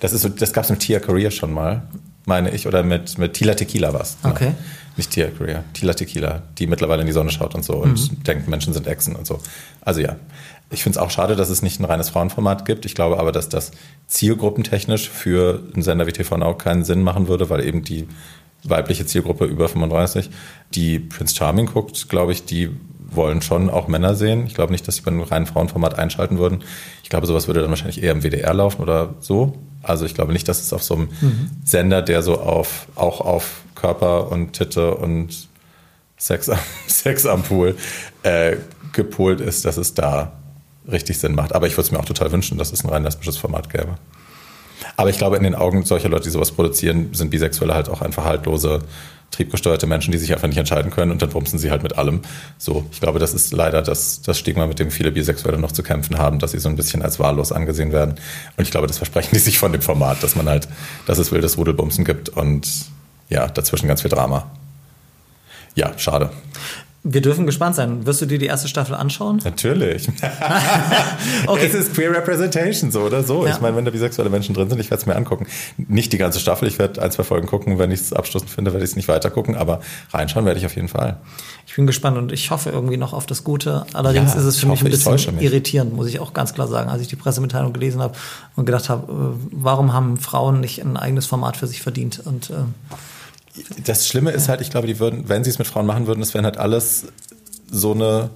[0.01, 1.83] das ist so, das gab es mit Tia Korea schon mal,
[2.27, 4.16] meine ich, oder mit, mit Tila Tequila was.
[4.22, 4.53] Okay.
[4.97, 8.49] Nicht Tia Korea, Tila Tequila, die mittlerweile in die Sonne schaut und so und denkt,
[8.49, 9.41] Menschen sind Echsen und so.
[9.81, 10.16] Also ja.
[10.70, 12.85] Ich finde es auch schade, dass es nicht ein reines Frauenformat gibt.
[12.85, 13.72] Ich glaube aber, dass das
[14.07, 18.09] zielgruppentechnisch für einen Sender wie TV Now keinen Sinn machen würde, weil eben die
[18.64, 20.31] weibliche Zielgruppe über 35,
[20.75, 22.70] die Prince Charming guckt, glaube ich, die
[23.11, 24.47] wollen schon auch Männer sehen.
[24.47, 26.64] Ich glaube nicht, dass sie bei einem reinen Frauenformat einschalten würden.
[27.03, 29.59] Ich glaube, sowas würde dann wahrscheinlich eher im WDR laufen oder so.
[29.87, 31.09] Also ich glaube nicht, dass es auf so einem
[31.64, 35.49] Sender, der so auf auch auf Körper und Titte und
[36.16, 37.76] Sex, am- Sex am Pool
[38.22, 38.57] äh,
[38.93, 40.32] gepolt ist, dass es da
[40.91, 41.55] richtig Sinn macht.
[41.55, 43.97] Aber ich würde es mir auch total wünschen, dass es ein rein lesbisches Format gäbe.
[44.97, 48.03] Aber ich glaube, in den Augen solcher Leute, die sowas produzieren, sind Bisexuelle halt auch
[48.03, 48.80] einfach haltlose,
[49.35, 52.20] triebgesteuerte Menschen, die sich einfach nicht entscheiden können und dann bumsen sie halt mit allem.
[52.59, 55.82] So, ich glaube, das ist leider das, das Stigma, mit dem viele Bisexuelle noch zu
[55.82, 58.14] kämpfen haben, dass sie so ein bisschen als wahllos angesehen werden.
[58.57, 60.68] Und ich glaube, das versprechen die sich von dem Format, dass man halt,
[61.07, 62.68] dass es wildes Rudelbumsen gibt und
[63.28, 64.51] ja, dazwischen ganz viel Drama.
[65.74, 66.30] Ja, schade.
[67.07, 68.07] Wir dürfen gespannt sein.
[68.07, 69.39] Wirst du dir die erste Staffel anschauen?
[69.45, 70.09] Natürlich.
[71.47, 71.67] Okay.
[71.67, 73.45] Es ist Queer Representation, so oder so.
[73.47, 73.53] Ja.
[73.53, 75.47] Ich meine, wenn da bisexuelle Menschen drin sind, ich werde es mir angucken.
[75.77, 77.79] Nicht die ganze Staffel, ich werde ein, zwei Folgen gucken.
[77.79, 79.81] Wenn ich es abstoßend finde, werde ich es nicht weiter gucken, aber
[80.13, 81.19] reinschauen werde ich auf jeden Fall.
[81.67, 83.85] Ich bin gespannt und ich hoffe irgendwie noch auf das Gute.
[83.93, 85.45] Allerdings Ja, ist es für mich hoffe, ein bisschen mich.
[85.45, 88.15] irritierend, muss ich auch ganz klar sagen, als ich die Pressemitteilung gelesen habe
[88.57, 92.21] und gedacht habe, äh, warum haben Frauen nicht ein eigenes Format für sich verdient?
[92.25, 92.55] Und äh,
[93.85, 96.21] Das Schlimme ist halt, ich glaube, die würden, wenn sie es mit Frauen machen würden,
[96.21, 97.07] das wären halt alles
[97.71, 98.31] so eine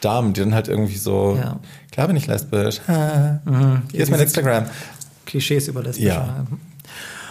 [0.00, 1.58] Damen, die dann halt irgendwie so, Ja.
[1.90, 2.80] klar bin ich lesbisch.
[2.86, 3.40] Ha.
[3.90, 4.66] Hier ist mein Instagram.
[5.26, 6.08] Klischees über Lesbische.
[6.08, 6.46] Ja.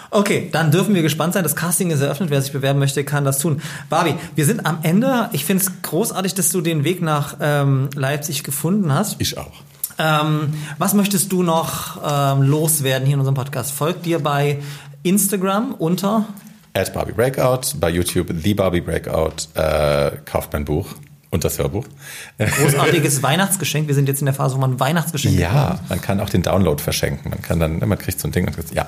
[0.10, 1.44] Okay, dann dürfen wir gespannt sein.
[1.44, 2.30] Das Casting ist eröffnet.
[2.30, 3.62] Wer sich bewerben möchte, kann das tun.
[3.90, 5.30] Barbie, wir sind am Ende.
[5.34, 9.18] Ich finde es großartig, dass du den Weg nach ähm, Leipzig gefunden hast.
[9.20, 9.52] Ich auch.
[10.00, 13.72] Ähm, was möchtest du noch ähm, loswerden hier in unserem Podcast?
[13.72, 14.60] Folgt dir bei
[15.04, 16.26] Instagram unter
[16.74, 20.88] At Barbie Breakout, bei YouTube The Barbie Breakout, äh, kauft mein Buch
[21.30, 21.86] und das Hörbuch.
[22.38, 23.88] großartiges Weihnachtsgeschenk.
[23.88, 26.82] Wir sind jetzt in der Phase, wo man Weihnachtsgeschenke Ja, man kann auch den Download
[26.82, 27.30] verschenken.
[27.32, 28.88] Man kann dann, man kriegt so ein Ding und sagt, ja.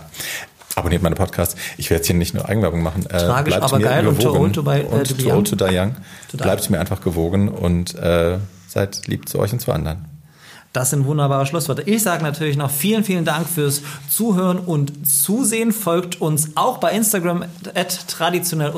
[0.76, 1.56] Abonniert meine Podcasts.
[1.78, 3.06] Ich werde jetzt hier nicht nur Eigenwerbung machen.
[3.08, 4.34] Äh, Tragisch, bleibt aber mir geil und gewogen.
[4.38, 5.44] too old to buy- äh, und to young.
[5.44, 5.96] to die young.
[6.30, 6.44] To die.
[6.44, 10.06] Bleibt mir einfach gewogen und äh, seid lieb zu euch und zu anderen.
[10.72, 11.82] Das sind wunderbare Schlussworte.
[11.82, 15.72] Ich sage natürlich noch vielen, vielen Dank fürs Zuhören und Zusehen.
[15.72, 18.72] Folgt uns auch bei Instagram at traditionell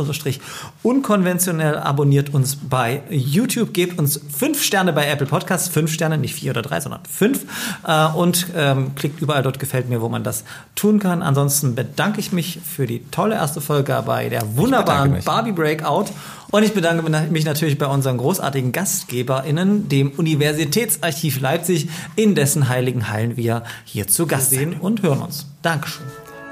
[0.83, 1.77] unkonventionell.
[1.77, 3.73] Abonniert uns bei YouTube.
[3.73, 5.67] Gebt uns fünf Sterne bei Apple Podcasts.
[5.67, 7.45] Fünf Sterne, nicht vier oder drei, sondern fünf.
[7.85, 11.21] Äh, Und ähm, klickt überall dort gefällt mir, wo man das tun kann.
[11.21, 15.21] Ansonsten bedanke ich mich für die tolle erste Folge bei der wunderbaren.
[15.25, 16.05] Barbie Breakout.
[16.51, 23.09] Und ich bedanke mich natürlich bei unseren großartigen GastgeberInnen, dem Universitätsarchiv Leipzig, in dessen heiligen
[23.09, 25.47] Hallen wir hier zu Gast sehen und hören uns.
[25.61, 26.05] Dankeschön.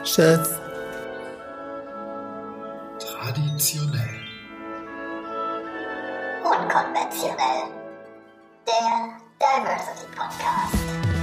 [0.03, 0.49] Tschüss.
[2.99, 4.09] Traditionell.
[6.43, 7.65] Unkonventionell.
[8.65, 11.18] Der Diversity Podcast.